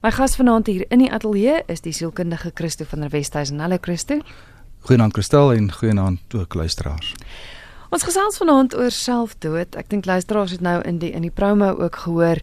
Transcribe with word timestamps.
My 0.00 0.08
gas 0.16 0.32
vanaand 0.36 0.66
hier 0.66 0.86
in 0.88 1.02
die 1.02 1.10
ateljee 1.12 1.58
is 1.68 1.82
die 1.84 1.92
sielkundige 1.92 2.54
Christo 2.56 2.86
van 2.88 3.02
der 3.04 3.10
Westhuizen. 3.12 3.58
Hallo 3.60 3.76
Christo. 3.80 4.16
Goeienaand 4.88 5.12
Kristel 5.12 5.52
en 5.52 5.66
goeienaand 5.72 6.34
ook 6.34 6.54
luisteraars. 6.54 7.10
Ons 7.92 8.06
gesels 8.08 8.40
vanaand 8.40 8.72
oor 8.80 8.90
selfdood. 8.96 9.76
Ek 9.76 9.92
dink 9.92 10.08
luisteraars 10.08 10.56
het 10.56 10.64
nou 10.64 10.78
in 10.88 11.02
die 11.04 11.12
in 11.12 11.28
die 11.28 11.34
promo 11.42 11.68
ook 11.76 12.00
gehoor. 12.06 12.40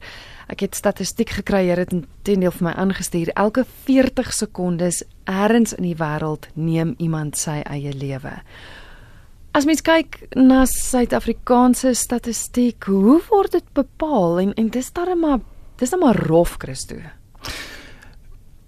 Ek 0.53 0.67
het 0.67 0.77
statistiek 0.77 1.33
gekry, 1.39 1.63
jy 1.65 1.79
het 1.81 1.97
intendeel 1.97 2.53
vir 2.59 2.69
my 2.69 2.77
aangestuur. 2.77 3.33
Elke 3.33 3.65
40 3.89 4.33
sekondes 4.37 5.01
elders 5.25 5.73
in 5.81 5.89
die 5.89 5.97
wêreld 5.97 6.45
neem 6.53 6.93
iemand 7.01 7.41
sy 7.41 7.63
eie 7.65 7.89
lewe. 7.89 8.37
As 9.57 9.65
mens 9.65 9.81
kyk 9.81 10.27
na 10.37 10.67
Suid-Afrikaanse 10.69 11.97
statistiek, 11.97 12.85
hoe 12.85 13.17
word 13.31 13.57
dit 13.57 13.73
bepaal 13.73 14.43
en 14.45 14.53
en 14.53 14.69
dis 14.69 14.93
darem 14.93 15.25
maar 15.25 15.39
dis 15.81 15.89
net 15.89 16.05
maar 16.05 16.27
rof 16.29 16.59
Christo. 16.61 17.01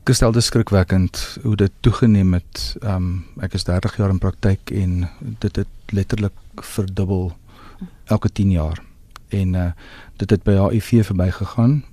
Gestel 0.09 0.31
dis 0.31 0.45
skrikwekkend 0.49 1.37
hoe 1.43 1.55
dit 1.55 1.71
toegeneem 1.79 2.33
het. 2.33 2.75
Um 2.81 3.25
ek 3.45 3.53
is 3.53 3.63
30 3.63 3.97
jaar 3.97 4.09
in 4.09 4.17
praktyk 4.17 4.71
en 4.73 5.09
dit 5.19 5.55
het 5.55 5.93
letterlik 5.93 6.63
verdubbel 6.65 7.35
elke 8.05 8.31
10 8.31 8.51
jaar. 8.51 8.81
En 9.29 9.53
uh 9.53 9.71
dit 10.17 10.29
het 10.29 10.43
by 10.43 10.55
HIV 10.57 11.05
verbygegaan. 11.05 11.83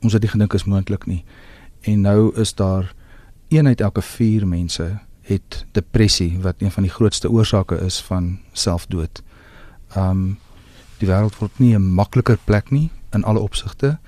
Ons 0.00 0.12
het 0.12 0.22
nie 0.22 0.30
gedink 0.30 0.54
is 0.54 0.64
moontlik 0.64 1.04
nie. 1.06 1.24
En 1.80 2.00
nou 2.00 2.34
is 2.40 2.54
daar 2.54 2.94
een 3.48 3.66
uit 3.66 3.80
elke 3.80 4.02
4 4.02 4.46
mense 4.46 4.98
het 5.28 5.64
depressie 5.72 6.38
wat 6.40 6.54
een 6.58 6.70
van 6.70 6.82
die 6.82 6.92
grootste 6.92 7.30
oorsake 7.30 7.76
is 7.84 8.00
van 8.00 8.38
selfdood. 8.52 9.22
Um 9.96 10.38
die 10.98 11.08
wêreld 11.08 11.36
word 11.38 11.58
nie 11.58 11.76
'n 11.76 11.92
makliker 11.94 12.38
plek 12.44 12.70
nie 12.70 12.90
in 13.12 13.24
alle 13.24 13.38
opsigte. 13.38 13.98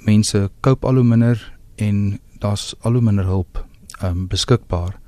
Mense 0.00 0.50
koop 0.60 0.84
al 0.84 0.94
hoe 0.94 1.04
minder 1.04 1.55
en 1.76 2.20
daar's 2.38 2.74
al 2.80 2.92
hoe 2.92 3.00
minder 3.00 3.24
hulp 3.24 3.64
um 4.02 4.26
beskikbaar 4.28 4.98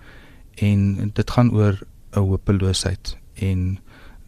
en 0.54 1.10
dit 1.14 1.30
gaan 1.30 1.52
oor 1.52 1.78
'n 2.12 2.18
hopeloosheid 2.18 3.16
en 3.34 3.78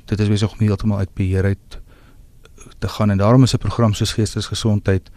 dit 0.05 0.21
is 0.21 0.29
besig 0.29 0.53
om 0.53 0.59
heeltemal 0.59 0.99
uit 0.99 1.15
beheer 1.15 1.45
uit 1.45 1.81
te 2.79 2.89
gaan 2.89 3.11
en 3.11 3.19
daarom 3.19 3.43
is 3.43 3.55
'n 3.55 3.59
program 3.59 3.95
soos 3.95 4.13
geestesgesondheid 4.13 5.11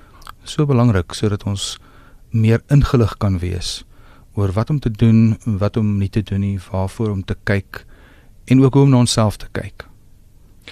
so 0.44 0.66
belangrik 0.66 1.14
sodat 1.14 1.44
ons 1.44 1.80
meer 2.30 2.62
ingelig 2.68 3.18
kan 3.18 3.40
wees 3.40 3.84
oor 4.34 4.52
wat 4.52 4.70
om 4.70 4.80
te 4.80 4.92
doen, 4.92 5.38
wat 5.46 5.78
om 5.78 5.98
nie 5.98 6.10
te 6.10 6.24
doen 6.24 6.40
nie, 6.40 6.60
waarvoor 6.72 7.12
om 7.12 7.24
te 7.24 7.36
kyk 7.44 7.86
en 8.46 8.64
ook 8.64 8.74
hoe 8.74 8.84
om 8.84 8.90
na 8.90 8.98
onsself 8.98 9.38
te 9.38 9.48
kyk. 9.52 9.86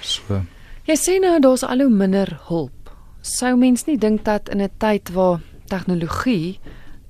So. 0.02 0.42
Jy 0.90 0.98
sê 0.98 1.20
nou 1.22 1.38
daar's 1.40 1.64
al 1.64 1.86
hoe 1.86 1.90
minder 1.94 2.40
hulp. 2.48 2.92
Sou 3.22 3.54
mens 3.58 3.86
nie 3.86 3.98
dink 3.98 4.26
dat 4.26 4.50
in 4.50 4.62
'n 4.62 4.70
tyd 4.78 5.12
waar 5.14 5.40
tegnologie 5.72 6.60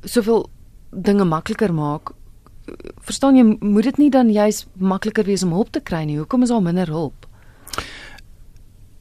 soveel 0.07 0.45
dinge 0.91 1.25
makliker 1.25 1.73
maak, 1.73 2.13
verstaan 3.01 3.37
jy, 3.39 3.45
moet 3.59 3.89
dit 3.89 3.97
nie 3.97 4.11
dan 4.13 4.29
juis 4.31 4.65
makliker 4.79 5.25
wees 5.27 5.43
om 5.43 5.53
hulp 5.55 5.71
te 5.73 5.81
kry 5.81 6.03
nie? 6.07 6.19
Hoekom 6.21 6.45
is 6.45 6.53
daar 6.53 6.63
minder 6.63 6.89
hulp? 6.91 7.27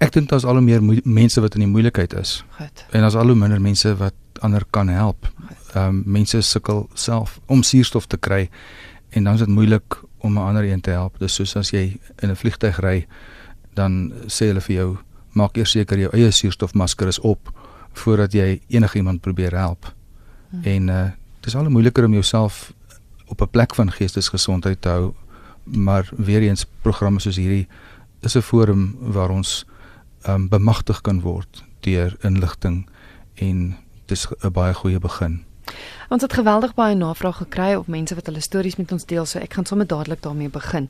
Ek 0.01 0.15
dink 0.17 0.31
daar's 0.31 0.47
al 0.49 0.57
hoe 0.57 0.65
meer 0.65 0.81
mense 1.05 1.43
wat 1.45 1.59
in 1.59 1.67
die 1.67 1.71
moeilikheid 1.71 2.15
is. 2.17 2.41
Goed. 2.57 2.85
En 2.97 3.05
daar's 3.05 3.19
al 3.21 3.33
hoe 3.33 3.37
minder 3.37 3.61
mense 3.61 3.93
wat 4.01 4.17
ander 4.41 4.65
kan 4.73 4.89
help. 4.89 5.29
Ehm 5.75 6.01
um, 6.01 6.03
mense 6.07 6.41
sukkel 6.43 6.87
self 6.95 7.39
om 7.47 7.63
suurstof 7.63 8.07
te 8.07 8.17
kry 8.17 8.49
en 9.11 9.25
dan 9.25 9.35
is 9.35 9.45
dit 9.45 9.49
moeilik 9.49 10.01
om 10.25 10.39
'n 10.39 10.47
ander 10.47 10.65
een 10.65 10.81
te 10.81 10.91
help. 10.91 11.19
Dis 11.19 11.35
soos 11.35 11.57
as 11.57 11.71
jy 11.71 11.99
in 12.23 12.31
'n 12.31 12.37
vliegtyg 12.37 12.81
ry, 12.81 13.07
dan 13.75 14.13
sê 14.27 14.47
hulle 14.47 14.61
vir 14.61 14.77
jou, 14.77 14.97
maak 15.33 15.57
eers 15.57 15.71
seker 15.71 15.99
jou 15.99 16.11
eie 16.13 16.31
suurstofmasker 16.31 17.09
is 17.09 17.19
op 17.19 17.53
voordat 17.93 18.33
jy 18.33 18.61
enigiemand 18.69 19.21
probeer 19.21 19.57
help. 19.57 19.95
Hmm. 20.51 20.63
En 20.63 20.89
uh 20.89 21.09
dis 21.41 21.57
al 21.57 21.71
moeiliker 21.71 22.05
om 22.05 22.13
jouself 22.13 22.73
op 23.27 23.41
'n 23.41 23.51
plek 23.51 23.75
van 23.75 23.93
geestesgesondheid 23.93 24.81
te 24.81 24.89
hou, 24.89 25.13
maar 25.65 26.09
weer 26.17 26.43
eens 26.43 26.67
programme 26.83 27.21
soos 27.21 27.37
hierdie 27.37 27.69
is 28.21 28.37
'n 28.37 28.41
forum 28.41 28.97
waar 29.01 29.31
ons 29.31 29.67
um, 30.29 30.49
bemagtig 30.49 31.01
kan 31.01 31.21
word 31.21 31.65
deur 31.81 32.17
inligting 32.21 32.89
en 33.35 33.77
dis 34.07 34.27
'n 34.43 34.53
baie 34.53 34.75
goeie 34.75 34.99
begin. 34.99 35.45
Ons 36.11 36.25
het 36.27 36.33
geweldig 36.35 36.73
baie 36.75 36.97
navraag 36.99 37.37
gekry 37.39 37.77
op 37.79 37.87
mense 37.87 38.17
wat 38.19 38.27
hulle 38.27 38.41
stories 38.43 38.75
met 38.81 38.91
ons 38.91 39.05
deel, 39.07 39.23
so 39.31 39.39
ek 39.39 39.53
gaan 39.55 39.67
sommer 39.69 39.87
dadelik 39.87 40.19
daarmee 40.25 40.51
begin. 40.51 40.89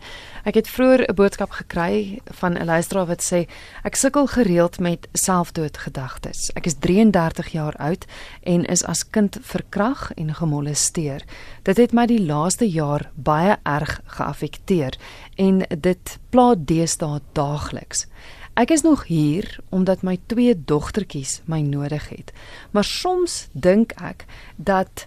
Ek 0.48 0.56
het 0.56 0.68
vroeër 0.72 1.02
'n 1.10 1.14
boodskap 1.14 1.50
gekry 1.50 2.20
van 2.40 2.56
'n 2.56 2.64
luisteraar 2.64 3.06
wat 3.06 3.20
sê 3.20 3.44
ek 3.84 3.96
sukkel 3.96 4.26
gereeld 4.26 4.80
met 4.80 5.08
selfdoodgedagtes. 5.12 6.50
Ek 6.56 6.66
is 6.66 6.74
33 6.80 7.52
jaar 7.52 7.76
oud 7.76 8.06
en 8.42 8.64
is 8.64 8.84
as 8.84 9.10
kind 9.10 9.36
verkrag 9.42 10.10
en 10.16 10.34
gemolesteer. 10.34 11.22
Dit 11.62 11.76
het 11.76 11.92
my 11.92 12.06
die 12.06 12.24
laaste 12.26 12.70
jaar 12.70 13.10
baie 13.14 13.58
erg 13.62 14.00
geaffekteer 14.06 14.96
en 15.36 15.66
dit 15.80 16.18
pla 16.30 16.54
deesdae 16.56 17.20
daagliks. 17.32 18.06
Ek 18.54 18.70
is 18.70 18.82
nog 18.82 19.06
hier 19.06 19.58
omdat 19.68 20.02
my 20.02 20.18
twee 20.26 20.54
dogtertjies 20.64 21.40
my 21.44 21.60
nodig 21.60 22.08
het. 22.08 22.32
Maar 22.70 22.84
soms 22.84 23.48
dink 23.52 23.92
ek 24.02 24.26
dat 24.56 25.06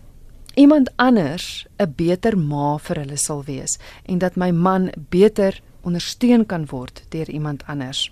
iemand 0.55 0.89
anders 0.95 1.67
'n 1.77 1.93
beter 1.95 2.37
ma 2.37 2.77
vir 2.77 2.95
hulle 2.95 3.17
sal 3.17 3.43
wees 3.43 3.79
en 4.05 4.17
dat 4.17 4.35
my 4.35 4.51
man 4.51 4.91
beter 5.09 5.61
ondersteun 5.81 6.45
kan 6.45 6.65
word 6.65 7.03
deur 7.09 7.29
iemand 7.29 7.63
anders. 7.67 8.11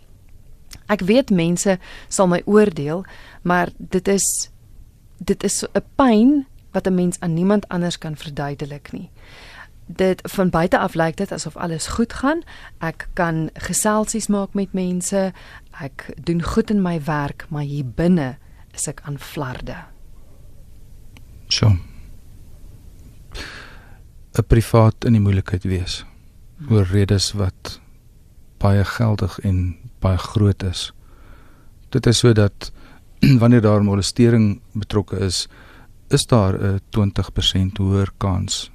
Ek 0.88 1.02
weet 1.02 1.30
mense 1.30 1.80
sal 2.08 2.28
my 2.28 2.42
oordeel, 2.46 3.06
maar 3.42 3.70
dit 3.78 4.08
is 4.08 4.50
dit 5.18 5.44
is 5.44 5.64
'n 5.64 5.84
pyn 5.96 6.46
wat 6.72 6.88
'n 6.88 6.96
mens 6.96 7.20
aan 7.20 7.34
niemand 7.34 7.68
anders 7.68 7.98
kan 7.98 8.16
verduidelik 8.16 8.92
nie 8.92 9.10
dit 9.96 10.22
van 10.24 10.50
buite 10.50 10.80
af 10.80 10.94
lyk 10.94 11.18
dit 11.18 11.32
asof 11.32 11.58
alles 11.58 11.88
goed 11.88 12.14
gaan. 12.14 12.42
Ek 12.80 13.08
kan 13.14 13.50
geselsies 13.54 14.28
maak 14.28 14.54
met 14.54 14.74
mense. 14.74 15.32
Ek 15.82 16.10
doen 16.24 16.42
goed 16.42 16.70
in 16.70 16.82
my 16.82 17.00
werk, 17.04 17.46
maar 17.50 17.64
hier 17.64 17.86
binne 17.86 18.38
is 18.74 18.88
ek 18.88 19.02
aan 19.04 19.20
flarde. 19.20 19.76
So. 21.48 21.76
'n 24.32 24.48
Privaat 24.48 25.06
in 25.06 25.14
die 25.14 25.22
moeilikheid 25.22 25.64
wees 25.64 26.06
oor 26.70 26.88
redes 26.88 27.32
wat 27.36 27.80
baie 28.58 28.84
geldig 28.86 29.40
en 29.44 29.76
baie 30.00 30.18
groot 30.18 30.64
is. 30.64 30.94
Dit 31.90 32.08
is 32.08 32.18
sodat 32.24 32.72
wanneer 33.42 33.62
daar 33.62 33.84
molestering 33.84 34.62
betrokke 34.72 35.20
is, 35.20 35.48
is 36.08 36.26
daar 36.26 36.56
'n 36.56 36.80
20% 36.90 37.78
hoër 37.78 38.12
kans 38.18 38.71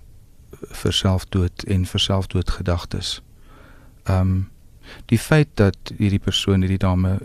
vir 0.71 0.93
selfdood 0.93 1.65
en 1.67 1.87
vir 1.87 2.01
selfdoodgedagtes. 2.01 3.21
Ehm 4.05 4.21
um, 4.21 4.51
die 5.11 5.19
feit 5.19 5.49
dat 5.59 5.91
hierdie 5.99 6.23
persoon 6.23 6.63
hierdie 6.63 6.79
dame 6.79 7.19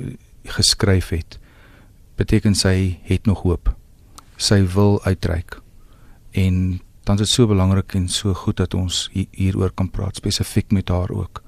geskryf 0.49 1.11
het 1.13 1.37
beteken 2.17 2.55
sy 2.57 2.97
het 3.05 3.25
nog 3.29 3.43
hoop. 3.45 3.75
Sy 4.37 4.63
wil 4.73 4.97
uitreik. 5.05 5.59
En 6.31 6.81
dan 7.03 7.15
is 7.15 7.21
dit 7.21 7.29
so 7.29 7.47
belangrik 7.47 7.93
en 7.93 8.07
so 8.09 8.33
goed 8.33 8.57
dat 8.57 8.73
ons 8.73 9.09
hieroor 9.13 9.71
kan 9.71 9.89
praat 9.89 10.15
spesifiek 10.15 10.71
met 10.71 10.89
haar 10.89 11.11
ook. 11.13 11.43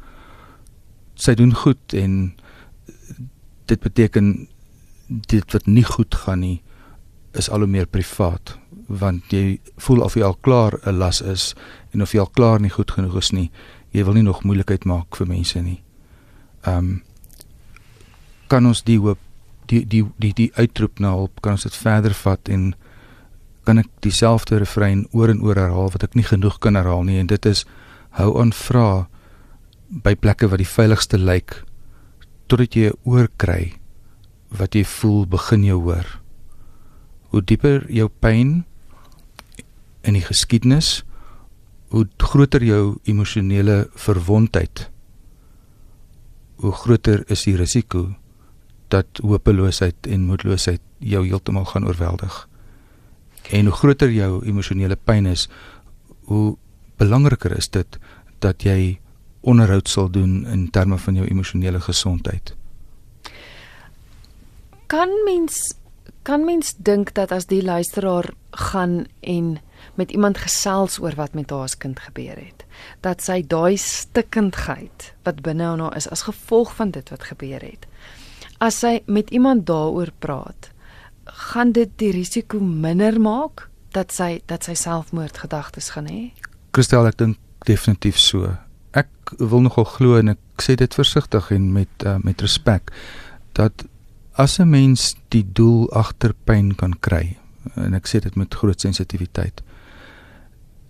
Sy 1.16 1.34
doen 1.34 1.54
goed 1.54 1.94
en 1.94 2.36
dit 3.66 3.80
beteken 3.80 4.48
dit 5.08 5.54
wat 5.54 5.66
nie 5.66 5.86
goed 5.86 6.16
gaan 6.16 6.40
nie 6.40 6.62
is 7.38 7.50
al 7.50 7.66
hoe 7.66 7.70
meer 7.70 7.90
privaat 7.90 8.58
want 8.88 9.32
jy 9.34 9.60
voel 9.86 10.04
of 10.06 10.16
jy 10.18 10.24
al 10.26 10.38
klaar 10.42 10.78
'n 10.86 10.98
las 10.98 11.22
is 11.22 11.54
en 11.94 12.02
of 12.02 12.14
jy 12.14 12.20
al 12.20 12.32
klaar 12.34 12.62
nie 12.62 12.74
goed 12.74 12.92
genoeg 12.92 13.18
is 13.22 13.32
nie. 13.32 13.50
Jy 13.94 14.04
wil 14.06 14.14
nie 14.18 14.26
nog 14.26 14.44
moeilikheid 14.44 14.86
maak 14.86 15.16
vir 15.16 15.28
mense 15.28 15.62
nie. 15.62 15.82
Ehm 16.66 16.78
um, 16.78 17.02
kan 18.52 18.66
ons 18.70 18.84
die 18.86 19.00
hoop 19.02 19.18
die 19.72 19.82
die 19.90 20.04
die 20.22 20.34
die 20.38 20.52
uitroep 20.54 21.00
na 21.00 21.14
hulp 21.16 21.42
kan 21.42 21.56
ons 21.58 21.64
dit 21.66 21.76
verder 21.76 22.14
vat 22.14 22.50
en 22.50 22.74
kan 23.66 23.80
ek 23.82 23.90
dieselfde 24.06 24.60
refrein 24.62 25.06
oor 25.12 25.32
en 25.32 25.42
oor 25.42 25.58
herhaal 25.58 25.90
wat 25.94 26.04
ek 26.04 26.18
nie 26.20 26.28
genoeg 26.28 26.60
kan 26.62 26.76
herhaal 26.76 27.06
nie 27.08 27.18
en 27.22 27.32
dit 27.32 27.46
is 27.50 27.64
hou 28.20 28.34
aan 28.42 28.52
vra 28.54 29.08
by 29.90 30.14
plekke 30.20 30.50
wat 30.52 30.62
die 30.62 30.70
veiligste 30.70 31.18
lyk 31.18 31.64
totdat 32.52 32.76
jy 32.76 32.92
'n 32.92 33.00
oor 33.10 33.30
kry 33.38 33.74
wat 34.54 34.76
jy 34.76 34.84
voel 34.86 35.26
begin 35.26 35.64
jou 35.64 35.80
hoor. 35.82 36.06
Hoe 37.30 37.42
dieper 37.42 37.86
jou 37.90 38.10
pyn 38.10 38.66
in 40.04 40.14
die 40.14 40.22
geskiedenis 40.22 41.04
hoe 41.94 42.08
groter 42.18 42.64
jou 42.66 42.98
emosionele 43.06 43.86
verwondheid 43.94 44.88
hoe 46.64 46.72
groter 46.72 47.24
is 47.28 47.44
die 47.44 47.56
risiko 47.60 48.08
dat 48.94 49.20
hopeloosheid 49.20 50.08
en 50.08 50.28
moedeloosheid 50.30 50.82
jou 51.04 51.24
heeltemal 51.26 51.66
gaan 51.66 51.88
oorweldig. 51.88 52.36
En 53.52 53.68
hoe 53.68 53.76
groter 53.76 54.12
jou 54.14 54.46
emosionele 54.46 54.96
pyn 54.96 55.28
is 55.28 55.50
hoe 56.30 56.56
belangriker 57.02 57.58
is 57.58 57.68
dit 57.74 57.98
dat 58.40 58.64
jy 58.64 59.00
onderhoud 59.42 59.90
sal 59.92 60.08
doen 60.12 60.46
in 60.48 60.70
terme 60.72 60.98
van 60.98 61.20
jou 61.20 61.28
emosionele 61.28 61.82
gesondheid. 61.84 62.56
Kan 64.88 65.12
mens 65.26 65.74
kan 66.24 66.46
mens 66.48 66.72
dink 66.80 67.12
dat 67.18 67.34
as 67.36 67.50
die 67.52 67.64
luisteraar 67.64 68.30
gaan 68.52 69.04
en 69.20 69.58
met 69.96 70.12
iemand 70.12 70.38
gesels 70.38 71.00
oor 71.00 71.16
wat 71.16 71.34
met 71.34 71.50
haar 71.50 71.76
kind 71.78 72.00
gebeur 72.00 72.38
het, 72.38 72.66
dat 73.02 73.22
sy 73.22 73.42
daai 73.48 73.78
stikkindheid 73.78 75.14
wat 75.24 75.42
binne 75.42 75.74
in 75.74 75.80
haar 75.80 75.96
is 75.98 76.10
as 76.10 76.26
gevolg 76.28 76.76
van 76.76 76.92
dit 76.92 77.10
wat 77.10 77.24
gebeur 77.24 77.62
het. 77.62 77.88
As 78.58 78.80
sy 78.80 79.02
met 79.06 79.30
iemand 79.30 79.66
daaroor 79.68 80.12
praat, 80.20 80.72
gaan 81.26 81.72
dit 81.72 81.90
die 81.98 82.12
risiko 82.12 82.60
minder 82.60 83.20
maak 83.22 83.68
dat 83.94 84.12
sy 84.12 84.42
dat 84.50 84.66
sy 84.66 84.74
selfmoordgedagtes 84.74 85.94
gaan 85.96 86.10
hê. 86.10 86.22
Christel, 86.74 87.08
ek 87.08 87.20
dink 87.22 87.38
definitief 87.68 88.18
so. 88.20 88.56
Ek 88.98 89.10
wil 89.40 89.64
nogal 89.66 89.86
glo 89.88 90.18
en 90.20 90.34
ek 90.34 90.64
sê 90.64 90.76
dit 90.80 90.94
versigtig 90.94 91.52
en 91.54 91.72
met 91.74 92.08
uh, 92.08 92.18
met 92.24 92.42
respek 92.42 92.92
dat 93.54 93.86
as 94.34 94.60
'n 94.60 94.70
mens 94.70 95.16
die 95.30 95.46
doel 95.54 95.92
agter 95.94 96.34
pyn 96.46 96.76
kan 96.76 96.94
kry 97.00 97.38
en 97.76 97.94
ek 97.94 98.08
sê 98.08 98.20
dit 98.20 98.36
met 98.36 98.54
groot 98.54 98.80
sensitiwiteit 98.80 99.62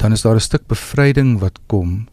dan 0.04 0.12
is 0.12 0.22
daar 0.22 0.36
'n 0.36 0.50
stuk 0.50 0.68
bevryding 0.68 1.40
wat 1.40 1.60
kom 1.68 2.08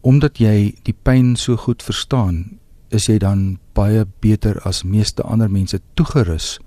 omdat 0.00 0.38
jy 0.38 0.74
die 0.82 0.94
pyn 1.02 1.36
so 1.36 1.56
goed 1.56 1.82
verstaan 1.82 2.58
is 2.90 3.06
jy 3.06 3.18
dan 3.18 3.58
baie 3.74 4.06
beter 4.20 4.58
as 4.66 4.82
meeste 4.82 5.22
ander 5.22 5.50
mense 5.50 5.80
toegerus 5.94 6.58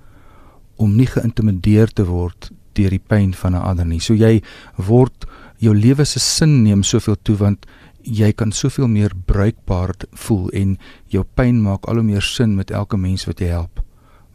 om 0.75 0.95
nie 0.95 1.07
geïntimideer 1.07 1.91
te 1.91 2.05
word 2.07 2.51
deur 2.73 2.89
die 2.89 3.05
pyn 3.07 3.33
van 3.33 3.55
'n 3.55 3.63
ander 3.69 3.85
nie. 3.85 3.99
So 3.99 4.13
jy 4.13 4.41
word 4.75 5.25
jou 5.57 5.75
lewe 5.75 6.05
se 6.05 6.19
sin 6.19 6.63
neem 6.63 6.83
soveel 6.83 7.17
toe 7.23 7.35
want 7.35 7.65
jy 8.03 8.31
kan 8.31 8.51
soveel 8.51 8.87
meer 8.87 9.11
bruikbaar 9.25 9.91
voel 10.13 10.49
en 10.49 10.77
jou 11.07 11.23
pyn 11.35 11.61
maak 11.61 11.87
al 11.87 11.95
hoe 11.95 12.03
meer 12.03 12.21
sin 12.21 12.55
met 12.55 12.71
elke 12.71 12.97
mens 12.97 13.25
wat 13.25 13.39
jy 13.39 13.47
help. 13.47 13.83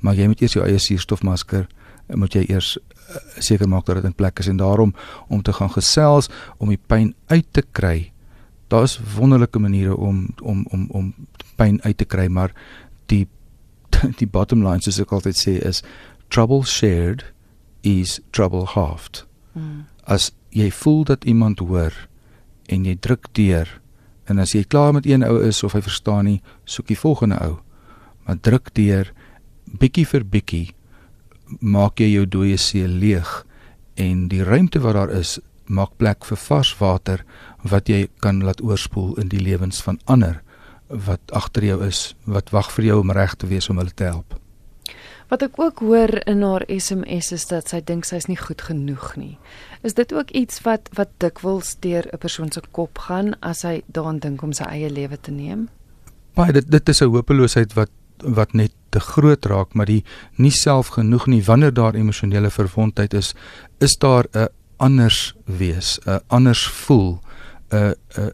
Maar 0.00 0.14
jy 0.14 0.26
moet 0.26 0.42
eers 0.42 0.52
jou 0.52 0.64
eie 0.64 0.78
suurstofmasker 0.78 1.66
moet 2.12 2.34
jy 2.34 2.44
eers 2.48 2.78
seker 3.38 3.68
maak 3.68 3.86
dat 3.86 4.00
dit 4.00 4.04
in 4.04 4.14
plek 4.14 4.38
is 4.38 4.48
en 4.48 4.56
daarom 4.56 4.94
om 5.28 5.42
te 5.42 5.52
gaan 5.52 5.70
gesels 5.70 6.28
om 6.58 6.68
die 6.68 6.80
pyn 6.86 7.14
uit 7.26 7.46
te 7.50 7.62
kry. 7.72 8.12
Daar's 8.68 9.00
wonderlike 9.16 9.58
maniere 9.58 9.96
om 9.96 10.28
om 10.42 10.66
om 10.70 10.86
om 10.90 11.14
pyn 11.56 11.82
uit 11.82 11.96
te 11.96 12.04
kry, 12.04 12.26
maar 12.26 12.52
die 13.06 13.26
die 14.20 14.26
bottom 14.26 14.64
line 14.66 14.82
soos 14.82 15.00
ek 15.00 15.12
altyd 15.12 15.38
sê 15.38 15.58
is 15.62 15.82
trouble 16.28 16.64
shared 16.64 17.24
is 17.82 18.20
trouble 18.30 18.64
halved. 18.74 19.24
Hmm. 19.52 19.84
As 20.04 20.32
jy 20.50 20.70
voel 20.70 21.04
dat 21.04 21.24
iemand 21.24 21.58
hoor 21.58 21.92
en 22.66 22.84
jy 22.84 22.96
druk 23.00 23.28
deur 23.36 23.68
en 24.24 24.40
as 24.40 24.54
jy 24.56 24.64
klaar 24.64 24.94
met 24.96 25.06
een 25.06 25.24
ou 25.26 25.36
is 25.44 25.62
of 25.62 25.74
hy 25.76 25.82
verstaan 25.84 26.24
nie, 26.24 26.40
soek 26.64 26.88
die 26.88 26.98
volgende 26.98 27.36
ou. 27.44 27.58
Maar 28.24 28.40
druk 28.40 28.72
deur 28.74 29.12
bietjie 29.64 30.06
vir 30.08 30.24
bietjie 30.24 30.66
maak 31.60 32.00
jy 32.00 32.12
jou 32.12 32.26
dooie 32.26 32.56
see 32.56 32.88
leeg 32.88 33.44
en 33.94 34.28
die 34.28 34.44
ruimte 34.44 34.80
wat 34.80 34.94
daar 34.94 35.10
is 35.10 35.38
maak 35.66 35.96
plek 35.96 36.24
vir 36.24 36.36
vars 36.36 36.74
water 36.78 37.24
wat 37.62 37.88
jy 37.88 38.08
kan 38.20 38.42
laat 38.44 38.62
oorspoel 38.62 39.14
in 39.20 39.28
die 39.28 39.40
lewens 39.40 39.82
van 39.82 39.98
ander 40.04 40.42
wat 40.88 41.20
agter 41.32 41.64
jou 41.64 41.82
is 41.86 42.14
wat 42.24 42.50
wag 42.52 42.70
vir 42.72 42.84
jou 42.84 43.00
om 43.00 43.12
reg 43.12 43.36
te 43.36 43.48
wees 43.48 43.68
om 43.68 43.80
hulle 43.80 43.94
te 43.94 44.04
help. 44.04 44.36
Wat 45.32 45.42
ek 45.42 45.56
ook 45.58 45.80
hoor 45.80 46.12
in 46.28 46.42
haar 46.44 46.66
SMS 46.68 47.32
is 47.32 47.46
dat 47.48 47.70
sy 47.72 47.80
dink 47.80 48.04
sy's 48.04 48.28
nie 48.28 48.36
goed 48.36 48.60
genoeg 48.62 49.14
nie. 49.16 49.38
Is 49.82 49.96
dit 49.96 50.12
ook 50.12 50.30
iets 50.36 50.60
wat 50.66 50.90
wat 50.98 51.16
dikwels 51.18 51.76
deur 51.80 52.04
'n 52.12 52.18
persoon 52.18 52.52
se 52.52 52.60
kop 52.72 52.98
gaan 52.98 53.34
as 53.40 53.62
hy 53.62 53.82
daaraan 53.86 54.18
dink 54.18 54.42
om 54.42 54.52
sy 54.52 54.64
eie 54.64 54.90
lewe 54.90 55.16
te 55.16 55.30
neem? 55.30 55.68
Baie 56.34 56.52
dit 56.52 56.70
dit 56.70 56.88
is 56.88 57.00
'n 57.00 57.10
hopeloosheid 57.10 57.72
wat 57.72 57.90
wat 58.22 58.52
net 58.52 58.72
te 58.94 59.02
groot 59.02 59.46
raak, 59.50 59.74
maar 59.74 59.90
die 59.90 60.04
nie 60.38 60.52
self 60.54 60.94
genoeg 60.94 61.26
nie 61.30 61.42
wanneer 61.44 61.74
daar 61.74 61.98
emosionele 61.98 62.50
verwondheid 62.54 63.14
is, 63.14 63.34
is 63.80 63.96
daar 63.98 64.26
'n 64.32 64.48
anders 64.78 65.34
wees, 65.44 65.98
'n 66.06 66.20
anders 66.28 66.66
voel, 66.66 67.20
'n 67.70 67.94
'n 68.16 68.32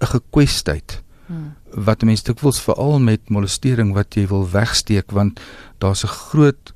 'n 0.00 0.06
gekwesheid. 0.14 1.02
Hmm. 1.28 1.56
wat 1.84 2.02
mense 2.02 2.24
dikwels 2.24 2.60
veral 2.64 2.98
met 3.04 3.28
molestering 3.28 3.90
wat 3.92 4.14
jy 4.16 4.22
wil 4.30 4.46
wegsteek 4.48 5.10
want 5.12 5.40
daar's 5.78 6.04
'n 6.04 6.08
groot 6.08 6.72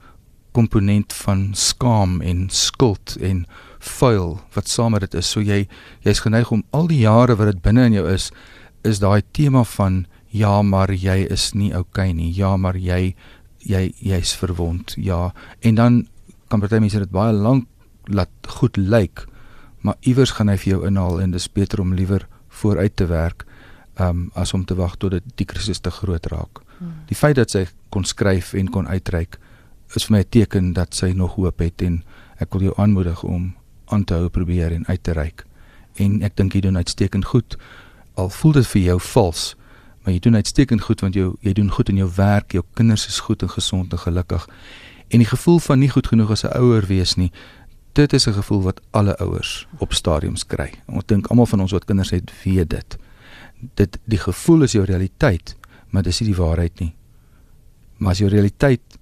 komponent 0.52 1.12
van 1.12 1.54
skaam 1.54 2.20
en 2.20 2.50
skuld 2.50 3.16
en 3.20 3.46
vuil 3.78 4.40
wat 4.52 4.68
saam 4.68 4.90
met 4.90 5.00
dit 5.00 5.14
is. 5.14 5.30
So 5.30 5.40
jy 5.40 5.66
jy's 6.00 6.20
geneig 6.20 6.50
om 6.50 6.64
al 6.70 6.86
die 6.86 7.02
jare 7.02 7.36
wat 7.36 7.46
dit 7.46 7.62
binne 7.62 7.84
in 7.84 7.92
jou 7.92 8.06
is, 8.08 8.30
is 8.82 8.98
daai 8.98 9.22
tema 9.32 9.64
van 9.64 10.06
ja, 10.32 10.62
maar 10.62 10.92
jy 10.92 11.26
is 11.30 11.52
nie 11.52 11.72
okay 11.76 12.12
nie. 12.16 12.32
Ja, 12.34 12.56
maar 12.56 12.76
jy 12.76 13.14
jy 13.62 13.92
jy's 14.02 14.32
verwond. 14.34 14.96
Ja. 14.98 15.30
En 15.60 15.74
dan 15.78 16.06
kan 16.48 16.60
party 16.60 16.80
mense 16.82 16.98
dit 16.98 17.12
baie 17.12 17.32
lank 17.32 17.68
laat 18.10 18.32
goed 18.58 18.76
lyk, 18.76 19.26
maar 19.80 19.94
iewers 20.00 20.34
gaan 20.34 20.50
hy 20.50 20.56
vir 20.58 20.72
jou 20.72 20.80
inhaal 20.88 21.20
en 21.22 21.30
dis 21.36 21.46
beter 21.52 21.80
om 21.80 21.94
liewer 21.94 22.26
vooruit 22.48 22.96
te 22.96 23.06
werk 23.06 23.46
um, 24.00 24.30
as 24.34 24.52
om 24.54 24.64
te 24.64 24.74
wag 24.74 24.96
tot 24.98 25.14
dit 25.14 25.30
die 25.38 25.46
krisis 25.46 25.80
te 25.80 25.90
groot 25.90 26.26
raak. 26.32 26.62
Hmm. 26.78 27.04
Die 27.06 27.18
feit 27.18 27.38
dat 27.38 27.54
sy 27.54 27.66
kon 27.94 28.04
skryf 28.08 28.52
en 28.58 28.70
kon 28.72 28.88
uitreik 28.88 29.38
is 29.94 30.08
vir 30.08 30.16
my 30.16 30.20
'n 30.24 30.30
teken 30.30 30.72
dat 30.72 30.94
sy 30.94 31.12
nog 31.12 31.34
hoop 31.34 31.60
het 31.60 31.82
en 31.82 32.02
ek 32.40 32.52
wil 32.52 32.62
jou 32.62 32.74
aanmoedig 32.76 33.22
om 33.22 33.54
aan 33.86 34.04
te 34.04 34.14
hou 34.14 34.28
probeer 34.28 34.72
en 34.72 34.86
uit 34.86 35.02
te 35.02 35.12
reik. 35.12 35.44
En 35.94 36.22
ek 36.22 36.36
dink 36.36 36.52
jy 36.54 36.60
doen 36.60 36.76
uitstekend 36.76 37.24
goed. 37.24 37.56
Al 38.14 38.30
voel 38.30 38.52
dit 38.52 38.66
vir 38.66 38.82
jou 38.82 39.00
vals, 39.00 39.56
maar 40.02 40.12
jy 40.12 40.18
doen 40.18 40.34
uitstekend 40.34 40.82
goed 40.82 41.00
want 41.00 41.14
jy 41.14 41.30
jy 41.40 41.52
doen 41.52 41.70
goed 41.70 41.88
in 41.88 41.96
jou 41.96 42.10
werk, 42.16 42.52
jou 42.52 42.64
kinders 42.74 43.06
is 43.06 43.20
goed 43.20 43.42
en 43.42 43.50
gesond 43.50 43.92
en 43.92 43.98
gelukkig. 43.98 44.48
En 45.08 45.18
die 45.18 45.28
gevoel 45.28 45.58
van 45.58 45.78
nie 45.78 45.90
goed 45.90 46.06
genoeg 46.06 46.30
as 46.30 46.44
'n 46.44 46.56
ouer 46.58 46.86
wees 46.86 47.14
nie, 47.16 47.32
dit 47.92 48.12
is 48.12 48.26
'n 48.26 48.32
gevoel 48.32 48.62
wat 48.62 48.80
alle 48.90 49.16
ouers 49.18 49.66
op 49.78 49.92
stadiums 49.92 50.46
kry. 50.46 50.72
Ek 50.88 51.06
dink 51.06 51.26
almal 51.26 51.46
van 51.46 51.60
ons 51.60 51.72
wat 51.72 51.84
kinders 51.84 52.10
het, 52.10 52.32
weet 52.44 52.70
dit 52.70 52.98
dit 53.74 53.98
die 54.10 54.18
gevoel 54.18 54.66
is 54.66 54.72
jou 54.72 54.84
realiteit, 54.84 55.54
maar 55.90 56.02
dis 56.02 56.20
nie 56.20 56.32
die 56.32 56.38
waarheid 56.40 56.80
nie. 56.80 56.94
Maar 57.96 58.16
as 58.16 58.22
jou 58.22 58.30
realiteit 58.30 58.98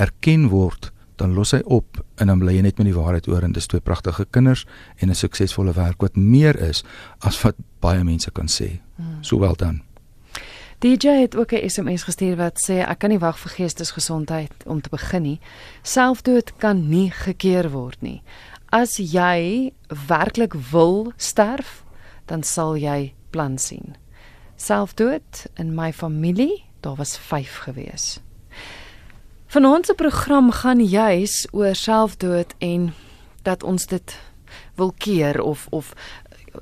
erken 0.00 0.48
word, 0.48 0.92
dan 1.20 1.34
los 1.36 1.52
hy 1.52 1.60
op 1.68 2.00
en 2.16 2.32
dan 2.32 2.40
bly 2.40 2.54
jy 2.56 2.64
net 2.64 2.78
met 2.80 2.88
die 2.88 2.96
waarheid 2.96 3.28
oor 3.28 3.44
en 3.44 3.52
dis 3.52 3.68
twee 3.68 3.84
pragtige 3.84 4.24
kinders 4.32 4.64
en 4.96 5.10
'n 5.10 5.14
suksesvolle 5.14 5.72
werk 5.76 6.00
wat 6.00 6.16
meer 6.16 6.56
is 6.56 6.84
as 7.20 7.42
wat 7.42 7.56
baie 7.80 8.04
mense 8.04 8.30
kan 8.30 8.48
sê. 8.48 8.80
Hmm. 8.96 9.20
So 9.20 9.38
wel 9.38 9.56
dan. 9.56 9.82
DJ 10.80 11.08
het 11.08 11.36
ook 11.36 11.52
'n 11.52 11.68
SMS 11.68 12.02
gestuur 12.02 12.36
wat 12.36 12.60
sê 12.68 12.72
ek 12.72 12.98
kan 12.98 13.10
nie 13.10 13.18
wag 13.18 13.38
vir 13.38 13.50
geestesgesondheid 13.50 14.52
om 14.64 14.80
te 14.80 14.88
begin 14.88 15.22
nie. 15.22 15.40
Selfdood 15.82 16.56
kan 16.56 16.88
nie 16.88 17.10
gekeer 17.10 17.70
word 17.70 18.00
nie. 18.00 18.22
As 18.68 18.96
jy 18.96 19.72
werklik 20.06 20.54
wil 20.70 21.12
sterf, 21.16 21.84
dan 22.24 22.42
sal 22.42 22.76
jy 22.76 23.14
plan 23.30 23.58
sien. 23.58 23.96
Selfdood 24.56 25.46
in 25.54 25.74
my 25.74 25.92
familie, 25.92 26.64
daar 26.80 26.96
was 26.96 27.18
5 27.18 27.56
gewees. 27.56 28.20
Vanaand 29.46 29.86
se 29.86 29.94
program 29.94 30.50
gaan 30.50 30.84
juis 30.84 31.46
oor 31.50 31.74
selfdood 31.74 32.54
en 32.58 32.94
dat 33.42 33.62
ons 33.62 33.86
dit 33.86 34.18
wil 34.74 34.92
keer 34.96 35.42
of 35.42 35.66
of 35.70 35.92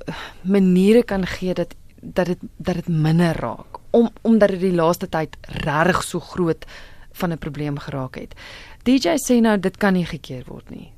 eh, 0.05 0.15
maniere 0.41 1.03
kan 1.03 1.25
gee 1.25 1.53
dat 1.53 1.75
dat 2.01 2.25
dit 2.25 2.39
dat 2.57 2.75
dit 2.75 2.87
minder 2.87 3.35
raak 3.35 3.78
om 3.91 4.09
omdat 4.21 4.49
dit 4.49 4.59
die 4.59 4.75
laaste 4.75 5.09
tyd 5.09 5.37
regtig 5.41 6.03
so 6.03 6.19
groot 6.19 6.65
van 7.11 7.31
'n 7.31 7.37
probleem 7.37 7.79
geraak 7.79 8.15
het. 8.15 8.35
DJ 8.83 9.17
sê 9.17 9.41
nou 9.41 9.59
dit 9.59 9.77
kan 9.77 9.93
nie 9.93 10.05
gekeer 10.05 10.43
word 10.47 10.69
nie. 10.69 10.91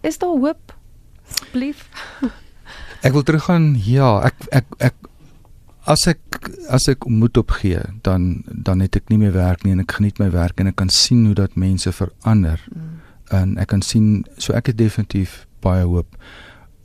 Is 0.00 0.18
daar 0.18 0.30
hoop? 0.30 0.74
Asseblief. 1.30 1.88
Ek 3.06 3.12
wil 3.12 3.22
teruggaan. 3.22 3.76
Ja, 3.78 4.22
ek 4.26 4.34
ek 4.50 4.64
ek 4.78 4.94
as 5.86 6.06
ek 6.10 6.50
as 6.68 6.88
ek 6.88 7.06
moed 7.06 7.36
opgee, 7.36 7.82
dan 8.02 8.42
dan 8.50 8.80
het 8.80 8.96
ek 8.96 9.12
nie 9.12 9.18
meer 9.18 9.32
werk 9.36 9.62
nie 9.62 9.72
en 9.76 9.84
ek 9.84 9.98
geniet 9.98 10.18
my 10.18 10.30
werk 10.34 10.60
en 10.60 10.66
ek 10.66 10.78
kan 10.80 10.90
sien 10.90 11.26
hoe 11.26 11.34
dat 11.34 11.54
mense 11.54 11.92
verander. 11.92 12.62
Mm. 12.72 12.96
En 13.30 13.54
ek 13.62 13.70
kan 13.74 13.82
sien 13.82 14.24
so 14.38 14.56
ek 14.58 14.72
het 14.72 14.78
definitief 14.78 15.44
baie 15.62 15.84
hoop. 15.86 16.16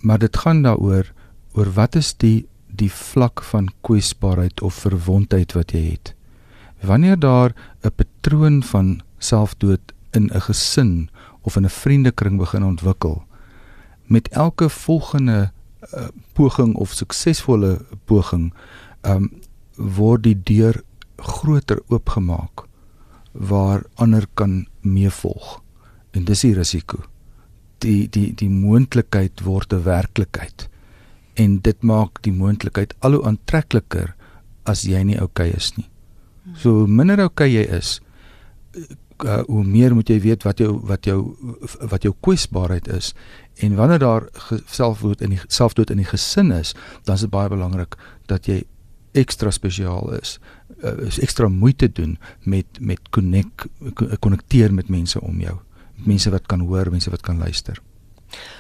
Maar 0.02 0.22
dit 0.22 0.38
gaan 0.38 0.62
daaroor 0.62 1.10
oor 1.58 1.74
wat 1.74 1.96
is 1.96 2.14
die 2.14 2.48
die 2.82 2.92
vlak 2.92 3.44
van 3.52 3.70
kwesbaarheid 3.86 4.62
of 4.66 4.82
verwondheid 4.86 5.54
wat 5.58 5.74
jy 5.76 5.84
het. 5.94 6.14
Wanneer 6.82 7.20
daar 7.20 7.54
'n 7.84 7.94
patroon 7.96 8.64
van 8.64 9.02
selfdood 9.18 9.94
in 10.12 10.30
'n 10.34 10.42
gesin 10.42 11.10
of 11.42 11.56
in 11.56 11.66
'n 11.66 11.70
vriendekring 11.70 12.38
begin 12.38 12.64
ontwikkel, 12.64 13.24
met 14.06 14.28
elke 14.28 14.70
volgende 14.70 15.52
uh, 15.94 16.08
poging 16.34 16.76
of 16.76 16.92
suksesvolle 16.92 17.86
poging 18.06 18.54
um 19.02 19.32
word 19.76 20.24
die 20.24 20.42
deur 20.44 20.84
groter 21.18 21.82
oopgemaak 21.88 22.66
waar 23.32 23.84
ander 23.94 24.28
kan 24.34 24.68
meevolg. 24.82 25.62
En 26.12 26.24
dis 26.24 26.40
die 26.40 26.54
risiko. 26.54 26.98
Die 27.78 28.10
die 28.10 28.34
die 28.34 28.50
moontlikheid 28.50 29.42
word 29.42 29.74
'n 29.74 29.84
werklikheid 29.84 30.71
en 31.40 31.60
dit 31.64 31.84
maak 31.84 32.22
die 32.26 32.34
moontlikheid 32.34 32.94
al 33.00 33.18
hoe 33.18 33.26
aantrekliker 33.30 34.14
as 34.70 34.84
jy 34.88 35.02
nie 35.04 35.20
oukei 35.20 35.50
okay 35.50 35.58
is 35.58 35.72
nie. 35.78 35.88
So 36.58 36.88
minder 36.88 37.22
oukei 37.22 37.52
okay 37.52 37.54
jy 37.56 37.66
is 37.78 38.00
uh, 39.26 39.42
hoe 39.48 39.64
meer 39.64 39.96
moet 39.96 40.10
jy 40.10 40.20
weet 40.24 40.46
wat 40.48 40.62
jou 40.62 40.74
wat 40.90 41.06
jou 41.06 41.20
wat 41.92 42.04
jou 42.08 42.14
kwesbaarheid 42.26 42.90
is. 42.92 43.14
En 43.62 43.76
wanneer 43.76 44.02
daar 44.02 44.28
selfdood 44.66 45.22
in 45.22 45.36
die 45.36 45.42
selfdood 45.48 45.94
in 45.94 46.02
die 46.02 46.10
gesin 46.10 46.52
is 46.56 46.76
dan 47.06 47.16
is 47.16 47.26
dit 47.28 47.34
baie 47.34 47.50
belangrik 47.50 47.98
dat 48.32 48.50
jy 48.50 48.64
ekstra 49.18 49.52
spesiaal 49.52 50.14
is 50.16 50.38
uh, 50.84 50.96
is 51.08 51.20
ekstra 51.20 51.50
moeite 51.52 51.92
doen 51.92 52.18
met 52.44 52.80
met 52.80 53.10
connect 53.10 53.68
konnekteer 54.20 54.74
met 54.74 54.90
mense 54.90 55.22
om 55.22 55.40
jou. 55.40 55.58
Mense 56.02 56.32
wat 56.34 56.48
kan 56.50 56.66
hoor 56.66 56.92
mense 56.92 57.12
wat 57.12 57.22
kan 57.22 57.38
luister 57.38 57.82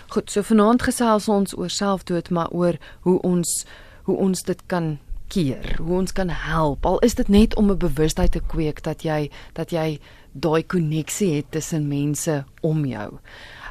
Goed 0.07 0.31
so 0.31 0.41
vanaand 0.41 0.81
gesels 0.81 1.27
ons 1.27 1.57
oor 1.57 1.69
selfdood 1.69 2.29
maar 2.29 2.49
oor 2.49 2.77
hoe 3.01 3.21
ons 3.21 3.65
hoe 4.03 4.17
ons 4.17 4.43
dit 4.43 4.61
kan 4.67 4.97
keer 5.31 5.77
hoe 5.79 5.97
ons 5.97 6.11
kan 6.11 6.29
help 6.29 6.85
al 6.85 6.99
is 6.99 7.15
dit 7.15 7.27
net 7.27 7.55
om 7.55 7.71
'n 7.71 7.77
bewustheid 7.77 8.31
te 8.31 8.41
kweek 8.53 8.83
dat 8.83 9.03
jy 9.03 9.31
dat 9.53 9.71
jy 9.71 9.99
daai 10.31 10.63
koneksie 10.63 11.35
het 11.35 11.51
tussen 11.51 11.87
mense 11.87 12.43
om 12.61 12.85
jou. 12.85 13.19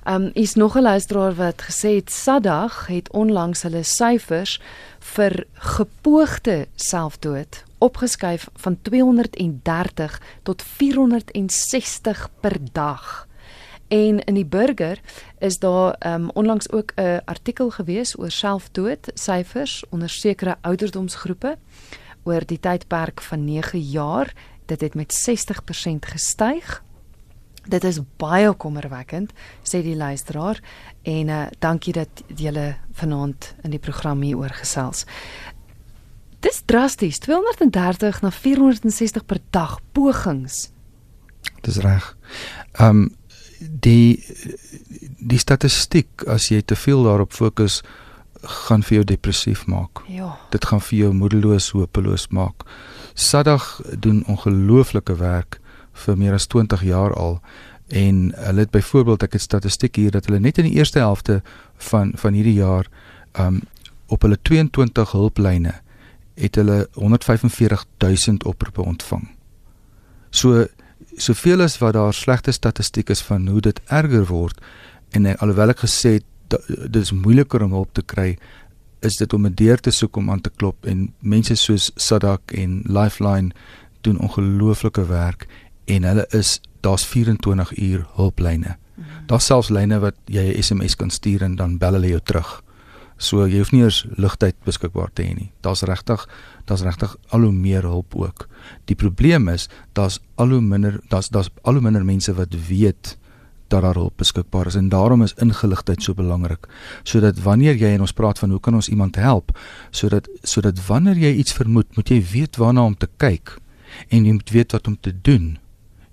Um 0.05 0.31
is 0.35 0.55
nog 0.55 0.77
'n 0.77 0.83
luisteraar 0.83 1.35
wat 1.35 1.63
gesê 1.63 1.95
het 1.95 2.11
Sadag 2.11 2.87
het 2.87 3.13
onlangs 3.13 3.63
hulle 3.63 3.83
syfers 3.83 4.61
vir 4.99 5.45
gepoogde 5.55 6.67
selfdood 6.75 7.65
opgeskuif 7.79 8.49
van 8.55 8.79
230 8.83 10.21
tot 10.43 10.63
460 10.63 12.29
per 12.41 12.57
dag. 12.73 13.29
En 13.91 14.21
in 14.25 14.35
die 14.35 14.47
burger 14.47 15.01
is 15.39 15.59
daar 15.59 15.97
um 16.07 16.31
onlangs 16.31 16.71
ook 16.71 16.93
'n 16.95 17.21
artikel 17.25 17.71
gewees 17.71 18.19
oor 18.19 18.31
selfdood 18.31 19.11
syfers 19.15 19.85
onder 19.89 20.09
sekere 20.09 20.57
ouderdomsgroepe 20.61 21.59
oor 22.23 22.47
die 22.47 22.61
tydperk 22.61 23.21
van 23.21 23.45
9 23.45 23.81
jaar 23.81 24.33
dit 24.67 24.81
het 24.81 24.95
met 24.95 25.13
60% 25.13 26.07
gestyg. 26.07 26.83
Dit 27.65 27.85
is 27.85 27.99
baie 28.17 28.53
kommerwekkend, 28.53 29.33
sê 29.63 29.83
die 29.83 29.97
luisteraar 29.97 30.61
en 31.03 31.29
uh, 31.29 31.47
dankie 31.59 31.93
dat 31.93 32.23
julle 32.27 32.77
vanaand 32.93 33.55
in 33.63 33.71
die 33.71 33.79
program 33.79 34.23
hier 34.23 34.37
oor 34.37 34.55
gesels. 34.55 35.05
Dis 36.41 36.63
drasties, 36.65 37.19
230 37.19 38.21
na 38.21 38.31
460 38.31 39.27
per 39.27 39.39
dag 39.51 39.81
pogings. 39.93 40.71
Dis 41.61 41.77
reg. 41.77 42.17
Ehm 42.73 42.89
um, 42.89 43.19
die 43.61 44.25
die 45.21 45.39
statistiek 45.39 46.25
as 46.27 46.49
jy 46.49 46.63
te 46.63 46.77
veel 46.77 47.05
daarop 47.05 47.33
fokus 47.37 47.81
gaan 48.41 48.83
vir 48.83 49.01
jou 49.01 49.05
depressief 49.05 49.67
maak. 49.69 50.01
Ja. 50.09 50.33
Dit 50.51 50.65
gaan 50.65 50.81
vir 50.81 50.99
jou 50.99 51.11
moedeloos, 51.13 51.71
hopeloos 51.77 52.31
maak. 52.33 52.65
Sadag 53.15 53.81
doen 54.01 54.23
ongelooflike 54.27 55.17
werk 55.21 55.61
vir 55.93 56.17
meer 56.17 56.39
as 56.39 56.49
20 56.49 56.83
jaar 56.89 57.13
al 57.15 57.41
en 57.89 58.31
hulle 58.37 58.65
het 58.65 58.71
byvoorbeeld 58.71 59.27
ek 59.27 59.37
het 59.37 59.43
statistiek 59.43 59.97
hier 59.97 60.15
dat 60.15 60.29
hulle 60.29 60.41
net 60.41 60.59
in 60.59 60.71
die 60.71 60.79
eerste 60.79 61.03
helfte 61.03 61.41
van 61.91 62.13
van 62.17 62.37
hierdie 62.39 62.57
jaar 62.63 62.89
um 63.39 63.61
op 64.11 64.23
hulle 64.23 64.39
22 64.43 65.13
hulplyne 65.13 65.75
het 66.41 66.57
hulle 66.59 66.89
145 66.95 67.85
000 67.99 68.39
oproepe 68.49 68.83
ontvang. 68.83 69.29
So 70.31 70.67
soveel 71.21 71.61
as 71.61 71.79
wat 71.79 71.95
daar 71.95 72.15
slegte 72.15 72.53
statistiek 72.53 73.11
is 73.11 73.23
van 73.23 73.49
hoe 73.49 73.61
dit 73.61 73.81
erger 73.87 74.27
word 74.27 74.61
en 75.11 75.27
alhoewel 75.37 75.75
ek 75.75 75.85
gesê 75.87 76.19
het 76.21 76.27
dit 76.67 77.03
is 77.03 77.13
moeiliker 77.13 77.63
om 77.63 77.73
hulp 77.73 77.93
te 77.95 78.03
kry 78.03 78.39
is 79.01 79.17
dit 79.17 79.33
om 79.33 79.47
'n 79.47 79.55
deur 79.55 79.79
te 79.81 79.91
soek 79.91 80.17
om 80.17 80.31
aan 80.31 80.41
te 80.41 80.51
klop 80.51 80.87
en 80.87 81.13
mense 81.19 81.55
soos 81.55 81.91
Sadak 81.97 82.53
en 82.53 82.83
Lifeline 82.85 83.51
doen 84.01 84.19
ongelooflike 84.19 85.07
werk 85.07 85.47
en 85.85 86.03
hulle 86.03 86.27
is 86.31 86.61
daar's 86.81 87.07
24 87.07 87.79
uur 87.79 88.07
hulplyne. 88.15 88.77
Mm 88.77 89.05
-hmm. 89.05 89.27
Daar's 89.27 89.47
selfs 89.47 89.69
lyne 89.69 89.99
wat 89.99 90.15
jy 90.25 90.55
'n 90.57 90.63
SMS 90.63 90.97
kan 90.97 91.11
stuur 91.11 91.43
en 91.43 91.57
dan 91.57 91.79
bel 91.79 91.93
hulle 91.93 92.09
jou 92.09 92.21
terug. 92.25 92.63
So 93.21 93.45
jy 93.45 93.61
hoef 93.61 93.73
nie 93.75 93.83
eers 93.85 94.07
ligtyd 94.17 94.57
beskikbaar 94.65 95.11
te 95.13 95.27
hê 95.27 95.35
nie. 95.37 95.51
Daar's 95.61 95.85
regtig 95.85 96.25
daar's 96.69 96.85
regtig 96.87 97.17
al 97.35 97.45
hoe 97.45 97.53
meer 97.53 97.85
hulp 97.85 98.17
ook. 98.17 98.47
Die 98.89 98.97
probleem 98.97 99.49
is 99.53 99.69
daar's 99.93 100.21
al 100.41 100.57
hoe 100.57 100.63
minder 100.65 101.01
daar's 101.13 101.29
daar's 101.29 101.51
al 101.63 101.77
hoe 101.79 101.85
minder 101.85 102.05
mense 102.05 102.33
wat 102.35 102.57
weet 102.69 103.17
dat 103.71 103.83
daar 103.83 103.95
hulp 103.95 104.17
beskikbaar 104.17 104.67
is 104.67 104.75
en 104.75 104.89
daarom 104.89 105.23
is 105.23 105.35
ingeligtheid 105.35 106.03
so 106.03 106.15
belangrik 106.15 106.67
sodat 107.03 107.39
wanneer 107.45 107.79
jy 107.79 107.93
en 107.95 108.07
ons 108.07 108.17
praat 108.21 108.39
van 108.43 108.51
hoe 108.51 108.61
kan 108.61 108.75
ons 108.75 108.89
iemand 108.91 109.17
help 109.17 109.55
sodat 109.91 110.29
sodat 110.43 110.81
wanneer 110.87 111.21
jy 111.23 111.35
iets 111.43 111.55
vermoed 111.55 111.97
moet 111.97 112.11
jy 112.11 112.19
weet 112.33 112.59
waarna 112.59 112.89
om 112.91 112.97
te 112.99 113.09
kyk 113.23 113.57
en 114.09 114.27
jy 114.27 114.33
moet 114.41 114.55
weet 114.57 114.75
wat 114.77 114.91
om 114.91 114.97
te 114.99 115.15
doen 115.29 115.53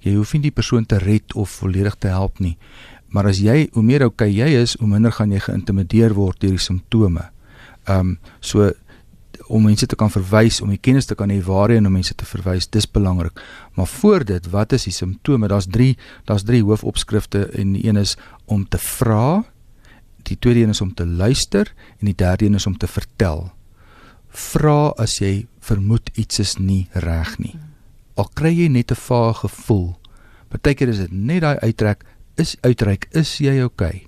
jy 0.06 0.14
hoef 0.20 0.36
nie 0.36 0.44
die 0.46 0.54
persoon 0.60 0.86
te 0.86 1.02
red 1.02 1.34
of 1.34 1.58
volledig 1.64 1.98
te 1.98 2.14
help 2.14 2.40
nie 2.44 2.58
maar 3.10 3.26
as 3.26 3.40
jy 3.40 3.70
hoe 3.74 3.84
meer 3.84 4.06
okay 4.06 4.30
jy 4.32 4.50
is 4.62 4.76
hoe 4.80 4.88
minder 4.88 5.12
gaan 5.12 5.32
jy 5.32 5.40
geïntimideer 5.40 6.14
word 6.14 6.40
deur 6.42 6.58
die 6.58 6.68
simptome. 6.70 7.30
Ehm 7.88 8.00
um, 8.00 8.20
so 8.40 8.72
om 9.48 9.64
mense 9.64 9.86
te 9.88 9.96
kan 9.96 10.10
verwys 10.12 10.60
om 10.62 10.72
die 10.74 10.82
kennis 10.82 11.06
te 11.08 11.16
kan 11.16 11.30
hê 11.32 11.38
waarheen 11.44 11.86
om 11.88 11.94
mense 11.94 12.16
te 12.16 12.26
verwys 12.28 12.68
dis 12.68 12.88
belangrik. 12.92 13.40
Maar 13.76 13.88
voor 13.88 14.26
dit 14.26 14.50
wat 14.52 14.74
is 14.74 14.84
die 14.90 14.94
simptome? 14.94 15.48
Daar's 15.48 15.70
3 15.72 15.96
daar's 16.26 16.44
3 16.44 16.64
hoofopskrifte 16.64 17.46
en 17.56 17.74
die 17.74 17.86
een 17.88 17.98
is 17.98 18.18
om 18.46 18.68
te 18.68 18.78
vra 18.78 19.46
die 20.28 20.38
tweede 20.40 20.66
een 20.66 20.74
is 20.76 20.82
om 20.82 20.94
te 20.94 21.06
luister 21.06 21.74
en 22.00 22.10
die 22.10 22.16
derde 22.16 22.46
een 22.46 22.60
is 22.60 22.66
om 22.68 22.78
te 22.78 22.88
vertel. 22.88 23.52
Vra 24.28 24.92
as 25.00 25.20
jy 25.22 25.48
vermoed 25.64 26.12
iets 26.16 26.40
is 26.44 26.58
nie 26.60 26.88
reg 26.92 27.38
nie. 27.40 27.56
Al 28.18 28.28
kry 28.34 28.52
jy 28.52 28.68
net 28.68 28.92
'n 28.92 28.96
vae 28.96 29.34
gevoel. 29.34 29.96
Partykeer 30.50 30.90
is 30.90 30.98
dit 30.98 31.12
net 31.12 31.42
daai 31.42 31.60
uittrek 31.60 32.04
is 32.38 32.56
uitreik 32.62 33.08
is 33.12 33.38
jy 33.44 33.62
okay 33.64 34.08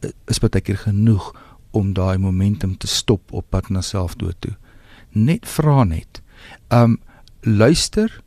dit 0.00 0.14
is 0.30 0.40
partykeer 0.40 0.80
genoeg 0.86 1.30
om 1.76 1.92
daai 1.94 2.18
momentum 2.18 2.76
te 2.76 2.88
stop 2.90 3.32
op 3.32 3.46
pad 3.50 3.68
na 3.70 3.82
selfdood 3.84 4.36
toe. 4.40 4.56
Net 5.12 5.46
vra 5.46 5.84
net. 5.84 6.22
Um 6.68 6.98
luister 7.42 8.20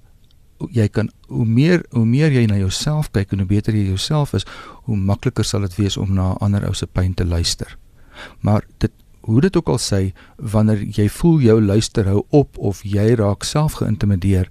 jy 0.71 0.87
kan 0.87 1.09
hoe 1.27 1.45
meer 1.45 1.83
hoe 1.91 2.05
meer 2.07 2.31
jy 2.31 2.45
na 2.47 2.55
jouself 2.55 3.09
kyk 3.11 3.33
en 3.33 3.43
hoe 3.43 3.49
beter 3.49 3.75
jy 3.75 3.89
jouself 3.89 4.33
is, 4.37 4.45
hoe 4.87 4.95
makliker 4.97 5.43
sal 5.45 5.65
dit 5.67 5.75
wees 5.75 5.97
om 5.97 6.13
na 6.15 6.33
ander 6.41 6.63
ou 6.67 6.73
se 6.77 6.87
pyn 6.87 7.13
te 7.13 7.25
luister. 7.25 7.77
Maar 8.41 8.63
dit 8.79 8.91
hoe 9.23 9.41
dit 9.41 9.55
ook 9.55 9.69
al 9.71 9.79
sê, 9.79 10.11
wanneer 10.35 10.81
jy 10.83 11.05
voel 11.09 11.39
jou 11.39 11.61
luister 11.61 12.07
hou 12.11 12.25
op 12.35 12.57
of 12.59 12.81
jy 12.83 13.13
raak 13.15 13.45
self 13.47 13.77
geïntimideer, 13.79 14.49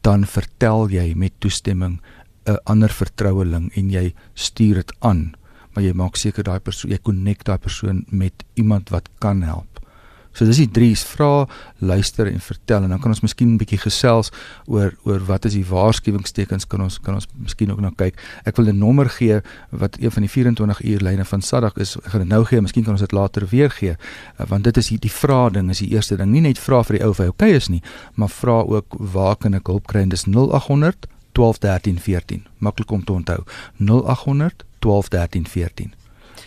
dan 0.00 0.24
vertel 0.24 0.88
jy 0.88 1.10
met 1.16 1.34
toestemming 1.44 1.98
'n 2.46 2.58
ander 2.64 2.90
vertroueling 2.90 3.70
en 3.76 3.90
jy 3.90 4.14
stuur 4.34 4.74
dit 4.74 4.92
aan 5.00 5.34
maar 5.76 5.84
jy 5.84 5.92
maak 5.92 6.16
seker 6.16 6.42
daai 6.42 6.60
persoon 6.64 6.90
jy 6.90 6.98
connect 7.04 7.46
daai 7.46 7.58
persoon 7.60 8.04
met 8.08 8.44
iemand 8.54 8.88
wat 8.88 9.10
kan 9.20 9.42
help. 9.44 9.76
So 10.36 10.44
dis 10.44 10.58
die 10.60 10.68
drie: 10.68 10.92
vra, 10.96 11.46
luister 11.80 12.28
en 12.28 12.40
vertel 12.44 12.84
en 12.84 12.92
dan 12.92 13.00
kan 13.00 13.12
ons 13.12 13.22
miskien 13.24 13.54
'n 13.54 13.60
bietjie 13.60 13.78
gesels 13.80 14.30
oor 14.66 14.92
oor 15.04 15.20
wat 15.28 15.44
is 15.44 15.52
die 15.52 15.64
waarskuwingstekens 15.64 16.66
kan 16.66 16.80
ons 16.80 16.98
kan 17.00 17.14
ons 17.14 17.28
miskien 17.36 17.70
ook 17.70 17.80
nou 17.80 17.92
kyk. 17.96 18.20
Ek 18.44 18.56
wil 18.56 18.68
'n 18.68 18.78
nommer 18.78 19.08
gee 19.08 19.40
wat 19.70 19.96
een 20.00 20.10
van 20.10 20.22
die 20.22 20.30
24 20.30 20.82
uur 20.84 21.00
lyne 21.00 21.24
van 21.24 21.42
Sadag 21.42 21.76
is. 21.76 21.96
Ek 21.96 22.12
gaan 22.12 22.20
dit 22.20 22.28
nou 22.28 22.44
gee, 22.44 22.60
miskien 22.60 22.84
kan 22.84 22.92
ons 22.92 23.00
dit 23.00 23.12
later 23.12 23.46
weer 23.46 23.70
gee. 23.70 23.96
Want 24.36 24.64
dit 24.64 24.76
is 24.76 24.88
die, 24.88 24.98
die 24.98 25.12
vra 25.12 25.48
ding 25.50 25.70
is 25.70 25.78
die 25.78 25.92
eerste 25.92 26.16
ding. 26.16 26.30
Nie 26.30 26.40
net 26.40 26.58
vra 26.58 26.82
vir 26.82 26.96
die 26.96 27.04
ou 27.04 27.10
of 27.10 27.18
hy 27.18 27.28
okay 27.28 27.54
is 27.56 27.68
nie, 27.68 27.82
maar 28.14 28.28
vra 28.28 28.60
ook 28.60 28.94
waar 28.98 29.36
kan 29.36 29.54
ek 29.54 29.66
hulp 29.66 29.86
kry? 29.86 30.00
En 30.00 30.08
dis 30.08 30.26
0800 30.26 31.06
12 31.36 31.58
13 31.58 32.00
14. 32.00 32.46
Maklik 32.58 32.90
om 32.90 33.04
te 33.04 33.12
onthou. 33.12 33.42
0800 33.76 34.64
12 34.78 35.08
13 35.08 35.46
14. 35.46 35.94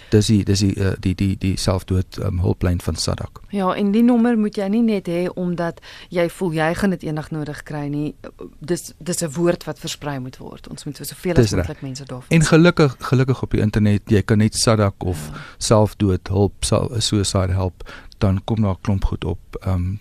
Dis 0.10 0.26
die 0.26 0.40
dis 0.44 0.64
die 0.64 0.72
uh, 0.82 0.96
die 1.00 1.14
die 1.16 1.36
die 1.38 1.54
selfdood 1.58 2.18
um, 2.26 2.40
hulplyn 2.42 2.82
van 2.82 2.96
Sadak. 2.98 3.42
Ja, 3.54 3.70
en 3.78 3.92
die 3.94 4.02
nommer 4.04 4.38
moet 4.38 4.58
jy 4.58 4.66
nie 4.74 4.82
net 4.82 5.10
hê 5.12 5.28
omdat 5.30 5.84
jy 6.10 6.26
voel 6.34 6.58
jy 6.58 6.70
gaan 6.82 6.96
dit 6.96 7.06
eendag 7.06 7.30
nodig 7.36 7.62
kry 7.68 7.86
nie. 7.94 8.16
Dis 8.60 8.94
dis 8.98 9.22
'n 9.22 9.30
woord 9.38 9.68
wat 9.70 9.80
versprei 9.80 10.18
moet 10.20 10.38
word. 10.42 10.68
Ons 10.74 10.86
moet 10.90 10.98
soveel 10.98 11.38
as 11.38 11.54
moontlik 11.54 11.82
mense 11.86 12.06
daarvan. 12.06 12.30
En 12.30 12.42
gelukkig 12.42 12.96
gelukkig 13.00 13.44
op 13.44 13.52
die 13.52 13.62
internet, 13.62 14.02
jy 14.10 14.22
kan 14.22 14.38
net 14.38 14.56
Sadak 14.56 15.04
of 15.04 15.30
ja. 15.30 15.46
selfdood 15.58 16.28
hulp, 16.28 16.66
suicide 16.98 17.54
help, 17.54 17.86
dan 18.18 18.42
kom 18.44 18.62
daar 18.62 18.82
'n 18.82 18.82
klomp 18.82 19.06
goed 19.06 19.26
op. 19.26 19.40
Ehm 19.62 19.76
um, 19.76 20.00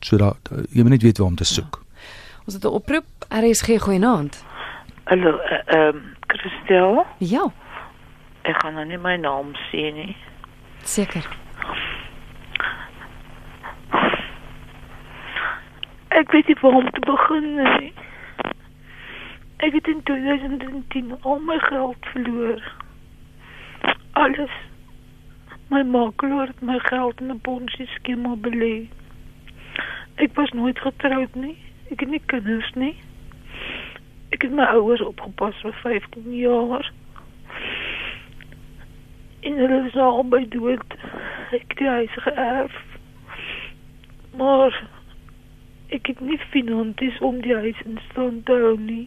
so 0.00 0.16
dat 0.16 0.36
jy 0.70 0.82
moet 0.82 0.90
net 0.90 1.02
weet 1.02 1.18
waar 1.18 1.26
om 1.26 1.36
te 1.36 1.44
soek. 1.44 1.77
Ja. 1.77 1.77
Ons 2.48 2.56
het 2.56 2.72
'n 2.72 2.74
oproep. 2.74 3.04
RSG 3.28 3.78
goeienaand. 3.78 4.44
Hallo, 5.04 5.36
eh, 5.38 5.60
ehm 5.66 5.96
uh, 5.96 6.02
um, 6.02 6.14
Christel? 6.26 7.06
Ja. 7.18 7.52
Ek 8.42 8.62
gaan 8.62 8.74
nou 8.74 8.86
nie 8.86 8.98
my 8.98 9.16
naam 9.16 9.54
sê 9.54 9.92
nie. 9.92 10.16
Seker. 10.82 11.28
Ek 16.08 16.30
weet 16.30 16.46
nie 16.46 16.56
waar 16.60 16.72
om 16.72 16.90
te 16.90 17.00
begin 17.00 17.54
nie. 17.54 17.92
Ek 19.56 19.72
het 19.72 19.86
in 19.86 20.02
2010 20.02 21.16
al 21.20 21.38
my 21.38 21.58
geld 21.58 21.96
verloor. 22.00 22.72
Alles. 24.12 24.50
My 25.68 25.82
makelaar 25.82 26.46
het 26.46 26.60
my 26.60 26.78
geld 26.78 27.20
in 27.20 27.30
'n 27.30 27.40
ponzi 27.40 27.86
skema 27.86 28.34
belê. 28.36 28.88
Ek 30.14 30.34
was 30.34 30.50
nooit 30.50 30.78
getroud 30.78 31.34
nie. 31.34 31.67
Ek 31.88 32.00
het 32.00 32.08
nie 32.08 32.22
kinders 32.26 32.72
nie. 32.74 32.94
Ek 34.34 34.42
het 34.44 34.52
my 34.52 34.66
ouers 34.76 35.00
opgepas 35.00 35.56
vir 35.64 35.76
15 35.82 36.34
jaar. 36.36 36.92
En 39.40 39.56
hulle 39.56 39.86
is 39.86 39.94
nou 39.96 40.08
albei 40.20 40.44
dood. 40.48 40.96
Ek 41.56 41.64
het 41.68 41.78
die 41.80 41.88
huis 41.88 42.18
geërf. 42.26 42.76
Maar 44.36 44.76
ek 45.96 46.12
het 46.12 46.20
nie 46.20 46.38
finansies 46.52 47.16
om 47.24 47.40
die 47.40 47.54
huis 47.54 47.80
in 47.84 47.96
stand 48.10 48.44
te 48.46 48.52
hou 48.52 48.76
nie. 48.80 49.06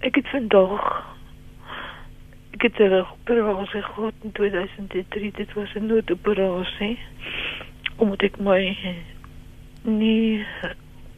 Ek 0.00 0.16
het 0.16 0.32
vandag 0.32 0.86
ek 2.56 2.62
het 2.62 2.78
'n 2.80 3.04
operasie 3.04 3.82
gehad 3.82 4.14
in 4.22 4.32
2003. 4.32 5.30
Dit 5.32 5.52
was 5.52 5.74
'n 5.74 5.86
noodoperasie. 5.86 6.98
Omdat 7.96 8.22
ek 8.22 8.38
my 8.38 8.76
nie 9.82 10.46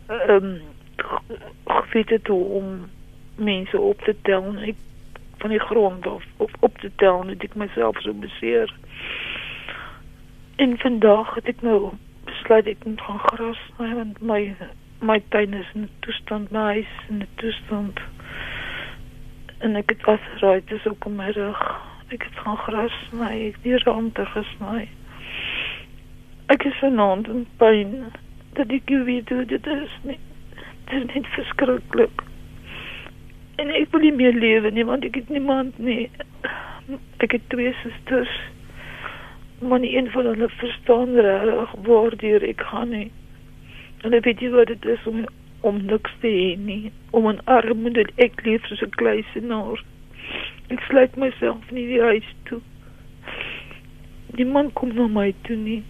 um, 0.08 0.60
geweet 1.64 2.08
het 2.10 2.26
hoe 2.26 2.44
om 2.44 2.88
mense 3.34 3.80
op 3.80 4.00
te 4.00 4.16
tel. 4.22 4.54
Ek 4.56 4.76
van 5.38 5.50
die 5.50 5.60
grond 5.60 6.06
af 6.06 6.24
op, 6.36 6.50
op 6.60 6.78
te 6.78 6.90
tel 6.96 7.20
en 7.20 7.30
ek 7.30 7.54
myself 7.54 8.00
so 8.02 8.12
beseer. 8.12 8.74
En 10.56 10.78
vandag 10.78 11.34
het 11.34 11.46
ek 11.46 11.62
nou 11.62 11.92
besluit 12.26 12.66
ek 12.66 12.84
moet 12.84 13.00
gaan 13.00 13.22
gras 13.30 13.60
sny 13.70 13.92
want 13.94 14.20
my 14.20 14.40
my 14.98 15.20
tuin 15.30 15.54
is 15.54 15.68
in 15.74 15.86
'n 15.86 15.90
toestand, 16.00 16.50
huis 16.50 16.94
in 17.08 17.22
'n 17.22 17.28
toestand. 17.34 18.00
En 19.58 19.76
ek 19.76 19.90
het 19.90 20.02
was 20.04 20.24
raai 20.40 20.62
dis 20.66 20.86
ook 20.86 21.06
op 21.06 21.12
my 21.12 21.30
rug. 21.30 21.62
Ek 22.08 22.22
het 22.22 22.38
gaan 22.42 22.56
gras 22.56 22.96
sny, 23.08 23.46
ek 23.48 23.54
het 23.54 23.62
die 23.62 23.78
rande 23.78 24.26
gesny. 24.26 24.88
Ek 26.46 26.64
is 26.64 26.78
vanaand 26.80 27.28
in 27.28 27.46
pyn 27.56 28.10
dat 28.58 28.72
ek 28.74 28.90
weet 29.06 29.28
hoe 29.30 29.44
dit 29.46 29.66
is 29.66 29.94
nie. 30.02 30.18
Dit 30.90 30.98
is 30.98 31.14
net 31.14 31.26
verskriklik. 31.36 32.22
En 33.62 33.70
ek 33.74 33.90
wil 33.94 34.06
nie 34.06 34.14
meer 34.14 34.34
lewe 34.34 34.70
nie 34.74 34.86
want 34.86 35.06
ek 35.06 35.18
het 35.20 35.30
niemand 35.34 35.78
nie. 35.78 36.08
Ek 37.22 37.34
het 37.36 37.44
twee 37.54 37.74
susters. 37.82 38.34
Maar 39.62 39.82
nie 39.82 39.94
een 39.96 40.10
van 40.14 40.26
hulle 40.30 40.48
verstaan 40.58 41.14
reg 41.18 41.74
waardeur 41.86 42.46
ek 42.46 42.62
gaan 42.70 42.94
nie. 42.94 43.10
En 44.06 44.14
ek 44.14 44.26
weet 44.26 44.42
nie 44.42 44.54
wat 44.54 44.72
dit 44.74 44.90
is 44.96 45.06
om 45.10 45.26
om 45.66 45.80
niks 45.90 46.12
te 46.22 46.30
nie. 46.62 46.92
Om 47.10 47.26
'n 47.28 47.40
armoede 47.50 48.06
ek 48.16 48.42
leef 48.46 48.66
soos 48.66 48.82
'n 48.82 48.94
kluisenaar. 48.98 49.82
Ek 50.68 50.80
sluit 50.88 51.16
myself 51.16 51.70
nie 51.70 51.86
die 51.86 52.02
huis 52.02 52.34
toe. 52.44 52.60
Niemand 54.36 54.72
kom 54.72 54.94
na 54.94 55.06
my 55.06 55.34
toe 55.42 55.56
nie. 55.56 55.82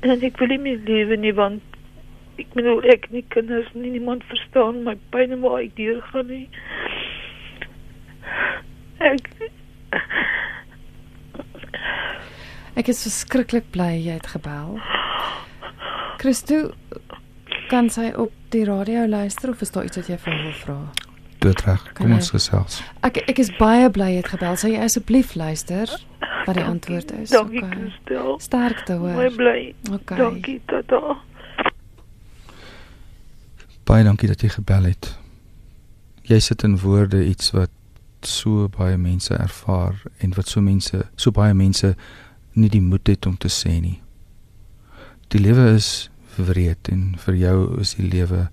En 0.00 0.22
ek 0.24 0.38
wil 0.40 0.48
nie 0.54 0.58
meer 0.64 0.80
lewe 0.88 1.16
nie 1.20 1.34
want 1.36 1.62
ek 2.40 2.54
bedoel 2.56 2.80
ek 2.88 3.10
nie 3.12 3.24
kinders 3.34 3.68
nie 3.76 3.92
niemand 3.92 4.24
verstaan 4.30 4.82
my 4.86 4.94
pyn 5.12 5.34
en 5.36 5.42
waar 5.44 5.60
ek 5.60 5.74
deur 5.76 6.00
gaan 6.12 6.30
nie. 6.32 6.46
Ek 9.00 9.28
Ek 12.80 12.88
is 12.88 13.02
verskriklik 13.04 13.66
bly 13.74 13.90
jy 13.98 14.14
het 14.16 14.30
gebel. 14.32 14.78
Christo, 16.22 16.70
kan 17.68 17.90
sy 17.92 18.08
op 18.16 18.32
die 18.54 18.64
radio 18.64 19.04
luister 19.10 19.52
of 19.52 19.60
is 19.60 19.74
daar 19.74 19.84
iets 19.84 20.00
wat 20.00 20.08
jy 20.08 20.16
haar 20.24 20.42
wil 20.46 20.56
vra? 20.62 20.78
Doodreg. 21.40 21.82
Kan 21.94 22.06
Kom 22.06 22.12
ons 22.18 22.30
gesels. 22.34 22.80
Ek 23.06 23.16
ek 23.30 23.38
is 23.40 23.50
baie 23.58 23.88
bly 23.90 24.10
jy 24.14 24.20
het 24.20 24.28
gebel. 24.34 24.56
Sal 24.60 24.70
jy 24.74 24.82
asseblief 24.84 25.34
luister 25.40 25.88
wat 26.46 26.56
die 26.58 26.64
antwoord 26.64 27.12
is? 27.20 27.30
Dankie 27.32 27.62
Okay. 27.64 27.70
Christel. 27.78 28.36
Sterkte 28.40 28.98
Baie 29.00 29.14
hoor. 29.16 29.36
bly. 29.36 29.74
Okay. 29.92 30.18
Dankie 30.20 30.60
tata. 30.68 31.16
Baie 33.88 34.04
dankie 34.04 34.28
dat 34.30 34.42
jy 34.44 34.48
gebel 34.54 34.90
het. 34.92 35.10
Jy 36.30 36.38
sit 36.44 36.62
in 36.66 36.76
woorde 36.78 37.24
iets 37.26 37.50
wat 37.56 37.70
so 38.22 38.68
baie 38.68 38.96
mense 39.00 39.34
ervaar 39.34 39.96
en 40.20 40.34
wat 40.36 40.48
so 40.48 40.60
mense, 40.60 41.00
so 41.16 41.32
baie 41.32 41.54
mense 41.56 41.94
nie 42.52 42.68
die 42.68 42.82
moed 42.84 43.08
het 43.08 43.26
om 43.26 43.36
te 43.40 43.48
sê 43.48 43.78
nie. 43.80 43.96
Die 45.32 45.40
lewe 45.40 45.70
is 45.74 46.10
wreed 46.36 46.88
en 46.92 47.14
vir 47.24 47.34
jou 47.40 47.56
is 47.80 47.94
die 47.98 48.06
lewe 48.08 48.48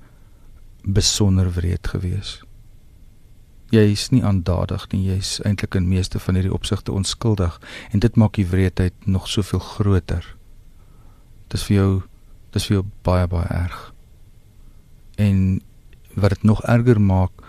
besonder 0.88 1.49
wreed 1.57 1.88
gewees. 1.91 2.38
Jy 3.73 3.84
is 3.91 4.06
nie 4.13 4.23
aandadig 4.23 4.86
nie, 4.93 5.01
jy's 5.10 5.38
eintlik 5.43 5.75
in 5.75 5.89
meeste 5.91 6.21
van 6.23 6.38
hierdie 6.39 6.53
opsigte 6.56 6.93
onskuldig 6.95 7.58
en 7.91 7.99
dit 7.99 8.15
maak 8.15 8.38
die 8.39 8.47
wreedheid 8.47 9.08
nog 9.08 9.27
soveel 9.27 9.60
groter. 9.60 10.23
Dis 11.51 11.65
vir 11.67 11.75
jou 11.75 11.91
dis 12.56 12.67
vir 12.69 12.77
jou 12.77 12.86
baie 13.03 13.27
baie 13.27 13.49
erg. 13.51 13.91
En 15.19 15.60
wat 16.15 16.38
dit 16.38 16.43
nog 16.47 16.63
erger 16.63 17.01
maak 17.01 17.43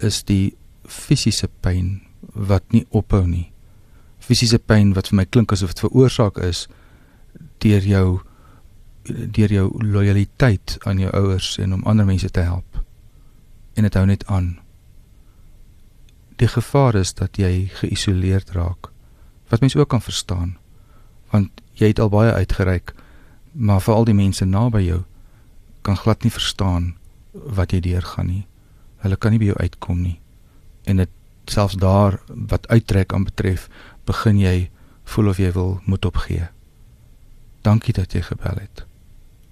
is 0.00 0.22
die 0.24 0.56
fisiese 0.88 1.50
pyn 1.60 2.00
wat 2.34 2.64
nie 2.72 2.86
ophou 2.90 3.26
nie. 3.26 3.50
Fisiese 4.24 4.58
pyn 4.58 4.94
wat 4.96 5.12
vir 5.12 5.20
my 5.20 5.26
klink 5.28 5.52
asof 5.52 5.74
dit 5.74 5.84
veroorsaak 5.84 6.40
is 6.48 6.64
deur 7.60 7.84
jou 7.84 8.06
deur 9.10 9.52
jou 9.52 9.68
lojaliteit 9.84 10.78
aan 10.88 10.98
jou 11.00 11.12
ouers 11.16 11.54
en 11.58 11.76
om 11.76 11.84
ander 11.88 12.08
mense 12.08 12.28
te 12.30 12.40
help. 12.40 12.82
En 13.76 13.84
dit 13.84 13.94
hou 13.94 14.06
net 14.06 14.26
aan. 14.26 14.58
Die 16.40 16.48
gevaar 16.48 16.96
is 16.96 17.12
dat 17.14 17.36
jy 17.36 17.68
geïsoleerd 17.82 18.50
raak. 18.56 18.88
Wat 19.52 19.60
mense 19.60 19.78
ook 19.78 19.88
kan 19.92 20.00
verstaan. 20.00 20.56
Want 21.30 21.50
jy 21.76 21.92
het 21.92 22.00
al 22.00 22.08
baie 22.08 22.32
uitgereik, 22.32 22.94
maar 23.52 23.82
vir 23.84 23.94
al 23.94 24.06
die 24.08 24.16
mense 24.16 24.44
naby 24.44 24.80
jou 24.86 25.02
kan 25.84 25.96
glad 25.96 26.24
nie 26.24 26.32
verstaan 26.32 26.94
wat 27.32 27.72
jy 27.72 27.80
deurgaan 27.84 28.28
nie. 28.28 28.44
Hulle 29.04 29.16
kan 29.16 29.32
nie 29.32 29.40
by 29.40 29.50
jou 29.52 29.58
uitkom 29.60 30.00
nie. 30.02 30.16
En 30.84 31.00
dit 31.00 31.12
selfs 31.50 31.76
daar 31.80 32.20
wat 32.28 32.68
uittrek 32.68 33.12
aan 33.12 33.24
betref, 33.24 33.68
begin 34.08 34.38
jy 34.40 34.70
voel 35.04 35.32
of 35.32 35.40
jy 35.40 35.52
wil 35.52 35.80
moet 35.84 36.04
opgee. 36.04 36.48
Dankie 37.66 37.94
dat 37.96 38.12
jy 38.16 38.22
gebel 38.24 38.62
het. 38.62 38.84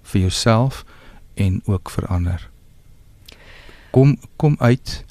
Vir 0.09 0.21
jouself 0.21 0.85
en 1.35 1.61
ook 1.65 1.89
vir 1.89 2.07
ander. 2.07 2.49
Kom 3.91 4.17
kom 4.37 4.55
uit 4.59 5.03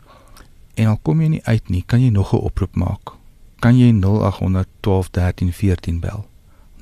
en 0.79 0.87
al 0.87 0.99
kom 1.03 1.21
jy 1.21 1.29
nie 1.29 1.45
uit 1.45 1.71
nie, 1.75 1.83
kan 1.83 2.01
jy 2.01 2.11
nog 2.15 2.33
'n 2.33 2.45
oproep 2.49 2.75
maak. 2.77 3.15
Kan 3.59 3.79
jy 3.79 3.91
0800 3.93 4.69
12 4.81 5.11
13 5.11 5.53
14 5.53 6.01
bel. 6.01 6.27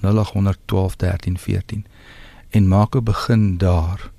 0800 0.03 0.59
12 0.67 0.97
13 0.97 1.39
14 1.39 1.87
en 2.51 2.69
maak 2.69 2.95
'n 2.95 3.05
begin 3.05 3.59
daar. 3.59 4.11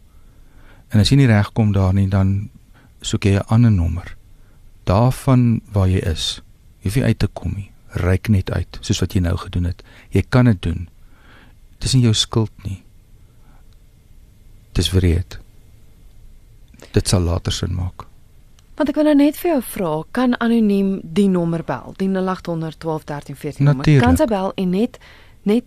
En 0.87 0.99
as 0.99 1.09
jy 1.09 1.15
nie 1.15 1.27
regkom 1.27 1.71
daar 1.71 1.93
nie, 1.93 2.07
dan 2.07 2.49
soek 3.01 3.23
jy 3.23 3.33
'n 3.35 3.47
ander 3.47 3.71
nommer. 3.71 4.17
Daarvan 4.83 5.61
waar 5.71 5.89
jy 5.89 5.99
is. 5.99 6.41
Jy 6.79 6.83
hoef 6.83 6.95
nie 6.95 7.03
uit 7.03 7.19
te 7.19 7.27
kom 7.27 7.53
nie. 7.55 7.71
Ryk 7.87 8.27
net 8.27 8.51
uit, 8.51 8.77
soos 8.81 8.99
wat 8.99 9.13
jy 9.13 9.19
nou 9.19 9.37
gedoen 9.37 9.63
het. 9.63 9.83
Jy 10.09 10.23
kan 10.29 10.45
dit 10.45 10.61
doen. 10.61 10.89
Dis 11.77 11.93
nie 11.93 12.03
jou 12.03 12.13
skuld 12.13 12.51
nie. 12.63 12.83
Dis 14.71 14.91
wreed. 14.91 15.39
Dit 16.91 17.07
sal 17.07 17.21
later 17.21 17.51
sin 17.51 17.73
maak. 17.73 18.05
Want 18.77 18.89
ek 18.89 18.95
wil 18.99 19.07
nou 19.09 19.15
net 19.17 19.37
vir 19.41 19.51
jou 19.51 19.61
vra, 19.73 19.91
kan 20.13 20.35
anoniem 20.43 20.99
die 21.03 21.27
nommer 21.33 21.63
bel, 21.65 21.95
die 21.97 22.09
0800 22.13 22.77
12 22.77 23.07
13 23.09 23.35
14 23.35 23.65
nommer. 23.65 23.89
Kan 24.03 24.19
sy 24.19 24.27
bel 24.29 24.53
en 24.55 24.69
net 24.75 24.99
net 25.47 25.65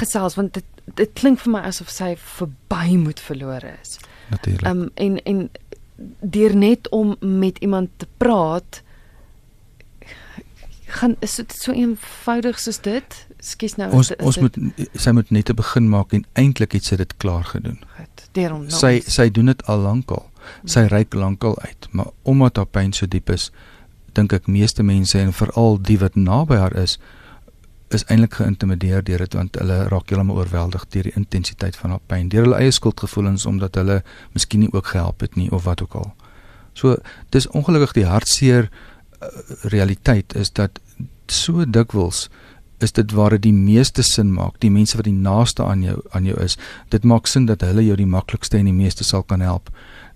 gesels 0.00 0.38
want 0.38 0.54
dit 0.54 0.66
dit 0.96 1.10
klink 1.14 1.38
vir 1.42 1.52
my 1.52 1.60
asof 1.68 1.90
sy 1.92 2.14
verby 2.18 2.96
moet 2.98 3.20
verlore 3.22 3.74
is. 3.82 3.98
Natuurlik. 4.30 4.66
Ehm 4.66 4.86
um, 4.86 4.90
en 4.94 5.18
en 5.24 5.50
deur 6.20 6.56
net 6.56 6.88
om 6.96 7.16
met 7.20 7.58
iemand 7.58 7.90
te 7.96 8.06
praat 8.16 8.80
gaan 10.90 11.16
is 11.20 11.34
dit 11.34 11.52
so 11.52 11.72
eenvoudig 11.72 12.58
soos 12.58 12.80
dit? 12.80 13.26
Skus 13.38 13.76
nou. 13.76 13.90
ons 13.92 14.12
ons 14.16 14.38
dit, 14.38 14.56
moet 14.56 14.88
sy 15.00 15.12
moet 15.16 15.30
net 15.30 15.50
'n 15.50 15.54
begin 15.54 15.88
maak 15.88 16.12
en 16.12 16.24
eintlik 16.32 16.72
het 16.72 16.84
sy 16.84 16.96
dit 16.96 17.16
klaar 17.16 17.44
gedoen. 17.44 17.78
goed, 17.96 18.28
deur 18.32 18.50
hom. 18.50 18.70
Sy 18.70 19.00
sy 19.06 19.30
doen 19.30 19.46
dit 19.46 19.66
al 19.66 19.78
lankal. 19.78 20.29
Sy 20.64 20.86
reik 20.90 21.14
lankal 21.14 21.58
uit, 21.60 21.88
maar 21.90 22.12
omdat 22.22 22.56
haar 22.56 22.66
pyn 22.66 22.92
so 22.92 23.06
diep 23.06 23.30
is, 23.30 23.50
dink 24.12 24.32
ek 24.32 24.46
meeste 24.50 24.82
mense 24.82 25.18
en 25.18 25.32
veral 25.32 25.78
die 25.82 25.98
wat 25.98 26.16
naby 26.18 26.58
haar 26.60 26.76
is, 26.76 26.98
is 27.94 28.04
eintlik 28.06 28.36
geïntimideer 28.38 29.02
deur 29.02 29.24
dit 29.24 29.34
want 29.34 29.56
hulle 29.58 29.76
raak 29.90 30.10
heeltemal 30.10 30.38
oorweldig 30.42 30.84
deur 30.94 31.08
die 31.08 31.16
intensiteit 31.18 31.76
van 31.76 31.96
haar 31.96 32.04
pyn, 32.06 32.28
deur 32.30 32.46
hulle 32.46 32.60
eie 32.62 32.74
skuldgevoelens 32.74 33.46
omdat 33.50 33.78
hulle 33.80 34.00
miskien 34.34 34.64
nie 34.64 34.70
ook 34.72 34.92
gehelp 34.92 35.24
het 35.26 35.34
nie 35.36 35.50
of 35.50 35.66
wat 35.66 35.82
ook 35.82 35.96
al. 35.98 36.12
So 36.74 36.96
dis 37.34 37.48
ongelukkig 37.50 37.96
die 37.98 38.06
hartseer 38.06 38.70
uh, 38.70 39.32
realiteit 39.74 40.36
is 40.38 40.52
dat 40.54 40.78
so 41.30 41.66
dikwels 41.66 42.28
is 42.80 42.94
dit 42.96 43.12
waar 43.12 43.34
dit 43.36 43.42
die 43.42 43.54
meeste 43.54 44.02
sin 44.02 44.30
maak, 44.32 44.56
die 44.62 44.70
mense 44.72 44.96
wat 44.96 45.04
die 45.04 45.16
naaste 45.16 45.64
aan 45.66 45.82
jou 45.84 45.98
aan 46.16 46.24
jou 46.24 46.38
is. 46.40 46.56
Dit 46.88 47.04
maak 47.04 47.28
sin 47.28 47.44
dat 47.50 47.60
hulle 47.66 47.84
jou 47.84 47.96
die 47.98 48.08
maklikste 48.08 48.56
en 48.56 48.70
die 48.70 48.76
meeste 48.76 49.04
sal 49.04 49.22
kan 49.22 49.44
help. 49.44 49.68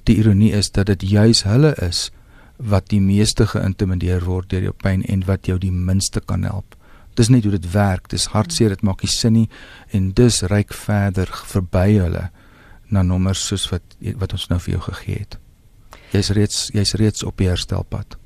Die 0.05 0.17
ironie 0.21 0.53
is 0.53 0.71
dat 0.71 0.87
dit 0.87 1.03
juis 1.03 1.43
hulle 1.49 1.75
is 1.81 2.11
wat 2.57 2.89
die 2.93 3.01
meeste 3.01 3.47
geïntimideer 3.47 4.25
word 4.25 4.51
deur 4.53 4.69
jou 4.69 4.75
pyn 4.83 5.03
en 5.11 5.25
wat 5.27 5.49
jou 5.49 5.59
die 5.59 5.73
minste 5.73 6.21
kan 6.21 6.45
help. 6.45 6.77
Dis 7.15 7.31
net 7.31 7.47
hoe 7.47 7.55
dit 7.55 7.71
werk. 7.73 8.09
Dis 8.11 8.27
hartseer, 8.35 8.75
dit 8.75 8.83
maak 8.83 9.03
nie 9.03 9.11
sin 9.11 9.33
nie 9.33 9.49
en 9.95 10.13
dis 10.13 10.43
reik 10.51 10.75
verder 10.75 11.31
verby 11.47 11.89
hulle 11.97 12.29
na 12.93 13.03
nommers 13.03 13.43
soos 13.49 13.69
wat 13.73 13.97
wat 14.21 14.35
ons 14.37 14.49
nou 14.51 14.61
vir 14.61 14.77
jou 14.77 14.83
gegee 14.91 15.23
het. 15.25 15.39
Jy's 16.13 16.31
reeds 16.37 16.59
jy's 16.75 16.95
reeds 17.01 17.25
op 17.27 17.39
die 17.41 17.49
herstelpad. 17.49 18.19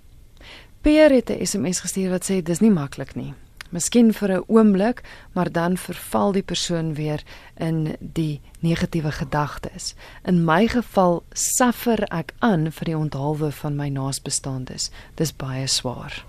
Pierre 0.83 1.14
het 1.14 1.31
'n 1.31 1.47
SMS 1.47 1.81
gestuur 1.81 2.11
wat 2.11 2.31
sê 2.31 2.43
dis 2.43 2.61
nie 2.61 2.71
maklik 2.71 3.14
nie. 3.14 3.35
Miskien 3.68 4.12
vir 4.12 4.33
'n 4.33 4.44
oomblik, 4.46 5.02
maar 5.33 5.52
dan 5.52 5.76
verval 5.76 6.33
die 6.33 6.42
persoon 6.42 6.94
weer 6.94 7.22
in 7.57 7.96
die 8.00 8.40
negatiewe 8.61 9.12
gedagtes. 9.12 9.94
In 10.24 10.44
my 10.44 10.68
geval 10.68 11.22
suffer 11.33 12.02
ek 12.09 12.33
aan 12.38 12.72
vir 12.72 12.85
die 12.85 12.96
onthaalwe 12.96 13.52
van 13.52 13.76
my 13.76 13.88
naasbestaandes. 13.88 14.90
Dis 15.14 15.37
baie 15.37 15.66
swaar. 15.66 16.24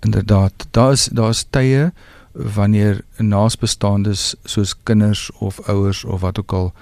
Inderdaad, 0.00 0.66
daar's 0.70 1.04
daar's 1.04 1.44
tye 1.50 1.92
wanneer 2.32 3.04
naasbestaandes 3.16 4.34
soos 4.44 4.74
kinders 4.82 5.30
of 5.30 5.60
ouers 5.68 6.04
of 6.04 6.20
wat 6.20 6.38
ook 6.38 6.52
al 6.52 6.72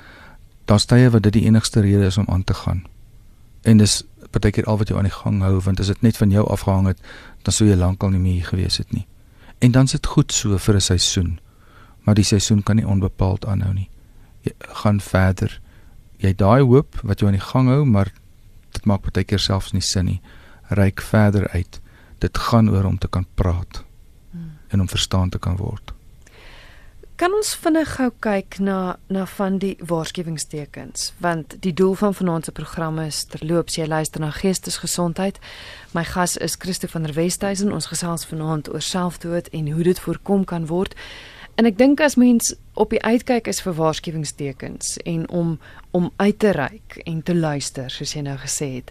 daar's 0.64 0.85
tye 0.85 1.11
wat 1.11 1.22
dit 1.22 1.33
die 1.33 1.44
enigste 1.44 1.81
rede 1.81 2.05
is 2.05 2.18
om 2.18 2.29
aan 2.29 2.44
te 2.44 2.55
gaan. 2.55 2.85
En 3.62 3.77
dis 3.77 4.03
partykeer 4.31 4.64
al 4.64 4.79
wat 4.79 4.88
jou 4.88 4.98
aan 4.98 5.09
die 5.09 5.18
gang 5.22 5.42
hou 5.42 5.61
want 5.61 5.81
as 5.81 5.87
dit 5.87 6.03
net 6.03 6.16
van 6.16 6.31
jou 6.31 6.46
afgehang 6.48 6.87
het, 6.87 6.98
dan 7.42 7.53
sou 7.53 7.68
jy 7.68 7.77
lankal 7.77 8.11
nie 8.11 8.18
meer 8.18 8.33
hier 8.33 8.50
gewees 8.53 8.77
het 8.77 8.92
nie. 8.92 9.07
En 9.64 9.70
dan 9.70 9.87
sit 9.88 10.07
goed 10.07 10.33
so 10.33 10.59
vir 10.59 10.74
'n 10.74 10.81
seisoen. 10.81 11.40
Maar 12.05 12.14
die 12.14 12.24
seisoen 12.24 12.62
kan 12.62 12.77
nie 12.77 12.87
onbepaald 12.87 13.46
aanhou 13.46 13.72
nie. 13.72 13.88
Jy 14.40 14.53
gaan 14.59 15.00
verder. 15.00 15.61
Jy 16.16 16.35
daai 16.35 16.62
hoop 16.62 17.00
wat 17.03 17.18
jou 17.18 17.31
aan 17.31 17.38
die 17.38 17.48
gang 17.53 17.68
hou, 17.68 17.85
maar 17.85 18.12
dit 18.72 18.85
maak 18.85 19.00
baie 19.00 19.24
keer 19.24 19.38
selfs 19.38 19.72
nie 19.72 19.81
sin 19.81 20.05
nie. 20.05 20.20
Ryk 20.68 21.00
verder 21.00 21.48
uit. 21.48 21.81
Dit 22.18 22.38
gaan 22.38 22.70
oor 22.70 22.85
om 22.85 22.98
te 22.98 23.09
kan 23.09 23.27
praat 23.35 23.85
hmm. 24.31 24.50
en 24.68 24.81
om 24.81 24.88
verstaan 24.88 25.29
te 25.31 25.38
kan 25.38 25.57
word. 25.57 25.94
Kan 27.14 27.31
ons 27.31 27.53
vinnig 27.62 27.92
gou 27.94 28.09
kyk 28.27 28.57
na 28.59 28.96
na 29.07 29.22
van 29.37 29.61
die 29.62 29.77
waarskuwingstekens 29.87 31.12
want 31.22 31.53
die 31.62 31.70
doel 31.72 31.92
van 31.94 32.14
vanaand 32.14 32.44
se 32.44 32.53
program 32.53 32.96
is 32.98 33.20
terloops 33.31 33.77
jy 33.79 33.85
luister 33.87 34.18
na 34.20 34.33
geestesgesondheid. 34.35 35.37
My 35.94 36.03
gas 36.05 36.35
is 36.37 36.57
Christo 36.59 36.88
van 36.90 37.07
der 37.07 37.14
Westhuizen. 37.14 37.70
Ons 37.72 37.87
gesels 37.87 38.27
vanaand 38.27 38.72
oor 38.72 38.83
selfdood 38.83 39.46
en 39.55 39.68
hoe 39.70 39.87
dit 39.87 40.00
voorkom 40.00 40.42
kan 40.44 40.66
word. 40.66 40.96
En 41.55 41.70
ek 41.70 41.79
dink 41.79 42.03
as 42.03 42.16
mens 42.18 42.50
op 42.74 42.90
die 42.90 43.03
uitkyk 43.03 43.46
is 43.46 43.62
vir 43.62 43.77
waarskuwingstekens 43.79 44.96
en 45.05 45.29
om 45.31 45.53
om 45.92 46.09
uit 46.16 46.38
te 46.38 46.50
reik 46.50 46.96
en 47.05 47.20
te 47.22 47.35
luister 47.35 47.94
soos 47.94 48.16
jy 48.16 48.24
nou 48.27 48.35
gesê 48.42 48.72
het. 48.81 48.90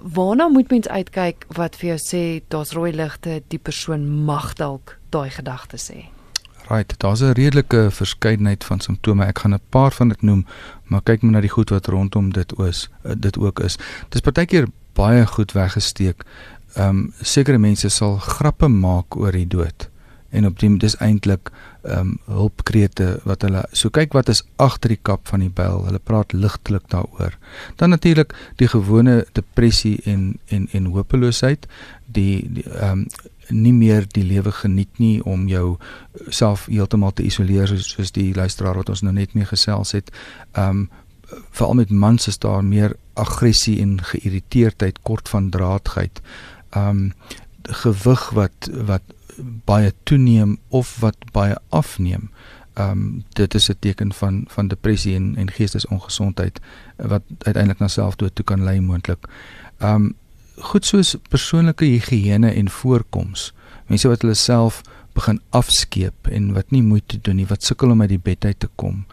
Waarna 0.00 0.48
moet 0.48 0.72
mens 0.72 0.88
uitkyk 0.88 1.44
wat 1.60 1.76
vir 1.76 1.90
jou 1.90 1.98
sê 2.06 2.22
daar's 2.48 2.72
rooi 2.72 2.94
ligte, 2.96 3.42
die 3.52 3.60
persoon 3.60 4.08
mag 4.08 4.54
dalk 4.56 4.96
daai 5.12 5.28
gedagtes 5.28 5.90
sê? 5.92 6.08
Right, 6.70 6.94
daar's 6.96 7.20
'n 7.20 7.32
redelike 7.32 7.86
verskeidenheid 7.90 8.64
van 8.64 8.80
simptome. 8.80 9.24
Ek 9.24 9.38
gaan 9.38 9.54
'n 9.54 9.60
paar 9.68 9.92
van 9.92 10.08
dit 10.08 10.22
noem, 10.22 10.46
maar 10.84 11.02
kyk 11.02 11.22
maar 11.22 11.32
na 11.32 11.40
die 11.40 11.50
goed 11.50 11.70
wat 11.70 11.86
rondom 11.86 12.32
dit 12.32 12.58
is. 12.58 12.88
Eh, 13.02 13.12
dit 13.18 13.38
ook 13.38 13.60
is. 13.60 13.78
Dis 14.08 14.20
partykeer 14.20 14.66
baie 14.92 15.26
goed 15.26 15.52
weggesteek. 15.52 16.24
Ehm 16.74 16.88
um, 16.88 17.12
sekere 17.20 17.58
mense 17.58 17.88
sal 17.88 18.16
grappe 18.16 18.68
maak 18.68 19.16
oor 19.16 19.32
die 19.32 19.46
dood 19.46 19.90
en 20.30 20.46
op 20.46 20.58
die 20.58 20.76
dis 20.76 20.96
eintlik 20.96 21.50
ehm 21.82 21.98
um, 21.98 22.18
hulpkrete 22.24 23.20
wat 23.24 23.42
hulle 23.42 23.64
so 23.72 23.88
kyk 23.88 24.12
wat 24.12 24.28
is 24.28 24.42
agter 24.56 24.88
die 24.88 25.00
kap 25.02 25.28
van 25.28 25.40
die 25.40 25.50
byl. 25.50 25.84
Hulle 25.84 25.98
praat 25.98 26.32
ligtelik 26.32 26.88
daaroor. 26.88 27.38
Dan 27.76 27.90
natuurlik 27.90 28.34
die 28.56 28.68
gewone 28.68 29.26
depressie 29.32 30.00
en 30.04 30.38
en 30.46 30.68
en 30.72 30.84
hopeloosheid, 30.84 31.66
die 32.06 32.64
ehm 32.64 32.90
um, 32.90 33.06
nie 33.50 33.72
meer 33.72 34.06
die 34.12 34.24
lewe 34.24 34.52
geniet 34.52 34.98
nie 34.98 35.22
om 35.24 35.48
jou 35.48 35.76
self 36.28 36.66
heeltemal 36.66 37.12
te 37.12 37.24
isoleer 37.26 37.70
soos, 37.70 38.12
die 38.12 38.34
luisteraar 38.34 38.80
wat 38.80 38.88
ons 38.88 39.02
nou 39.02 39.12
net 39.14 39.34
mee 39.34 39.48
gesels 39.48 39.92
het. 39.96 40.10
Um 40.58 40.88
veral 41.54 41.76
met 41.78 41.90
mans 41.90 42.26
is 42.26 42.40
daar 42.42 42.64
meer 42.64 42.96
aggressie 43.14 43.78
en 43.80 44.00
geïrriteerdheid, 44.02 44.98
kort 45.06 45.28
van 45.28 45.50
draadheid. 45.50 46.22
Um 46.76 47.12
gewig 47.62 48.30
wat 48.34 48.70
wat 48.86 49.02
baie 49.64 49.92
toeneem 50.02 50.58
of 50.68 50.96
wat 51.00 51.16
baie 51.32 51.56
afneem. 51.68 52.30
Um 52.74 53.24
dit 53.38 53.54
is 53.54 53.70
'n 53.70 53.76
teken 53.78 54.12
van 54.12 54.44
van 54.48 54.68
depressie 54.68 55.14
en 55.14 55.36
en 55.36 55.50
geestesongesondheid 55.50 56.60
wat 56.96 57.22
uiteindelik 57.38 57.78
na 57.78 57.88
selfdood 57.88 58.34
toe 58.34 58.44
kan 58.44 58.64
lei 58.64 58.80
moontlik. 58.80 59.28
Um 59.78 60.14
goed 60.60 60.86
soos 60.86 61.14
persoonlike 61.32 61.84
higiëne 61.84 62.52
en 62.52 62.68
voorkoms. 62.68 63.50
Mense 63.88 64.08
wat 64.08 64.22
hulle 64.24 64.36
self 64.38 64.82
begin 65.16 65.40
afskeep 65.56 66.30
en 66.30 66.52
wat 66.54 66.70
nie 66.70 66.82
moeite 66.82 67.18
doen 67.18 67.40
nie, 67.40 67.48
wat 67.50 67.66
sukkel 67.66 67.90
om 67.90 68.02
uit 68.04 68.12
die 68.12 68.22
bed 68.22 68.44
uit 68.44 68.60
te 68.62 68.68
kom, 68.80 69.04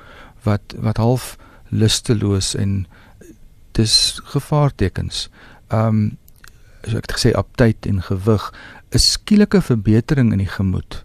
wat 0.46 0.76
wat 0.84 1.02
half 1.02 1.36
lusteloos 1.70 2.54
en 2.56 2.86
dis 3.78 3.96
gevaartekens. 4.34 5.28
Um 5.74 6.18
so 6.88 7.00
ek 7.00 7.10
het 7.10 7.18
gesê 7.18 7.34
aptyd 7.36 7.88
en 7.90 8.00
gewig 8.06 8.44
is 8.96 9.10
skielike 9.18 9.60
verbetering 9.62 10.32
in 10.32 10.40
die 10.40 10.52
gemoed 10.52 11.02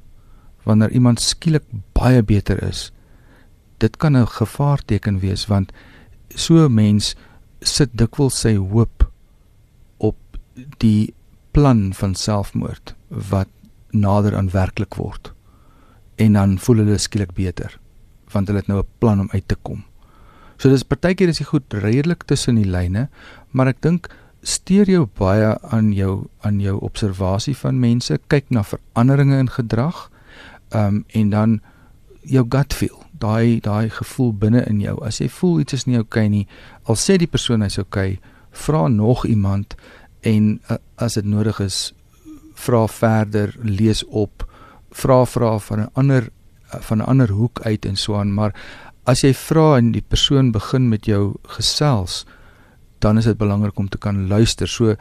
wanneer 0.63 0.93
iemand 0.95 1.19
skielik 1.19 1.65
baie 1.97 2.23
beter 2.23 2.61
is. 2.63 2.93
Dit 3.83 3.97
kan 3.97 4.17
'n 4.17 4.27
gevaarteken 4.27 5.19
wees 5.19 5.47
want 5.47 5.73
so 6.29 6.55
'n 6.55 6.75
mens 6.75 7.17
sit 7.61 7.91
dikwels 7.93 8.41
sy 8.41 8.55
hoop 8.57 9.02
die 10.79 11.15
plan 11.53 11.93
van 11.95 12.15
selfmoord 12.15 12.95
wat 13.09 13.49
nader 13.91 14.37
aan 14.37 14.51
werklik 14.51 14.97
word 15.01 15.33
en 16.17 16.33
dan 16.39 16.59
voel 16.59 16.83
hulle 16.85 16.99
skielik 16.99 17.35
beter 17.37 17.79
want 18.33 18.49
hulle 18.49 18.63
het 18.63 18.69
nou 18.69 18.81
'n 18.81 18.89
plan 18.99 19.21
om 19.21 19.29
uit 19.33 19.49
te 19.49 19.57
kom. 19.63 19.85
So 20.57 20.69
dis 20.69 20.83
partykeer 20.83 21.29
is 21.29 21.39
dit 21.39 21.47
goed 21.47 21.73
redelik 21.73 22.23
tussen 22.23 22.55
die 22.55 22.71
lyne, 22.71 23.09
maar 23.51 23.67
ek 23.67 23.81
dink 23.83 24.09
steur 24.43 24.87
jou 24.91 25.07
baie 25.19 25.59
aan 25.61 25.93
jou 25.93 26.29
aan 26.41 26.61
jou 26.61 26.79
observasie 26.81 27.57
van 27.57 27.81
mense, 27.81 28.19
kyk 28.27 28.51
na 28.51 28.63
veranderinge 28.63 29.39
in 29.39 29.51
gedrag, 29.51 30.11
ehm 30.71 30.87
um, 30.87 31.05
en 31.09 31.31
dan 31.31 31.61
jou 32.23 32.47
gut 32.49 32.75
feel, 32.75 33.03
daai 33.19 33.61
daai 33.61 33.91
gevoel 33.91 34.33
binne 34.33 34.65
in 34.67 34.81
jou. 34.81 35.05
As 35.05 35.19
jy 35.19 35.29
voel 35.29 35.61
iets 35.61 35.73
is 35.73 35.87
nie 35.87 35.97
oukei 35.97 36.27
okay 36.27 36.29
nie, 36.29 36.47
al 36.85 36.95
sê 36.95 37.17
die 37.19 37.27
persoon 37.27 37.63
hy's 37.63 37.79
oukei, 37.79 38.13
okay, 38.13 38.33
vra 38.53 38.89
nog 38.89 39.27
iemand 39.27 39.75
en 40.23 40.61
uh, 40.71 40.77
as 40.97 41.15
dit 41.15 41.25
nodig 41.25 41.61
is 41.61 41.93
vra 42.55 42.87
verder 42.87 43.55
lees 43.63 44.05
op 44.05 44.47
vra 44.91 45.25
vra 45.25 45.59
van 45.59 45.81
'n 45.81 45.91
ander 45.93 46.31
van 46.69 46.99
'n 46.99 47.09
ander 47.09 47.31
hoek 47.31 47.61
uit 47.61 47.85
en 47.85 47.97
so 47.97 48.17
aan 48.17 48.35
maar 48.35 48.55
as 49.05 49.21
jy 49.21 49.35
vra 49.35 49.77
en 49.77 49.93
die 49.93 50.05
persoon 50.09 50.53
begin 50.53 50.89
met 50.89 51.07
jou 51.07 51.35
gesels 51.43 52.25
dan 53.03 53.19
is 53.19 53.27
dit 53.27 53.39
belangrik 53.39 53.79
om 53.79 53.89
te 53.89 53.99
kan 53.99 54.29
luister. 54.29 54.69
So 54.69 54.95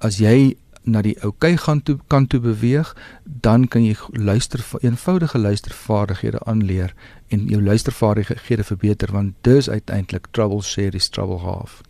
as 0.00 0.18
jy 0.22 0.56
na 0.88 1.02
die 1.04 1.16
oukei 1.20 1.56
gaan 1.60 1.82
toe 1.84 1.98
kan 2.08 2.26
toe 2.32 2.40
beweeg 2.40 2.94
dan 3.24 3.66
kan 3.68 3.84
jy 3.84 3.96
luister 4.16 4.62
eenvoudige 4.80 5.38
luistervaardighede 5.38 6.40
aanleer 6.48 6.94
en 7.28 7.44
jou 7.52 7.60
luistervaardighede 7.62 8.64
verbeter 8.64 9.12
want 9.12 9.34
dis 9.44 9.68
uiteindelik 9.68 10.30
trouble 10.32 10.62
share 10.64 10.96
is 10.96 11.10
trouble 11.12 11.42
half 11.44 11.82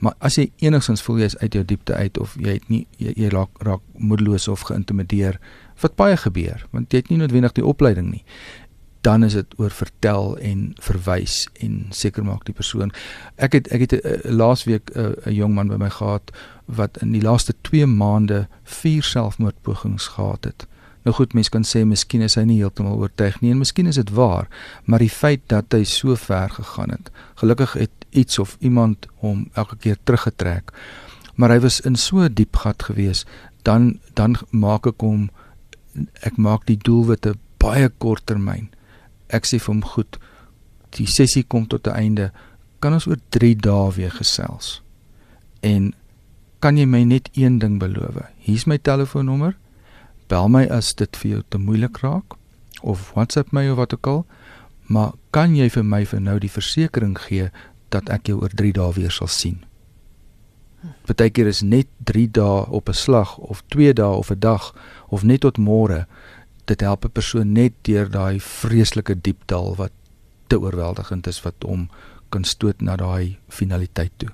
Maar 0.00 0.14
as 0.18 0.38
jy 0.40 0.48
enigstens 0.64 1.02
voel 1.04 1.20
jy 1.20 1.28
is 1.30 1.38
uit 1.42 1.56
jou 1.56 1.64
diepte 1.64 1.94
uit 1.94 2.18
of 2.18 2.36
jy 2.40 2.56
het 2.56 2.68
nie 2.72 2.86
jy, 2.96 3.12
jy 3.16 3.28
raak 3.34 3.60
raak 3.66 3.84
moedeloos 4.00 4.48
of 4.48 4.64
geïntimideer, 4.70 5.36
wat 5.82 5.96
baie 6.00 6.16
gebeur, 6.16 6.64
want 6.72 6.92
jy 6.92 7.02
het 7.02 7.12
nie 7.12 7.20
noodwendig 7.20 7.56
die 7.56 7.66
opleiding 7.66 8.08
nie. 8.14 8.24
Dan 9.04 9.24
is 9.24 9.36
dit 9.36 9.54
oor 9.60 9.72
vertel 9.72 10.34
en 10.44 10.64
verwys 10.84 11.46
en 11.64 11.86
seker 11.96 12.24
maak 12.24 12.44
die 12.48 12.56
persoon. 12.56 12.92
Ek 13.36 13.56
het 13.56 13.68
ek 13.72 13.86
het 13.86 13.94
uh, 14.00 14.16
laasweek 14.28 14.92
eh, 14.92 15.12
'n 15.12 15.28
uh, 15.28 15.36
jong 15.36 15.54
man 15.54 15.68
by 15.68 15.78
my 15.80 15.90
gehad 15.92 16.32
wat 16.66 17.00
in 17.04 17.12
die 17.12 17.24
laaste 17.24 17.54
2 17.68 17.86
maande 17.86 18.48
4 18.64 19.02
selfmoordpogings 19.02 20.16
gehad 20.16 20.44
het. 20.44 20.66
Nou 21.02 21.16
goed, 21.16 21.32
mense 21.32 21.50
kan 21.50 21.64
sê 21.64 21.84
miskien 21.84 22.20
is 22.22 22.36
hy 22.36 22.44
nie 22.44 22.58
heeltemal 22.60 22.98
oortuig 23.00 23.40
nie 23.40 23.50
en 23.54 23.58
miskien 23.58 23.88
is 23.88 23.96
dit 23.96 24.10
waar, 24.10 24.48
maar 24.84 25.00
die 25.00 25.12
feit 25.12 25.40
dat 25.48 25.72
hy 25.72 25.84
so 25.84 26.14
ver 26.14 26.50
gegaan 26.50 26.90
het. 26.90 27.08
Gelukkig 27.40 27.72
het 27.72 27.99
iets 28.10 28.38
of 28.38 28.56
iemand 28.60 29.06
hom 29.22 29.48
elke 29.52 29.76
keer 29.76 29.96
teruggetrek. 30.04 30.72
Maar 31.34 31.50
hy 31.50 31.60
was 31.60 31.80
in 31.80 31.96
so 31.96 32.20
'n 32.20 32.34
diep 32.34 32.56
gat 32.56 32.82
gewees, 32.82 33.24
dan 33.62 33.98
dan 34.14 34.36
maak 34.50 34.86
ek 34.86 35.00
hom 35.00 35.30
ek 36.22 36.36
maak 36.36 36.66
die 36.66 36.76
doelwitte 36.76 37.34
baie 37.58 37.88
kort 37.98 38.26
termyn. 38.26 38.68
Ek 39.28 39.46
sê 39.46 39.58
vir 39.58 39.74
hom 39.74 39.82
goed, 39.82 40.18
die 40.90 41.06
sessie 41.06 41.42
kom 41.42 41.66
tot 41.66 41.86
'n 41.86 41.94
einde. 41.94 42.32
Kan 42.80 42.92
ons 42.92 43.06
oor 43.06 43.18
3 43.28 43.54
dae 43.56 43.92
weer 43.92 44.10
gesels? 44.10 44.82
En 45.62 45.94
kan 46.60 46.76
jy 46.76 46.86
my 46.86 47.04
net 47.04 47.28
een 47.32 47.58
ding 47.58 47.78
beloof? 47.78 48.16
Hier's 48.38 48.66
my 48.66 48.78
telefoonnommer 48.78 49.56
bel 50.28 50.48
my 50.48 50.66
as 50.70 50.94
dit 50.94 51.16
vir 51.16 51.30
jou 51.30 51.42
te 51.48 51.58
moeilik 51.58 51.98
raak 52.04 52.36
of 52.82 53.10
WhatsApp 53.14 53.52
my 53.52 53.68
of 53.68 53.76
wat 53.76 53.94
ook 53.94 54.06
al, 54.06 54.26
maar 54.86 55.12
kan 55.30 55.56
jy 55.56 55.68
vir 55.68 55.84
my 55.84 56.04
vir 56.06 56.20
nou 56.20 56.38
die 56.38 56.50
versekering 56.50 57.18
gee 57.18 57.50
dat 57.90 58.08
ek 58.08 58.30
jou 58.30 58.40
oor 58.42 58.54
3 58.54 58.72
dae 58.72 58.92
weer 58.96 59.10
sal 59.10 59.28
sien? 59.28 59.60
Partykeer 61.04 61.50
is 61.50 61.60
net 61.62 61.88
3 62.08 62.26
dae 62.30 62.64
op 62.70 62.88
'n 62.88 62.96
slag 62.96 63.36
of 63.38 63.62
2 63.68 63.92
dae 63.92 64.16
of 64.16 64.30
'n 64.30 64.38
dag 64.38 64.74
of 65.08 65.22
net 65.22 65.40
tot 65.40 65.58
môre. 65.58 66.06
Dit 66.64 66.80
help 66.80 67.04
'n 67.04 67.12
persoon 67.12 67.52
net 67.52 67.72
deur 67.82 68.08
daai 68.10 68.40
vreeslike 68.40 69.20
diep 69.20 69.46
dal 69.46 69.74
wat 69.76 69.92
te 70.46 70.60
oorweldigend 70.60 71.26
is 71.26 71.42
wat 71.42 71.54
hom 71.62 71.88
kan 72.28 72.44
stoot 72.44 72.80
na 72.80 72.96
daai 72.96 73.38
finaliteit 73.48 74.12
toe. 74.16 74.30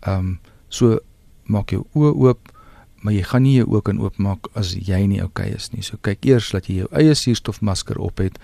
Ehm 0.00 0.18
um, 0.18 0.38
so 0.68 0.98
maak 1.44 1.70
jou 1.70 1.84
oë 1.94 2.14
oop, 2.14 2.52
maar 3.02 3.12
jy 3.12 3.22
gaan 3.22 3.42
nie 3.42 3.56
jou 3.56 3.66
oë 3.68 3.82
kan 3.82 4.00
oopmaak 4.00 4.48
as 4.54 4.74
jy 4.74 5.06
nie 5.06 5.22
oukei 5.22 5.46
okay 5.46 5.56
is 5.56 5.70
nie. 5.72 5.82
So 5.82 5.96
kyk 6.00 6.24
eers 6.24 6.50
dat 6.50 6.66
jy 6.66 6.74
jou 6.82 6.88
eie 6.92 7.14
suurstofmasker 7.14 7.98
op 7.98 8.18
het 8.18 8.38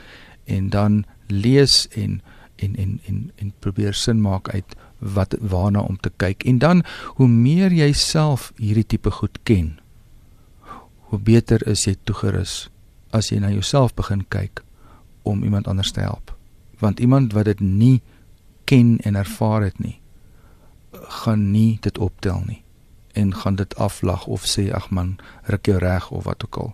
en 0.44 0.70
dan 0.70 1.04
lees 1.28 1.88
en 1.96 2.20
en 2.60 2.76
en 2.76 3.00
en 3.06 3.30
en 3.36 3.52
probeer 3.58 3.94
sin 3.94 4.20
maak 4.20 4.48
uit 4.48 4.76
wat 4.98 5.36
waarna 5.40 5.80
om 5.80 5.96
te 5.96 6.12
kyk. 6.16 6.44
En 6.44 6.58
dan 6.58 6.82
hoe 7.16 7.28
meer 7.28 7.72
jy 7.72 7.92
self 7.92 8.52
hierdie 8.56 8.86
tipe 8.86 9.10
goed 9.10 9.38
ken, 9.42 9.78
hoe 11.10 11.18
beter 11.18 11.66
is 11.68 11.84
jy 11.84 11.96
toegerus 12.04 12.68
as 13.10 13.30
jy 13.32 13.40
na 13.42 13.50
jouself 13.50 13.94
begin 13.94 14.24
kyk 14.28 14.62
om 15.22 15.44
iemand 15.44 15.68
anders 15.68 15.92
te 15.92 16.00
help. 16.00 16.36
Want 16.78 17.00
iemand 17.00 17.32
wat 17.32 17.44
dit 17.44 17.60
nie 17.60 18.00
ken 18.64 18.98
en 19.02 19.14
ervaar 19.14 19.62
het 19.62 19.78
nie, 19.78 19.98
gaan 20.92 21.50
nie 21.50 21.78
dit 21.80 21.98
optel 21.98 22.42
nie 22.46 22.62
en 23.12 23.34
gaan 23.34 23.56
dit 23.58 23.76
aflag 23.76 24.26
of 24.26 24.46
sê 24.46 24.70
ag 24.70 24.90
man, 24.90 25.16
ruk 25.50 25.66
jou 25.66 25.78
reg 25.82 26.10
of 26.10 26.24
wat 26.24 26.44
ook 26.46 26.56
al. 26.56 26.72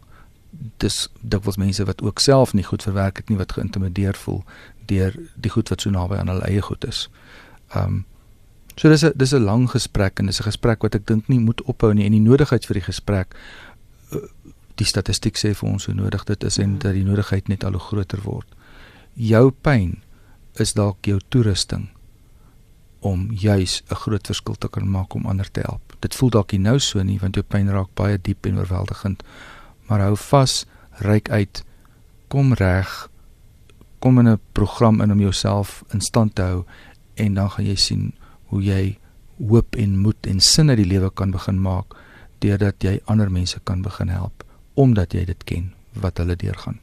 Dis 0.77 1.09
dikwels 1.20 1.57
mense 1.57 1.85
wat 1.85 2.03
ook 2.03 2.20
self 2.20 2.53
nie 2.53 2.64
goed 2.64 2.85
verwerk 2.85 3.16
het 3.16 3.33
nie 3.33 3.38
wat 3.40 3.57
geïntimideer 3.57 4.16
voel 4.20 4.42
deur 4.87 5.14
die 5.35 5.51
goed 5.51 5.68
wat 5.68 5.81
so 5.81 5.90
naby 5.90 6.16
aan 6.16 6.29
hulle 6.29 6.46
eie 6.49 6.62
goed 6.62 6.85
is. 6.85 7.09
Ehm 7.75 7.85
um, 7.85 8.05
so 8.77 8.88
dis 8.88 9.05
'n 9.05 9.12
dis 9.16 9.33
'n 9.33 9.44
lang 9.44 9.70
gesprek 9.70 10.18
en 10.18 10.27
dis 10.27 10.40
'n 10.40 10.51
gesprek 10.51 10.83
wat 10.83 10.94
ek 10.94 11.07
dink 11.07 11.29
nie 11.29 11.40
moet 11.40 11.62
ophou 11.62 11.94
nie 11.94 12.05
en 12.05 12.12
die 12.12 12.20
nodigheid 12.20 12.66
vir 12.66 12.75
die 12.75 12.88
gesprek 12.92 13.35
uh, 14.12 14.20
die 14.75 14.85
statistiek 14.85 15.37
sê 15.37 15.55
vir 15.55 15.68
ons 15.68 15.87
hoe 15.87 15.94
nodig 15.94 16.25
dit 16.25 16.44
is 16.44 16.59
en 16.59 16.79
dat 16.79 16.92
die 16.92 17.05
nodigheid 17.05 17.49
net 17.49 17.64
al 17.64 17.72
hoe 17.72 17.81
groter 17.81 18.20
word. 18.22 18.46
Jou 19.14 19.51
pyn 19.51 20.03
is 20.61 20.72
dalk 20.72 21.07
jou 21.07 21.20
toerusting 21.29 21.88
om 23.01 23.31
juis 23.33 23.83
'n 23.90 23.94
groot 23.94 24.27
verskil 24.27 24.55
te 24.55 24.68
kan 24.68 24.88
maak 24.90 25.14
om 25.14 25.27
ander 25.27 25.51
te 25.51 25.61
help. 25.61 25.96
Dit 26.01 26.14
voel 26.14 26.31
dalk 26.31 26.53
nie 26.53 26.61
nou 26.61 26.79
so 26.79 27.03
nie 27.03 27.18
want 27.18 27.35
jou 27.35 27.44
pyn 27.44 27.70
raak 27.70 27.94
baie 27.94 28.18
diep 28.18 28.46
en 28.46 28.59
oorweldigend. 28.59 29.22
Maar 29.88 30.01
hou 30.01 30.16
vas, 30.16 30.66
reik 30.90 31.31
uit, 31.31 31.64
kom 32.29 32.53
reg, 32.53 33.09
kom 34.06 34.18
in 34.18 34.28
'n 34.28 34.40
program 34.52 35.00
in 35.00 35.12
om 35.12 35.20
jouself 35.20 35.82
in 35.92 36.00
stand 36.00 36.34
te 36.34 36.42
hou 36.42 36.64
en 37.14 37.34
dan 37.34 37.50
gaan 37.50 37.64
jy 37.64 37.74
sien 37.74 38.12
hoe 38.46 38.62
jy 38.62 38.98
hoop 39.48 39.76
en 39.76 39.98
moed 39.98 40.26
en 40.26 40.40
sin 40.40 40.68
uit 40.70 40.76
die 40.76 40.86
lewe 40.86 41.10
kan 41.10 41.30
begin 41.30 41.60
maak 41.60 41.96
deurdat 42.38 42.82
jy 42.82 43.00
ander 43.04 43.30
mense 43.30 43.60
kan 43.64 43.82
begin 43.82 44.08
help 44.08 44.44
omdat 44.74 45.12
jy 45.12 45.24
dit 45.24 45.44
ken 45.44 45.72
wat 45.92 46.18
hulle 46.18 46.36
deurgaan. 46.36 46.78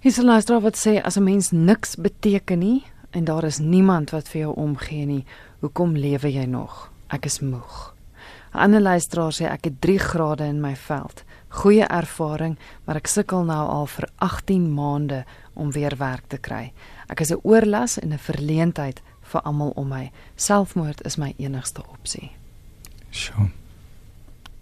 Hier's 0.00 0.18
'n 0.18 0.24
luisteraar 0.24 0.62
wat 0.62 0.76
sê 0.76 1.02
as 1.02 1.16
'n 1.16 1.24
mens 1.24 1.50
niks 1.50 1.96
beteken 1.96 2.58
nie 2.58 2.84
en 3.10 3.24
daar 3.24 3.44
is 3.44 3.58
niemand 3.58 4.10
wat 4.10 4.28
vir 4.28 4.40
jou 4.40 4.54
omgee 4.54 5.06
nie, 5.06 5.24
hoekom 5.60 5.96
lewe 5.96 6.32
jy 6.32 6.44
nog? 6.44 6.90
Ek 7.08 7.24
is 7.24 7.40
moeg. 7.40 7.94
'n 8.54 8.58
Ander 8.58 8.80
luisteraar 8.80 9.32
sê 9.32 9.44
ek 9.44 9.64
het 9.64 9.80
3 9.80 9.98
grade 9.98 10.44
in 10.44 10.60
my 10.60 10.76
veld. 10.76 11.24
Goeie 11.48 11.84
ervaring, 11.84 12.58
maar 12.84 12.96
ek 12.96 13.06
sukkel 13.06 13.44
nou 13.44 13.68
al 13.68 13.86
vir 13.86 14.08
18 14.18 14.74
maande 14.74 15.24
om 15.54 15.70
weer 15.72 15.96
werk 15.96 16.28
te 16.28 16.38
kry. 16.38 16.72
Ek 17.08 17.20
is 17.20 17.30
'n 17.30 17.40
oorlas 17.42 17.98
en 17.98 18.12
'n 18.12 18.18
verleentheid 18.18 19.02
vir 19.22 19.40
almal 19.40 19.72
om 19.76 19.88
my. 19.88 20.10
Selfmoord 20.36 21.04
is 21.04 21.16
my 21.16 21.34
enigste 21.38 21.82
opsie. 21.88 22.32
Sjoe 23.10 23.50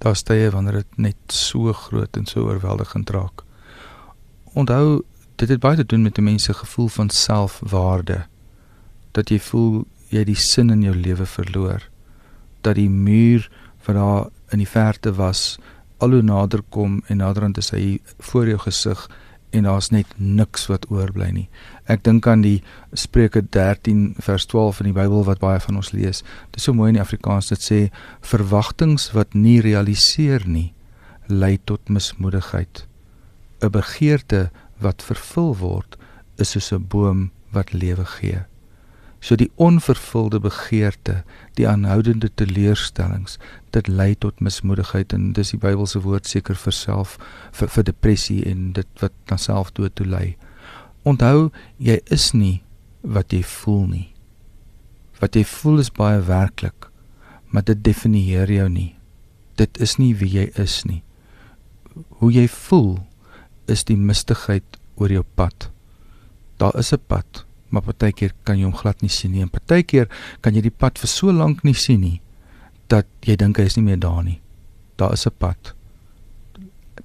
daar 0.04 0.16
stye 0.16 0.50
wanneer 0.50 0.82
dit 0.82 0.96
net 0.96 1.32
so 1.32 1.72
groot 1.72 2.16
en 2.16 2.26
so 2.28 2.44
oorweldigend 2.44 3.10
raak. 3.10 3.42
Onthou, 4.52 5.02
dit 5.40 5.48
het 5.48 5.60
baie 5.60 5.76
te 5.80 5.86
doen 5.86 6.02
met 6.02 6.18
'n 6.18 6.24
mens 6.24 6.44
se 6.44 6.54
gevoel 6.54 6.88
van 6.88 7.08
selfwaarde. 7.10 8.26
Dat 9.12 9.28
jy 9.28 9.40
voel 9.40 9.84
jy 10.08 10.24
die 10.24 10.36
sin 10.36 10.70
in 10.70 10.82
jou 10.82 10.94
lewe 10.94 11.26
verloor. 11.26 11.88
Dat 12.60 12.74
die 12.74 12.90
muur 12.90 13.50
wat 13.84 13.96
daar 13.96 14.28
in 14.48 14.58
die 14.58 14.68
verte 14.68 15.14
was, 15.14 15.58
al 16.04 16.18
hoe 16.18 16.24
nader 16.24 16.60
kom 16.74 16.98
en 17.08 17.22
naderhand 17.22 17.58
is 17.58 17.70
hy 17.72 17.98
voor 18.28 18.50
jou 18.50 18.58
gesig 18.66 19.06
en 19.56 19.64
daar's 19.68 19.88
net 19.94 20.10
niks 20.18 20.66
wat 20.68 20.84
oorbly 20.90 21.30
nie. 21.32 21.46
Ek 21.88 22.02
dink 22.04 22.26
aan 22.28 22.42
die 22.44 22.58
Spreuke 22.98 23.40
13 23.54 24.16
vers 24.26 24.44
12 24.50 24.82
in 24.82 24.90
die 24.90 24.96
Bybel 24.96 25.24
wat 25.28 25.40
baie 25.40 25.60
van 25.62 25.78
ons 25.80 25.92
lees. 25.94 26.24
Dit 26.50 26.60
is 26.60 26.66
so 26.68 26.76
mooi 26.76 26.90
in 26.90 26.98
die 26.98 27.04
Afrikaans 27.04 27.52
dit 27.52 27.62
sê 27.62 27.80
verwagtinge 28.26 29.00
wat 29.16 29.36
nie 29.38 29.60
realiseer 29.64 30.44
nie 30.46 30.72
lei 31.30 31.56
tot 31.64 31.88
mismoedigheid. 31.88 32.84
'n 33.62 33.70
Begeerte 33.72 34.50
wat 34.80 35.02
vervul 35.02 35.54
word 35.56 35.96
is 36.36 36.50
soos 36.50 36.72
'n 36.72 36.88
boom 36.88 37.30
wat 37.52 37.72
lewe 37.72 38.04
gee. 38.18 38.44
So 39.24 39.38
die 39.40 39.48
onvervulde 39.56 40.36
begeerte, 40.44 41.22
die 41.56 41.64
aanhoudende 41.68 42.28
teleurstellings, 42.36 43.38
dit 43.72 43.86
lei 43.88 44.12
tot 44.20 44.42
mismoedigheid 44.44 45.14
en 45.16 45.30
dis 45.32 45.54
die 45.54 45.60
Bybelse 45.62 46.02
woord 46.04 46.28
seker 46.28 46.58
vir 46.60 46.74
self 46.76 47.14
vir, 47.56 47.70
vir 47.72 47.86
depressie 47.88 48.42
en 48.50 48.74
dit 48.76 49.00
wat 49.00 49.14
na 49.30 49.38
selfdood 49.40 49.94
toe 49.96 50.04
lei. 50.04 50.26
Onthou, 51.08 51.48
jy 51.80 51.96
is 52.12 52.34
nie 52.36 52.58
wat 53.00 53.32
jy 53.32 53.40
voel 53.48 53.86
nie. 53.94 54.10
Wat 55.22 55.40
jy 55.40 55.46
voel 55.48 55.80
is 55.80 55.92
baie 55.94 56.20
werklik, 56.28 56.90
maar 57.48 57.64
dit 57.64 57.80
definieer 57.80 58.52
jou 58.52 58.68
nie. 58.68 58.92
Dit 59.56 59.80
is 59.80 59.96
nie 59.96 60.12
wie 60.20 60.28
jy 60.34 60.46
is 60.60 60.82
nie. 60.84 61.00
Hoe 62.20 62.28
jy 62.34 62.44
voel 62.50 62.98
is 63.72 63.88
die 63.88 63.96
mistigheid 63.96 64.76
oor 65.00 65.16
jou 65.16 65.24
pad. 65.24 65.70
Daar 66.60 66.76
is 66.76 66.92
'n 66.92 67.00
pad 67.08 67.46
maar 67.68 67.82
partykeer 67.82 68.32
kan 68.42 68.58
jy 68.58 68.64
hom 68.64 68.76
glad 68.76 69.02
nie 69.02 69.10
sien 69.10 69.32
nie 69.32 69.42
en 69.42 69.48
partykeer 69.48 70.08
kan 70.40 70.54
jy 70.54 70.60
die 70.60 70.70
pad 70.70 70.98
vir 70.98 71.08
so 71.08 71.32
lank 71.32 71.64
nie 71.64 71.74
sien 71.74 72.00
nie 72.00 72.20
dat 72.92 73.06
jy 73.24 73.36
dink 73.36 73.58
hy 73.58 73.64
is 73.68 73.76
nie 73.78 73.86
meer 73.86 74.00
daar 74.00 74.22
nie. 74.24 74.40
Daar 74.96 75.12
is 75.12 75.26
'n 75.26 75.34
pad. 75.38 75.74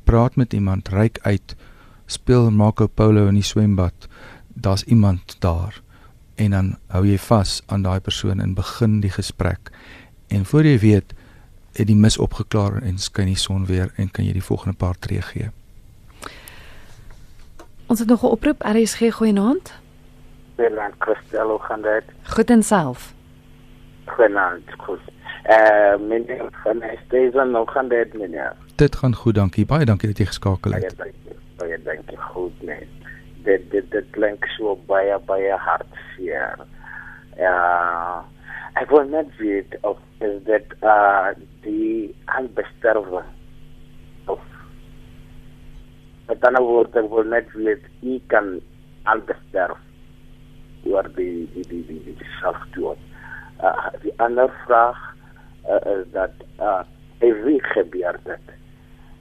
Praat 0.03 0.35
met 0.35 0.53
iemand, 0.53 0.89
reik 0.89 1.19
uit, 1.21 1.55
speel 2.05 2.51
Marco 2.51 2.87
Polo 2.87 3.27
in 3.27 3.35
die 3.35 3.43
swembad. 3.43 4.07
Daar's 4.53 4.83
iemand 4.83 5.35
daar 5.39 5.81
en 6.35 6.51
dan 6.51 6.77
hou 6.87 7.05
jy 7.05 7.17
vas 7.17 7.61
aan 7.65 7.81
daai 7.81 7.99
persoon 7.99 8.39
en 8.39 8.53
begin 8.53 8.99
die 8.99 9.11
gesprek. 9.11 9.71
En 10.27 10.45
voor 10.45 10.63
jy 10.63 10.79
weet, 10.79 11.13
het 11.73 11.87
die 11.87 11.95
mis 11.95 12.17
opgeklaar 12.17 12.81
en 12.81 12.97
skyn 12.97 13.25
die 13.25 13.35
son 13.35 13.65
weer 13.65 13.91
en 13.95 14.11
kan 14.11 14.25
jy 14.25 14.33
die 14.33 14.43
volgende 14.43 14.77
paar 14.77 14.95
tree 14.99 15.21
gee. 15.21 15.51
Ons 17.87 17.99
het 17.99 18.07
nog 18.07 18.23
'n 18.23 18.25
oproep, 18.25 18.61
RSG 18.61 19.11
goeienaand. 19.11 19.73
Christel, 20.97 21.49
hoe 21.49 21.59
gaan 21.59 21.81
dit? 21.81 22.03
Goed 22.23 22.49
en 22.49 22.63
self. 22.63 23.13
Goeienaand, 24.05 24.63
goed. 24.77 24.99
Eh, 25.43 25.55
uh, 25.55 25.99
meneer 25.99 26.49
van 26.51 26.83
Steven, 27.05 27.55
hoe 27.55 27.69
gaan 27.69 27.87
dit 27.87 28.13
meneer? 28.13 28.53
Dit 28.75 28.95
gaan 28.95 29.15
goed, 29.15 29.35
dankie. 29.35 29.65
Baie 29.65 29.85
dankie 29.85 30.07
dat 30.07 30.17
jy 30.17 30.25
geskakel 30.25 30.71
het. 30.71 30.97
Baie 30.97 31.13
dankie. 31.13 31.37
Baie 31.57 31.81
dankie. 31.83 32.17
Goed, 32.17 32.61
nee. 32.61 32.87
Dit 33.43 33.71
dit 33.71 33.91
dit 33.91 34.05
klink 34.11 34.45
so 34.45 34.75
baie 34.85 35.19
baie 35.25 35.51
hartseer. 35.51 36.59
Ja. 37.37 37.55
Uh, 38.19 38.19
ek 38.81 38.89
wil 38.89 39.07
net 39.07 39.31
weet 39.37 39.77
of 39.81 39.97
is 40.19 40.43
dit 40.43 40.75
eh 40.79 40.91
uh, 40.91 41.31
die 41.63 42.15
aanbesterwe 42.25 43.23
of 44.25 44.39
Met 46.27 46.43
ander 46.45 46.61
woorde, 46.63 46.99
ek 46.99 47.09
wil 47.09 47.23
net 47.23 47.47
weet, 47.53 47.85
u 48.03 48.19
kan 48.27 48.59
aanbesterf 49.03 49.79
oor 50.85 51.09
die 51.15 51.47
die 51.53 51.65
die 51.67 51.83
die, 51.87 51.99
die, 52.05 52.15
die 52.19 52.31
selfdood. 52.39 53.01
Uh, 53.59 53.89
die 54.03 54.13
ander 54.23 54.51
vraag 54.65 54.99
uh, 55.67 55.81
is 55.95 56.05
dat 56.13 56.31
uh, 56.59 56.83
wie 57.19 57.59
gebeur 57.73 58.19
dit? 58.23 58.55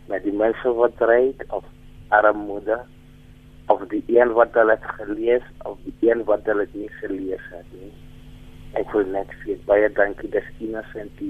Met 0.07 0.23
die 0.23 0.33
mense 0.33 0.73
wat 0.79 1.01
ry 1.01 1.35
of 1.49 1.64
armoede 2.09 2.79
of 3.68 3.83
die 3.88 4.05
een 4.07 4.33
wat 4.33 4.55
hulle 4.57 4.79
het 4.79 4.87
gelees 5.01 5.44
of 5.68 5.77
die 5.85 6.11
een 6.11 6.25
wat 6.25 6.47
hulle 6.49 6.66
nie 6.73 6.88
gelees 7.01 7.51
het 7.51 7.66
nie. 7.73 7.90
Ek 8.81 8.88
wil 8.92 9.05
net 9.12 9.33
vir 9.42 9.59
baie 9.68 9.90
dankie 9.92 10.31
dis 10.33 10.49
innocent 10.62 11.21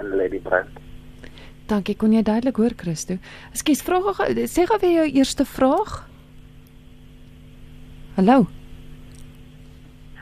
en 0.00 0.10
Lady 0.16 0.40
Brand. 0.42 0.82
Dankie, 1.70 1.94
kon 1.96 2.12
jy 2.12 2.24
duidelik 2.26 2.58
hoor 2.60 2.74
Christo? 2.76 3.16
Ekskuus, 3.54 3.84
vra 3.86 4.00
gou 4.04 4.26
sê 4.50 4.66
gou 4.68 4.80
weer 4.82 4.98
jou 4.98 5.06
eerste 5.20 5.46
vraag. 5.48 6.02
Hallo. 8.18 8.44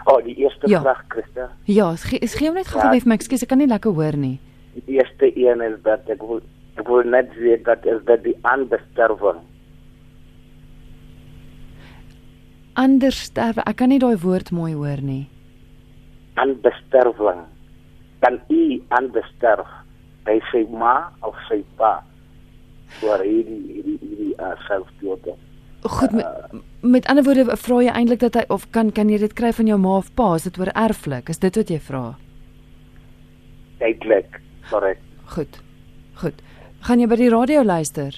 Oh, 0.04 0.18
die 0.24 0.34
eerste 0.34 0.68
ja. 0.68 0.80
vraag, 0.82 1.04
Christa. 1.08 1.50
Ja, 1.70 1.92
is 1.92 2.04
ge 2.04 2.18
gee 2.26 2.48
hom 2.48 2.58
net 2.58 2.70
gou 2.70 2.80
ja, 2.82 2.90
vir 2.90 3.06
my, 3.06 3.18
ekskuus, 3.20 3.44
ek 3.46 3.52
kan 3.52 3.60
nie 3.62 3.70
lekker 3.70 3.94
hoor 3.94 4.18
nie. 4.18 4.38
Die 4.74 4.98
eerste 4.98 5.30
een 5.30 5.62
is 5.62 5.78
dat 5.86 6.08
ek 6.10 6.22
wil 6.26 6.42
ek 6.80 6.88
wil 6.88 7.04
net 7.04 7.30
sê 7.36 7.58
dat 7.66 7.84
is 7.86 8.00
dat 8.08 8.22
die 8.24 8.34
aanbesterwing. 8.48 9.42
Anders 12.80 13.18
sterwe. 13.28 13.60
Ek 13.68 13.76
kan 13.82 13.90
nie 13.92 14.00
daai 14.00 14.16
woord 14.16 14.48
mooi 14.54 14.72
hoor 14.72 15.02
nie. 15.04 15.26
Aanbesterwing. 16.40 17.44
Kan 18.24 18.38
u 18.48 18.62
aanbesterf 18.96 19.68
by 20.24 20.38
sy 20.48 20.62
ma 20.72 21.12
of 21.26 21.36
sy 21.50 21.60
pa? 21.76 21.98
Voor 23.00 23.20
hierdie 23.26 23.60
hierdie 23.74 23.98
hierdie 24.00 24.32
uh, 24.38 24.54
selfdood. 24.64 25.34
Goed, 25.82 26.12
met, 26.12 26.26
met 26.80 27.06
ander 27.06 27.24
woorde 27.24 27.56
vra 27.56 27.80
jy 27.82 27.90
eintlik 27.90 28.20
dat 28.22 28.34
hy 28.38 28.44
of 28.54 28.68
kan 28.70 28.92
kan 28.94 29.08
jy 29.10 29.18
dit 29.18 29.32
kry 29.34 29.50
van 29.52 29.66
jou 29.66 29.78
ma 29.82 29.96
of 29.98 30.12
pa? 30.14 30.34
Is 30.38 30.46
dit 30.46 30.58
oor 30.58 30.70
erflik? 30.78 31.28
Is 31.28 31.42
dit 31.42 31.56
wat 31.58 31.72
jy 31.74 31.78
vra? 31.82 32.02
Eintlik, 33.82 34.38
korrek. 34.70 35.00
Goed. 35.34 35.58
Goed. 36.22 36.38
Gaan 36.86 37.02
jy 37.02 37.08
by 37.10 37.18
die 37.18 37.32
radio 37.32 37.64
luister? 37.66 38.14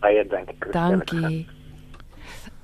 Baie 0.00 0.24
dankie. 0.28 0.56
Christine. 0.60 1.00
Dankie. 1.00 1.46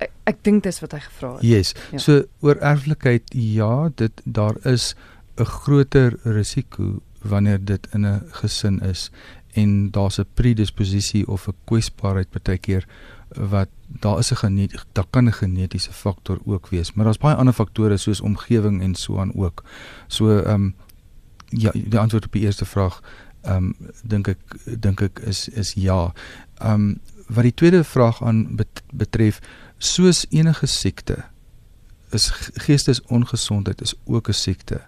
Ek, 0.04 0.12
ek 0.28 0.42
dink 0.44 0.64
dis 0.64 0.82
wat 0.84 0.92
hy 0.92 1.00
gevra 1.06 1.32
het. 1.36 1.44
Yes. 1.46 1.72
Ja. 1.72 1.96
Ja. 1.96 2.02
So 2.04 2.24
oor 2.44 2.60
erflikheid, 2.60 3.32
ja, 3.32 3.88
dit 3.96 4.22
daar 4.24 4.60
is 4.64 4.94
'n 5.38 5.44
groter 5.44 6.16
risiko 6.24 7.00
wanneer 7.22 7.64
dit 7.64 7.86
in 7.94 8.06
'n 8.06 8.20
gesin 8.32 8.80
is 8.80 9.10
en 9.54 9.90
daar's 9.90 10.18
'n 10.18 10.28
predisposisie 10.34 11.26
of 11.28 11.48
'n 11.48 11.56
kwesbaarheid 11.64 12.28
baie 12.30 12.58
keer 12.58 12.84
wat 13.34 13.68
daar 13.86 14.18
is 14.18 14.32
'n 14.32 14.70
daar 14.92 15.06
kan 15.10 15.24
'n 15.28 15.32
genetiese 15.32 15.92
faktor 15.92 16.38
ook 16.44 16.68
wees, 16.68 16.92
maar 16.92 17.04
daar's 17.04 17.18
baie 17.18 17.34
ander 17.36 17.54
faktore 17.54 17.96
soos 17.96 18.20
omgewing 18.20 18.82
en 18.82 18.94
so 18.94 19.18
aan 19.18 19.34
ook. 19.34 19.64
So 20.06 20.38
ehm 20.38 20.54
um, 20.54 20.74
ja, 21.48 21.70
die 21.74 21.98
antwoord 21.98 22.24
op 22.24 22.32
die 22.32 22.42
eerste 22.42 22.64
vraag 22.64 23.00
ehm 23.42 23.56
um, 23.56 23.74
dink 24.04 24.28
ek 24.28 24.38
dink 24.80 25.00
ek 25.00 25.18
is 25.18 25.48
is 25.48 25.72
ja. 25.72 26.12
Ehm 26.58 26.72
um, 26.72 27.00
wat 27.26 27.42
die 27.42 27.54
tweede 27.54 27.84
vraag 27.84 28.22
aan 28.22 28.56
bet, 28.56 28.82
betref, 28.92 29.40
soos 29.78 30.26
enige 30.30 30.66
siekte 30.66 31.24
is 32.10 32.30
ge- 32.30 32.52
geestesongesondheid 32.54 33.80
is 33.80 33.94
ook 34.04 34.28
'n 34.28 34.32
siekte. 34.32 34.80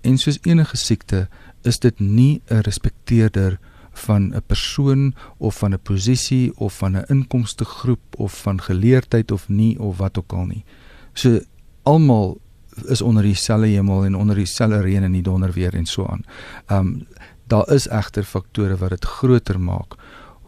En 0.00 0.18
soos 0.18 0.38
enige 0.42 0.76
siekte 0.76 1.28
is 1.62 1.78
dit 1.78 2.00
nie 2.00 2.40
'n 2.48 2.58
respekteerder 2.60 3.58
van 3.98 4.34
'n 4.34 4.42
persoon 4.46 5.14
of 5.36 5.58
van 5.58 5.72
'n 5.72 5.82
posisie 5.82 6.52
of 6.56 6.76
van 6.76 6.96
'n 6.96 7.04
inkomste 7.06 7.64
groep 7.64 8.00
of 8.16 8.42
van 8.42 8.60
geleerdheid 8.60 9.30
of 9.30 9.48
nie 9.48 9.78
of 9.78 9.96
wat 9.96 10.18
ook 10.18 10.32
al 10.32 10.44
nie. 10.44 10.64
So 11.12 11.40
almal 11.82 12.40
is 12.86 13.02
onder 13.02 13.22
dieselfde 13.22 13.66
hemel 13.66 14.04
en 14.04 14.16
onder 14.16 14.34
dieselfde 14.34 14.80
reën 14.80 15.02
en 15.02 15.12
die 15.12 15.22
donder 15.22 15.52
weer 15.52 15.74
en 15.74 15.86
so 15.86 16.06
aan. 16.06 16.24
Ehm 16.66 16.86
um, 16.86 17.06
daar 17.46 17.68
is 17.72 17.88
egter 17.88 18.24
faktore 18.24 18.76
wat 18.76 18.90
dit 18.90 19.04
groter 19.04 19.60
maak 19.60 19.94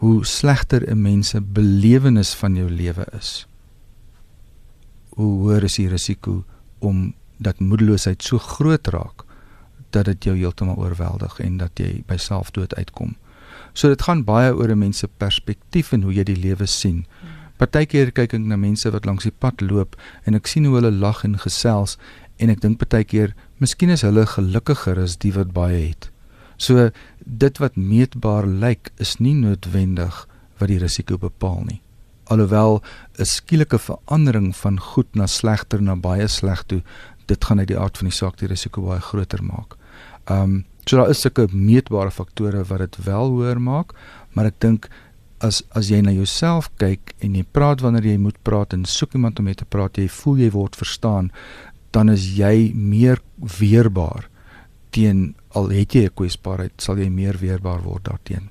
hoe 0.01 0.27
slegter 0.27 0.91
'n 0.91 1.03
mens 1.03 1.29
se 1.29 1.41
belewenis 1.41 2.35
van 2.35 2.55
jou 2.55 2.71
lewe 2.71 3.07
is. 3.19 3.47
Hoe 5.09 5.39
hoër 5.39 5.63
is 5.63 5.75
die 5.75 5.89
risiko 5.89 6.45
om 6.79 7.15
dat 7.37 7.59
moedeloosheid 7.59 8.23
so 8.23 8.39
groot 8.39 8.87
raak 8.87 9.25
dat 9.91 10.05
dit 10.05 10.25
jou 10.25 10.37
heeltemal 10.37 10.77
oorweldig 10.77 11.39
en 11.41 11.57
dat 11.57 11.71
jy 11.75 12.03
by 12.07 12.17
selfdood 12.17 12.75
uitkom. 12.75 13.17
So 13.73 13.89
dit 13.89 14.03
gaan 14.03 14.25
baie 14.25 14.55
oor 14.55 14.71
'n 14.71 14.79
mens 14.79 14.99
se 14.99 15.09
perspektief 15.09 15.93
en 15.93 16.03
hoe 16.03 16.13
jy 16.13 16.25
die 16.25 16.37
lewe 16.37 16.67
sien. 16.67 17.07
Partykeer 17.59 18.11
kyk 18.13 18.35
ek 18.35 18.41
na 18.41 18.57
mense 18.57 18.91
wat 18.91 19.05
langs 19.05 19.25
die 19.25 19.37
pad 19.39 19.61
loop 19.61 19.97
en 20.25 20.35
ek 20.35 20.47
sien 20.47 20.65
hoe 20.65 20.75
hulle 20.75 20.91
lag 20.91 21.25
en 21.25 21.39
gesels 21.39 21.99
en 22.39 22.49
ek 22.49 22.61
dink 22.61 22.79
partykeer 22.79 23.35
miskien 23.61 23.91
is 23.91 24.03
hulle 24.07 24.25
gelukkiger 24.27 24.99
as 24.99 25.19
die 25.21 25.33
wat 25.33 25.53
baie 25.53 25.89
het. 25.91 26.11
So 26.57 26.91
dit 27.25 27.61
wat 27.61 27.77
meetbaar 27.77 28.47
lyk 28.47 28.91
is 28.97 29.19
nie 29.21 29.35
noodwendig 29.35 30.27
wat 30.61 30.69
die 30.69 30.81
risiko 30.81 31.19
bepaal 31.21 31.65
nie. 31.67 31.81
Alhoewel 32.31 32.83
'n 33.19 33.25
skielike 33.25 33.79
verandering 33.79 34.57
van 34.57 34.81
goed 34.81 35.15
na 35.15 35.27
slegter 35.27 35.83
na 35.83 35.97
baie 35.97 36.29
sleg 36.29 36.63
toe, 36.67 36.83
dit 37.27 37.45
gaan 37.45 37.59
uit 37.59 37.69
die 37.69 37.79
aard 37.79 37.99
van 37.99 38.09
die 38.09 38.17
saak 38.17 38.39
die 38.39 38.49
risiko 38.49 38.83
baie 38.83 39.01
groter 39.01 39.43
maak. 39.43 39.77
Um 40.27 40.65
so 40.87 40.97
daar 40.97 41.11
is 41.11 41.21
sulke 41.21 41.47
meetbare 41.53 42.11
faktore 42.11 42.65
wat 42.65 42.79
dit 42.79 42.99
wel 43.05 43.31
hoër 43.35 43.61
maak, 43.61 43.95
maar 44.35 44.47
ek 44.51 44.61
dink 44.61 44.89
as 45.41 45.63
as 45.77 45.89
jy 45.91 46.01
na 46.05 46.13
jouself 46.13 46.69
kyk 46.81 47.15
en 47.25 47.35
jy 47.35 47.45
praat 47.57 47.81
wanneer 47.81 48.13
jy 48.13 48.19
moet 48.21 48.39
praat 48.45 48.75
en 48.77 48.85
soek 48.85 49.17
iemand 49.17 49.39
om 49.41 49.49
mee 49.49 49.57
te 49.57 49.65
praat, 49.65 49.97
jy 49.97 50.09
voel 50.09 50.45
jy 50.45 50.51
word 50.51 50.77
verstaan, 50.77 51.31
dan 51.93 52.13
is 52.13 52.27
jy 52.37 52.73
meer 52.75 53.21
weerbaar 53.59 54.29
teen 54.95 55.35
al 55.55 55.71
het 55.71 55.95
jy 55.95 56.05
'n 56.07 56.15
kwesbaarheid, 56.15 56.75
sal 56.79 56.99
jy 56.99 57.09
meer 57.09 57.37
weerbaar 57.39 57.83
word 57.83 58.05
daarteen. 58.05 58.51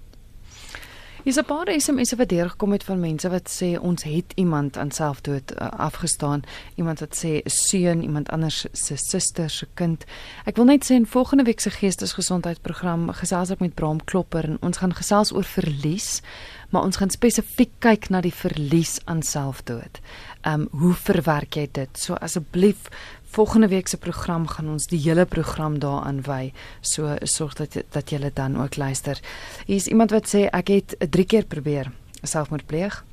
Hier's 1.29 1.41
'n 1.41 1.45
paar 1.45 1.69
SMS'e 1.69 2.15
wat 2.15 2.29
deurgekom 2.29 2.71
het 2.71 2.83
van 2.83 2.99
mense 2.99 3.29
wat 3.29 3.49
sê 3.49 3.77
ons 3.79 4.03
het 4.03 4.31
iemand 4.35 4.77
aan 4.77 4.91
selfdood 4.91 5.51
uh, 5.51 5.67
afgestaan. 5.77 6.41
Iemand 6.75 6.99
wat 6.99 7.13
sê 7.23 7.27
'n 7.45 7.49
seun, 7.49 8.01
iemand 8.01 8.29
anders 8.29 8.65
se 8.71 8.95
suster 8.95 9.49
se 9.49 9.67
kind. 9.73 10.05
Ek 10.45 10.55
wil 10.55 10.65
net 10.65 10.85
sê 10.85 10.95
in 10.95 11.05
volgende 11.05 11.43
week 11.43 11.59
se 11.59 11.69
geestesgesondheidsprogram 11.69 13.09
gesels 13.13 13.49
ek 13.49 13.59
met 13.59 13.73
Bram 13.73 14.03
Klopper 14.03 14.43
en 14.43 14.57
ons 14.61 14.77
gaan 14.77 14.93
gesels 14.93 15.33
oor 15.33 15.43
verlies, 15.43 16.21
maar 16.69 16.83
ons 16.83 16.97
gaan 16.97 17.09
spesifiek 17.09 17.71
kyk 17.79 18.09
na 18.09 18.21
die 18.21 18.33
verlies 18.33 18.99
aan 19.05 19.21
selfdood. 19.21 20.01
Ehm 20.41 20.61
um, 20.61 20.67
hoe 20.71 20.93
verwerk 20.93 21.53
jy 21.55 21.69
dit? 21.71 21.89
So 21.99 22.13
asseblief 22.13 22.89
volgende 23.29 23.67
week 23.67 23.87
se 23.87 23.97
program 23.97 24.47
gaan 24.47 24.69
ons 24.69 24.87
die 24.87 24.99
hele 24.99 25.25
program 25.25 25.79
daaraan 25.79 26.21
wy. 26.25 26.51
So 26.81 27.15
sorg 27.23 27.53
dat 27.53 27.77
dat 27.89 28.09
jy 28.09 28.31
dan 28.33 28.61
ook 28.61 28.75
luister. 28.75 29.19
Hier 29.65 29.75
is 29.75 29.87
iemand 29.87 30.11
wat 30.11 30.27
sê 30.27 30.47
ek 30.49 30.67
het 30.67 30.95
3 31.09 31.25
keer 31.25 31.45
probeer 31.45 31.91
selfmoord 32.23 32.65
pleeg 32.65 33.03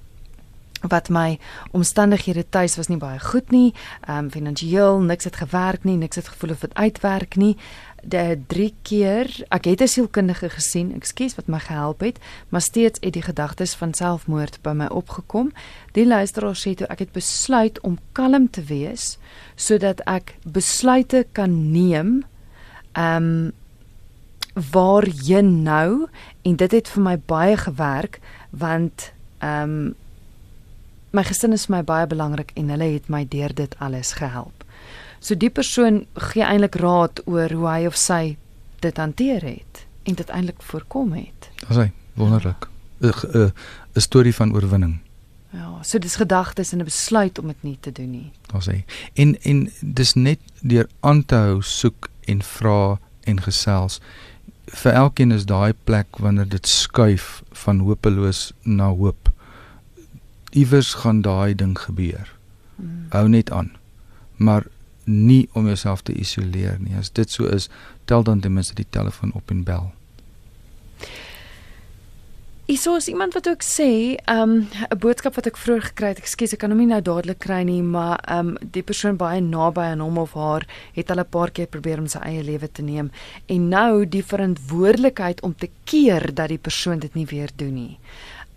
wat 0.81 1.09
my 1.09 1.39
omstandighede 1.71 2.45
tuis 2.49 2.77
was 2.77 2.89
nie 2.89 3.01
baie 3.01 3.19
goed 3.21 3.51
nie. 3.51 3.75
Ehm 4.07 4.27
um, 4.27 4.31
finansiëel 4.31 5.01
niks 5.01 5.25
het 5.25 5.37
gewerk 5.37 5.85
nie, 5.85 5.97
niks 5.97 6.17
het 6.17 6.29
gevoel 6.29 6.51
of 6.51 6.61
dit 6.61 6.75
uitwerk 6.75 7.37
nie. 7.37 7.57
De 8.03 8.39
3 8.47 8.75
keer, 8.83 9.45
ek 9.49 9.65
het 9.65 9.81
'n 9.81 9.89
sielkundige 9.89 10.51
gesien, 10.51 10.95
ekskuus 10.95 11.35
wat 11.35 11.47
my 11.47 11.59
gehelp 11.59 12.01
het, 12.01 12.19
maar 12.49 12.61
steeds 12.61 12.99
het 13.01 13.12
die 13.12 13.23
gedagtes 13.23 13.75
van 13.75 13.95
selfmoord 13.95 14.59
by 14.62 14.71
my 14.71 14.87
opgekom. 14.87 15.53
Die 15.93 16.07
luisteraar 16.07 16.57
sê 16.57 16.75
toe 16.75 16.87
ek 16.87 16.99
het 16.99 17.12
besluit 17.12 17.81
om 17.81 17.99
kalm 18.12 18.51
te 18.51 18.62
wees 18.62 19.19
sodat 19.55 20.01
ek 20.01 20.37
besluite 20.45 21.27
kan 21.33 21.71
neem. 21.73 22.25
Ehm 22.93 23.17
um, 23.23 23.53
waarheen 24.73 25.62
nou 25.62 26.09
en 26.43 26.57
dit 26.57 26.73
het 26.73 26.89
vir 26.89 27.03
my 27.03 27.19
baie 27.27 27.57
gewerk 27.57 28.21
want 28.51 29.12
ehm 29.39 29.62
um, 29.62 29.95
my 31.16 31.24
gesin 31.24 31.57
is 31.57 31.66
vir 31.66 31.79
my 31.79 31.83
baie 31.87 32.07
belangrik 32.11 32.52
en 32.61 32.70
hulle 32.74 32.90
het 32.92 33.09
my 33.12 33.24
deur 33.33 33.55
dit 33.57 33.74
alles 33.81 34.12
gehelp. 34.20 34.64
So 35.20 35.35
die 35.35 35.50
persoon 35.50 36.05
gee 36.31 36.44
eintlik 36.44 36.76
raad 36.83 37.22
oor 37.24 37.52
hoe 37.57 37.68
hy 37.70 37.87
of 37.88 37.96
sy 37.96 38.37
dit 38.85 39.00
hanteer 39.00 39.44
het 39.46 39.87
en 40.07 40.18
dit 40.18 40.31
eintlik 40.31 40.62
voorkom 40.62 41.14
het. 41.16 41.50
Dis 41.66 41.81
hy, 41.81 41.90
wonderlik. 42.20 42.68
'n 43.00 43.12
'n 43.12 43.52
'n 43.96 44.00
storie 44.00 44.35
van 44.35 44.55
oorwinning. 44.55 45.00
Ja, 45.52 45.83
so 45.83 45.98
dis 45.98 46.16
gedagtes 46.16 46.72
en 46.72 46.81
'n 46.81 46.85
besluit 46.85 47.38
om 47.38 47.46
dit 47.46 47.62
nie 47.62 47.79
te 47.81 47.92
doen 47.92 48.11
nie. 48.11 48.31
Daar's 48.52 48.66
hy. 48.66 48.85
En 49.14 49.37
en 49.42 49.72
dis 49.81 50.14
net 50.14 50.38
deur 50.61 50.88
aan 51.00 51.24
te 51.24 51.35
hou 51.35 51.62
soek 51.62 52.09
en 52.24 52.42
vra 52.42 52.98
en 53.24 53.40
gesels. 53.40 54.00
Vir 54.64 54.92
elkeen 54.92 55.33
is 55.33 55.46
daai 55.46 55.74
plek 55.85 56.18
wanneer 56.18 56.48
dit 56.48 56.66
skuif 56.66 57.42
van 57.52 57.79
hopeloos 57.79 58.52
na 58.62 58.88
hoop. 58.88 59.31
Iewers 60.50 60.94
gaan 60.94 61.22
daai 61.22 61.54
ding 61.54 61.78
gebeur. 61.78 62.32
Mm. 62.76 63.06
Hou 63.09 63.28
net 63.28 63.50
aan. 63.50 63.72
Maar 64.37 64.66
nie 65.04 65.48
om 65.52 65.66
jouself 65.66 66.02
te 66.02 66.12
isoleer 66.12 66.76
nie. 66.80 66.96
As 66.98 67.12
dit 67.12 67.30
so 67.30 67.46
is, 67.46 67.68
tel 68.04 68.22
dan 68.22 68.40
ten 68.40 68.52
minste 68.52 68.74
die 68.74 68.87
telefoon 68.90 69.32
op 69.32 69.50
en 69.50 69.62
bel. 69.64 69.92
Hierso 72.66 72.96
is 72.96 73.06
iemand 73.06 73.35
wat 73.35 73.48
ook 73.48 73.62
sê, 73.62 74.16
ehm 74.24 74.50
um, 74.50 74.68
'n 74.90 74.98
boodskap 74.98 75.35
wat 75.35 75.46
ek 75.46 75.56
vroeër 75.56 75.82
gekry 75.82 76.09
het. 76.09 76.18
Ekskuus, 76.18 76.52
ek 76.52 76.59
kan 76.59 76.70
hom 76.70 76.78
nie 76.78 76.87
nou 76.90 77.00
dadelik 77.02 77.38
kry 77.38 77.62
nie, 77.62 77.82
maar 77.82 78.18
ehm 78.26 78.48
um, 78.48 78.56
die 78.72 78.82
persoon 78.82 79.16
baie 79.16 79.40
naby 79.40 79.80
aan 79.80 80.00
hom 80.00 80.18
of 80.18 80.32
haar 80.35 80.66
het 80.94 81.11
al 81.11 81.20
'n 81.20 81.30
paar 81.30 81.50
keer 81.50 81.66
probeer 81.66 81.98
om 81.98 82.06
sy 82.06 82.18
eie 82.18 82.42
lewe 82.42 82.68
te 82.72 82.82
neem 82.82 83.11
en 83.46 83.68
nou 83.68 84.06
die 84.06 84.24
verantwoordelikheid 84.24 85.42
om 85.42 85.54
te 85.54 85.68
keer 85.85 86.35
dat 86.35 86.48
die 86.48 86.59
persoon 86.59 86.98
dit 86.98 87.14
nie 87.14 87.26
weer 87.26 87.50
doen 87.56 87.74
nie. 87.74 87.98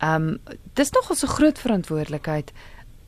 Ehm 0.00 0.28
um, 0.28 0.38
dis 0.74 0.90
nogal 0.90 1.16
so 1.16 1.26
groot 1.26 1.58
verantwoordelikheid. 1.58 2.52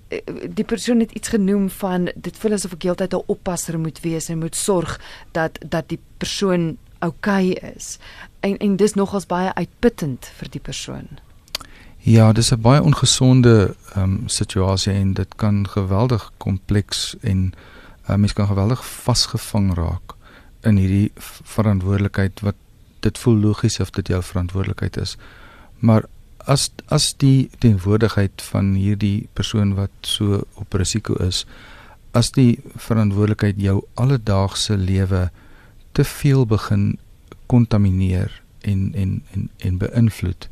Eh, 0.08 0.20
Die 0.54 0.64
persoon 0.64 1.00
het 1.00 1.12
iets 1.12 1.28
genoem 1.28 1.70
van 1.70 2.10
dit 2.14 2.36
voel 2.36 2.52
asof 2.52 2.72
ek 2.72 2.82
heeltyd 2.82 3.14
'n 3.14 3.24
oppasser 3.26 3.78
moet 3.78 4.00
wees 4.00 4.28
en 4.28 4.38
moet 4.38 4.56
sorg 4.56 5.00
dat 5.32 5.58
dat 5.68 5.88
die 5.88 6.00
persoon 6.16 6.76
oukei 6.98 7.50
okay 7.52 7.72
is. 7.76 7.98
En 8.40 8.56
en 8.58 8.76
dis 8.76 8.94
nogals 8.94 9.26
baie 9.26 9.54
uitputtend 9.54 10.30
vir 10.38 10.48
die 10.50 10.60
persoon. 10.60 11.08
Ja, 11.98 12.32
dis 12.32 12.52
'n 12.52 12.60
baie 12.60 12.82
ongesonde 12.82 13.74
ehm 13.94 14.02
um, 14.02 14.28
situasie 14.28 14.92
en 14.92 15.12
dit 15.12 15.34
kan 15.34 15.68
geweldig 15.68 16.32
kompleks 16.36 17.16
en 17.20 17.52
uh, 18.10 18.16
mens 18.16 18.32
kan 18.32 18.46
geweldig 18.46 18.86
vasgevang 18.86 19.74
raak 19.74 20.14
in 20.60 20.76
hierdie 20.76 21.12
verantwoordelikheid 21.42 22.40
wat 22.40 22.54
dit 23.00 23.18
voel 23.18 23.36
logies 23.36 23.80
of 23.80 23.90
dit 23.90 24.08
jou 24.08 24.22
verantwoordelikheid 24.22 24.96
is. 24.96 25.16
Maar 25.78 26.04
as 26.46 26.70
as 26.86 27.12
die 27.14 27.50
teenwoordigheid 27.58 28.42
van 28.42 28.74
hierdie 28.74 29.28
persoon 29.32 29.74
wat 29.74 29.92
so 30.00 30.42
op 30.60 30.74
risiko 30.74 31.14
is, 31.22 31.44
as 32.12 32.30
die 32.36 32.60
verantwoordelikheid 32.76 33.60
jou 33.60 33.82
alledaagse 33.94 34.76
lewe 34.76 35.30
te 35.92 36.04
veel 36.04 36.46
begin 36.46 36.98
kontamineer 37.46 38.42
en 38.60 38.92
en 38.94 39.22
en 39.32 39.48
en 39.58 39.78
beïnvloed 39.78 40.48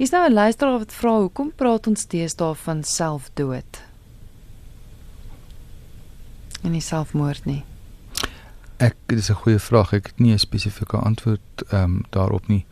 Hier's 0.00 0.12
nou 0.12 0.28
'n 0.28 0.32
luisteraar 0.32 0.78
wat 0.78 0.92
vra 0.92 1.18
hoekom 1.18 1.52
praat 1.56 1.86
ons 1.86 2.06
deesdae 2.06 2.54
van 2.54 2.84
selfdood? 2.84 3.82
En 6.62 6.70
nie 6.70 6.80
selfmoord 6.80 7.44
nie. 7.44 7.64
Ek 8.76 8.94
dis 9.06 9.28
'n 9.30 9.34
goeie 9.34 9.58
vraag. 9.58 9.92
Ek 9.92 10.06
het 10.06 10.18
nie 10.18 10.32
'n 10.32 10.38
spesifieke 10.38 10.96
antwoord 10.96 11.40
ehm 11.68 11.82
um, 11.82 12.04
daarop 12.10 12.46
nie. 12.46 12.64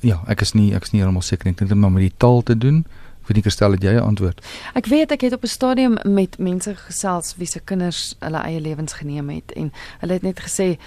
Ja, 0.00 0.22
ek 0.26 0.40
is 0.40 0.52
nie 0.52 0.74
ek 0.74 0.82
is 0.82 0.90
nie 0.90 1.00
heeltemal 1.00 1.22
seker 1.22 1.44
nie. 1.44 1.52
Ek 1.52 1.58
dink 1.58 1.70
dit 1.70 1.78
maar 1.78 1.92
met 1.92 2.02
die 2.02 2.16
taal 2.16 2.42
te 2.42 2.58
doen. 2.58 2.84
Ek 3.20 3.26
weet 3.26 3.36
nie 3.36 3.42
kerstel 3.42 3.72
het 3.72 3.82
jy 3.82 3.94
'n 3.94 4.02
antwoord. 4.02 4.46
Ek 4.74 4.86
weet 4.86 5.12
ek 5.12 5.20
het 5.20 5.32
op 5.32 5.42
'n 5.42 5.46
stadium 5.46 5.96
met 6.04 6.38
mense 6.38 6.76
gesels 6.76 7.36
wie 7.36 7.46
se 7.46 7.60
kinders 7.60 8.16
hulle 8.18 8.38
eie 8.38 8.60
lewens 8.60 8.92
geneem 8.92 9.28
het 9.28 9.52
en 9.52 9.72
hulle 10.00 10.12
het 10.12 10.22
net 10.22 10.40
gesê 10.40 10.78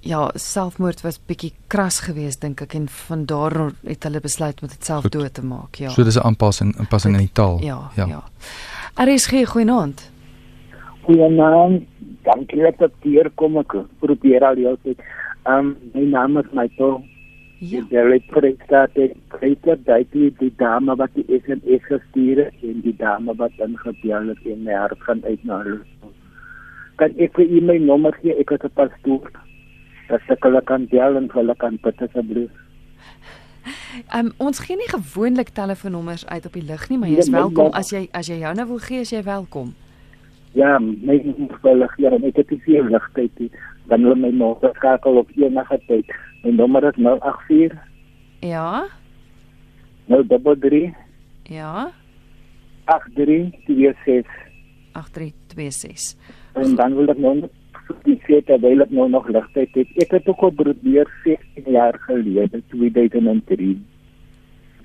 ja, 0.00 0.30
selfmoord 0.34 1.02
was 1.04 1.18
bietjie 1.28 1.52
kras 1.68 2.00
geweest 2.06 2.40
dink 2.40 2.62
ek 2.64 2.74
en 2.74 2.88
van 2.88 3.26
daar 3.28 3.56
het 3.84 4.04
hulle 4.08 4.20
besluit 4.20 4.62
om 4.62 4.68
dit 4.68 4.84
self 4.84 5.02
Goed. 5.02 5.12
dood 5.12 5.34
te 5.34 5.44
maak, 5.44 5.74
ja. 5.74 5.90
So 5.90 6.04
dis 6.04 6.16
'n 6.16 6.24
aanpassing, 6.24 6.74
aanpassing 6.78 7.14
in 7.14 7.20
die 7.20 7.32
taal. 7.32 7.60
ja, 7.62 7.90
ja. 7.96 8.06
ja. 8.06 8.22
RSG 9.04 9.46
goeienaand. 9.46 10.10
Goeienaand. 11.02 11.86
Dankie 12.22 12.62
dat 12.62 12.82
ek 12.82 12.92
hier 13.02 13.30
kom 13.34 13.56
ek 13.56 13.76
probeer 14.00 14.44
al 14.44 14.56
jou 14.56 14.76
tyd. 14.82 14.98
Ehm 15.46 15.58
um, 15.58 15.76
my 15.94 16.02
naam 16.02 16.38
is 16.38 16.50
Michael. 16.52 17.02
Ja. 17.60 17.80
Die 17.88 18.02
lektor 18.08 18.44
staat 18.64 18.96
ek 18.96 19.16
kreter 19.28 19.78
daai 19.84 20.04
die 20.12 20.52
dame 20.56 20.96
wat 20.96 21.10
die 21.14 21.24
SMS 21.28 21.84
gestuur 21.88 22.44
het 22.44 22.62
en 22.62 22.80
die 22.80 22.96
dame 22.96 23.34
wat 23.36 23.52
dan 23.58 23.76
gebel 23.76 24.28
het 24.28 24.44
en 24.44 24.64
my 24.64 24.72
hart 24.72 25.00
gaan 25.00 25.24
uit 25.24 25.44
na 25.44 25.62
hulle. 25.62 25.80
Kan 26.96 27.16
ek 27.16 27.36
vir 27.36 27.44
u 27.44 27.60
my 27.60 27.78
nommer 27.78 28.12
gee? 28.20 28.36
Ek 28.40 28.50
het 28.50 28.64
'n 28.64 28.72
pastoor. 28.74 29.30
Dat 30.10 30.26
ek 30.34 30.42
hulle 30.48 30.60
kan 30.66 30.86
bel 30.90 31.16
en 31.20 31.28
hulle 31.32 31.54
kan 31.60 31.78
bid 31.82 32.02
asseblief. 32.06 32.50
Um, 34.16 34.30
ons 34.40 34.58
gee 34.64 34.76
nie 34.78 34.88
gewoonlik 34.88 35.50
telefoonnommers 35.54 36.24
uit 36.30 36.46
op 36.48 36.54
die 36.56 36.64
lug 36.64 36.86
nie, 36.90 36.98
maar 36.98 37.08
jy 37.10 37.18
Nee, 37.18 37.24
is 37.26 37.30
nee, 37.30 37.40
welkom 37.40 37.68
ja. 37.70 37.78
as 37.82 37.90
jy 37.92 38.02
as 38.16 38.28
jy 38.30 38.38
jou 38.40 38.52
nou 38.56 38.66
wil 38.70 38.78
gee, 38.86 39.00
as 39.04 39.10
jy 39.12 39.22
welkom. 39.26 39.74
Ja, 40.56 40.78
my 40.80 41.18
nommer 41.22 41.92
hier 41.98 42.14
en 42.16 42.24
ek 42.26 42.40
het 42.40 42.50
nie 42.50 42.60
veel 42.64 42.88
ligtyd 42.90 43.38
nie. 43.38 43.50
Dan 43.90 44.02
wil 44.08 44.16
my 44.18 44.30
nommer 44.34 44.72
skakel 44.78 45.20
op 45.22 45.30
enige 45.36 45.78
tyd. 45.86 46.10
My 46.44 46.50
nommer 46.56 46.86
is 46.88 46.98
084 46.98 47.76
Ja. 48.42 48.86
033 50.08 50.94
Ja. 51.50 51.90
8326 52.86 54.26
8326. 54.92 56.16
en 56.54 56.74
dan 56.74 56.94
wil 56.98 57.08
ek 57.12 57.18
nou 57.22 57.34
net 57.90 58.04
die 58.06 58.18
feit 58.26 58.46
terwyl 58.46 58.84
ek 58.84 58.92
nou 58.94 59.08
nog 59.10 59.28
ligtyd 59.28 59.74
het. 59.74 59.94
Ek 60.04 60.14
het 60.14 60.28
ook 60.30 60.44
al 60.46 60.54
probeer 60.58 61.10
16 61.24 61.72
jaar 61.74 61.98
gelede 62.06 62.62
2003 62.72 63.74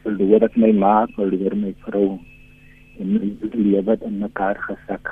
verloor 0.06 0.45
ek 0.45 0.58
my 0.62 0.72
ma, 0.74 0.95
verloor 1.18 1.56
my 1.58 1.74
vrou 1.86 2.18
en 3.01 3.14
my 3.14 3.32
lewe 3.53 3.89
het 3.89 4.03
in 4.06 4.20
mekaar 4.22 4.60
gesak. 4.68 5.10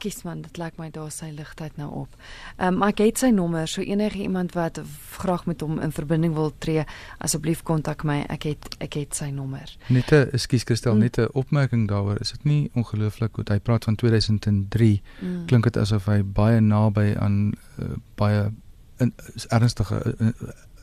Skus 0.00 0.22
man, 0.24 0.40
dit 0.40 0.56
lyk 0.56 0.78
my 0.80 0.86
daar 0.94 1.10
sy 1.12 1.26
ligtheid 1.36 1.76
nou 1.76 1.90
op. 2.06 2.14
Ehm 2.56 2.72
um, 2.72 2.78
maar 2.80 2.94
ek 2.94 3.02
het 3.04 3.20
sy 3.20 3.28
nommer, 3.36 3.68
so 3.68 3.82
enige 3.84 4.22
iemand 4.22 4.54
wat 4.56 4.80
graag 5.20 5.44
met 5.46 5.60
hom 5.60 5.76
in 5.84 5.92
verbinding 5.92 6.32
wil 6.34 6.52
tree, 6.58 6.86
asseblief 7.20 7.60
kontak 7.68 8.04
my. 8.08 8.22
Ek 8.32 8.46
het 8.48 8.68
ek 8.80 8.96
het 8.96 9.18
sy 9.18 9.28
nommer. 9.30 9.68
Net 9.92 10.08
'n 10.12 10.30
ekskuus 10.32 10.64
Christel, 10.64 10.94
Mm. 10.94 11.00
net 11.00 11.18
'n 11.18 11.28
opmerking 11.32 11.88
daaroor. 11.88 12.20
Is 12.20 12.30
dit 12.30 12.44
nie 12.44 12.70
ongelooflik 12.74 13.36
hoe 13.36 13.44
hy 13.48 13.58
praat 13.58 13.84
van 13.84 13.96
2003? 13.96 15.02
Mm. 15.20 15.46
Klink 15.46 15.64
dit 15.64 15.76
asof 15.76 16.06
hy 16.06 16.22
baie 16.22 16.60
naby 16.60 17.14
aan 17.18 17.52
uh, 17.78 17.86
baie 18.16 18.52
in, 18.98 19.12
ernstige 19.48 20.16
uh, 20.18 20.28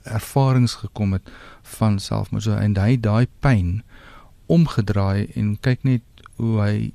ervarings 0.04 0.74
gekom 0.76 1.14
het 1.14 1.30
van 1.62 2.00
selfmoord. 2.00 2.44
So 2.44 2.54
en 2.54 2.78
hy 2.78 3.00
daai 3.00 3.28
pyn 3.40 3.84
omgedraai 4.46 5.32
en 5.36 5.58
kyk 5.60 5.84
net 5.84 6.02
hoe 6.36 6.62
hy 6.62 6.92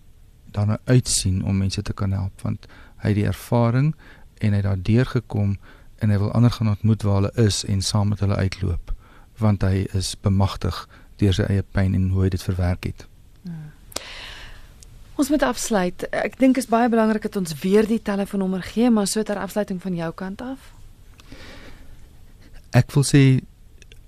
daarna 0.55 0.79
uitsien 0.85 1.43
om 1.45 1.59
mense 1.59 1.83
te 1.83 1.93
kan 1.93 2.13
help 2.13 2.43
want 2.47 2.67
hy 3.03 3.13
het 3.13 3.21
die 3.21 3.29
ervaring 3.29 3.93
en 4.39 4.51
hy 4.51 4.61
het 4.61 4.69
daardeur 4.69 5.07
gekom 5.07 5.57
en 6.03 6.11
hy 6.11 6.19
wil 6.19 6.33
ander 6.33 6.51
gaan 6.51 6.73
ontmoet 6.75 7.03
waar 7.07 7.21
hulle 7.21 7.33
is 7.47 7.65
en 7.65 7.83
saam 7.83 8.13
met 8.15 8.21
hulle 8.25 8.37
uitloop 8.37 8.95
want 9.39 9.63
hy 9.67 9.87
is 9.99 10.15
bemagtig 10.21 10.85
deur 11.23 11.35
sy 11.37 11.47
eie 11.51 11.65
pyn 11.75 11.95
en 11.99 12.11
hoe 12.15 12.27
hy 12.27 12.31
dit 12.35 12.43
verwerk 12.43 12.87
het. 12.91 13.07
Ons 15.21 15.29
moet 15.31 15.43
afsluit. 15.45 16.05
Ek 16.11 16.39
dink 16.41 16.59
is 16.59 16.71
baie 16.73 16.89
belangrik 16.91 17.27
dat 17.29 17.37
ons 17.39 17.55
weer 17.61 17.87
die 17.87 18.01
telefoonnommer 18.03 18.65
gee, 18.65 18.91
maar 18.91 19.07
so 19.07 19.23
ter 19.23 19.39
afsluiting 19.39 19.79
van 19.83 19.95
jou 19.95 20.11
kant 20.19 20.43
af. 20.43 20.73
Ek 22.73 22.91
wil 22.97 23.05
sê 23.05 23.23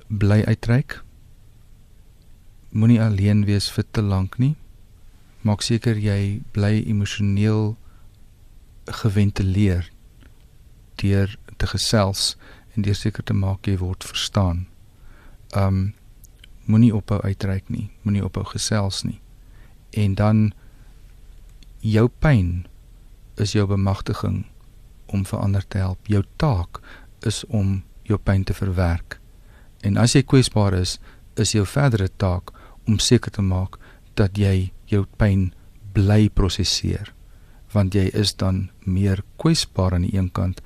bly 0.09 0.41
uitreik. 0.49 1.03
Moenie 2.75 3.03
alleen 3.05 3.45
wees 3.47 3.69
vir 3.71 3.87
te 3.93 4.03
lank 4.03 4.41
nie. 4.43 4.55
Maak 5.45 5.63
seker 5.63 5.99
jy 6.01 6.41
bly 6.57 6.79
emosioneel 6.89 7.75
geventileer 8.89 9.91
deur 11.01 11.35
te 11.61 11.69
gesels 11.69 12.35
en 12.75 12.85
deur 12.87 12.97
seker 12.97 13.25
te 13.25 13.37
maak 13.37 13.69
jy 13.69 13.77
word 13.81 14.07
verstaan. 14.09 14.65
Um 15.53 15.93
moenie 16.65 16.95
ophou 16.97 17.21
uitreik 17.21 17.69
nie, 17.69 17.91
moenie 18.03 18.25
ophou 18.25 18.45
gesels 18.49 19.03
nie. 19.05 19.21
En 19.93 20.15
dan 20.17 20.47
jou 21.85 22.09
pyn 22.09 22.65
is 23.37 23.53
jou 23.53 23.67
bemagtiging 23.69 24.47
om 25.13 25.25
vir 25.29 25.43
ander 25.45 25.67
te 25.69 25.79
help. 25.79 26.09
Jou 26.09 26.23
taak 26.41 26.81
is 27.29 27.45
om 27.49 27.83
jou 28.09 28.19
pyn 28.19 28.45
te 28.45 28.57
verwerk. 28.57 29.19
En 29.85 30.01
as 30.01 30.17
jy 30.17 30.25
kwesbaar 30.25 30.73
is, 30.81 30.97
is 31.37 31.53
jou 31.53 31.67
verdere 31.69 32.09
taak 32.17 32.55
om 32.89 32.99
seker 32.99 33.33
te 33.33 33.45
maak 33.45 33.77
dat 34.17 34.39
jy 34.39 34.73
jou 34.91 35.05
pyn 35.17 35.53
bly 35.93 36.29
prosesseer. 36.29 37.13
Want 37.73 37.95
jy 37.95 38.11
is 38.13 38.35
dan 38.37 38.69
meer 38.85 39.23
kwesbaar 39.37 39.95
aan 39.95 40.07
die 40.07 40.17
een 40.17 40.31
kant, 40.33 40.61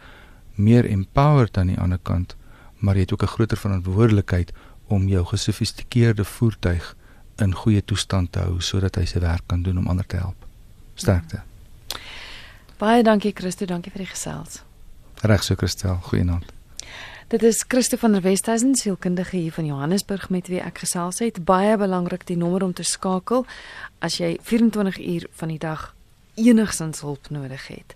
meer 0.55 0.85
empowered 0.85 1.59
aan 1.59 1.73
die 1.73 1.81
ander 1.81 2.01
kant, 2.03 2.37
maar 2.79 2.95
jy 2.95 3.01
het 3.01 3.13
ook 3.13 3.23
'n 3.23 3.35
groter 3.35 3.57
verantwoordelikheid 3.57 4.53
om 4.87 5.09
jou 5.09 5.25
gesofistikeerde 5.25 6.25
voertuig 6.25 6.97
in 7.37 7.55
goeie 7.55 7.85
toestand 7.85 8.33
te 8.33 8.39
hou 8.39 8.61
sodat 8.61 8.97
hy 8.97 9.05
sy 9.05 9.21
werk 9.21 9.47
kan 9.47 9.63
doen 9.63 9.79
om 9.79 9.89
ander 9.89 10.07
te 10.07 10.17
help. 10.17 10.47
Sterkte. 10.95 11.43
Baie 12.79 13.03
dankie 13.03 13.33
Christo, 13.35 13.67
dankie 13.67 13.93
vir 13.93 13.99
die 13.99 14.13
gesels. 14.13 14.63
Reg 15.23 15.43
so 15.43 15.55
Christel, 15.55 15.99
goeienaand. 16.03 16.58
Dit 17.29 17.43
is 17.43 17.65
Christo 17.69 17.97
van 17.97 18.13
der 18.13 18.23
Westhuizen, 18.23 18.75
sielkundige 18.75 19.37
hier 19.37 19.53
van 19.53 19.67
Johannesburg 19.67 20.31
met 20.31 20.47
wie 20.49 20.63
ek 20.65 20.79
gesels 20.81 21.19
het. 21.21 21.45
Baie 21.45 21.75
belangrik 21.77 22.23
die 22.25 22.39
nommer 22.41 22.65
om 22.65 22.73
te 22.73 22.87
skakel 22.89 23.45
as 24.01 24.17
jy 24.17 24.39
24 24.41 24.97
uur 24.97 25.27
van 25.37 25.53
die 25.53 25.59
dag 25.61 25.83
enigsins 26.41 27.03
hulp 27.05 27.29
nodig 27.29 27.67
het. 27.69 27.93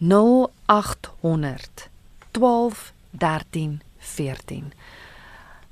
0800 0.00 1.90
12 2.32 2.92
13 3.10 3.82
14. 3.98 4.72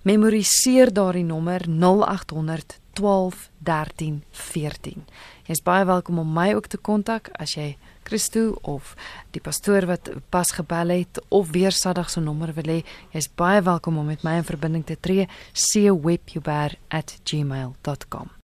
Memoriseer 0.05 0.93
daardie 0.93 1.25
nommer 1.25 1.65
0800 1.65 2.77
12 2.93 3.49
13 3.65 4.23
14. 4.31 5.09
Jy's 5.49 5.65
baie 5.65 5.89
welkom 5.89 6.21
om 6.21 6.29
my 6.29 6.53
ook 6.61 6.69
te 6.69 6.77
kontak 6.77 7.33
as 7.41 7.57
jy 7.57 7.73
Christo 8.09 8.57
of 8.63 8.95
die 9.37 9.43
pastoor 9.45 9.85
wat 9.91 10.09
pas 10.33 10.51
gebel 10.57 10.89
het 10.97 11.21
of 11.29 11.53
weer 11.53 11.73
Saterdag 11.73 12.11
se 12.11 12.21
nommer 12.25 12.53
wil 12.57 12.69
hê. 12.73 12.81
Jy's 13.13 13.29
baie 13.29 13.63
welkom 13.63 13.99
om 14.01 14.07
met 14.09 14.25
my 14.25 14.41
in 14.41 14.49
verbinding 14.49 14.85
te 14.89 14.97
tree. 15.01 15.29
cwebjuber@gmail.com. 15.53 18.38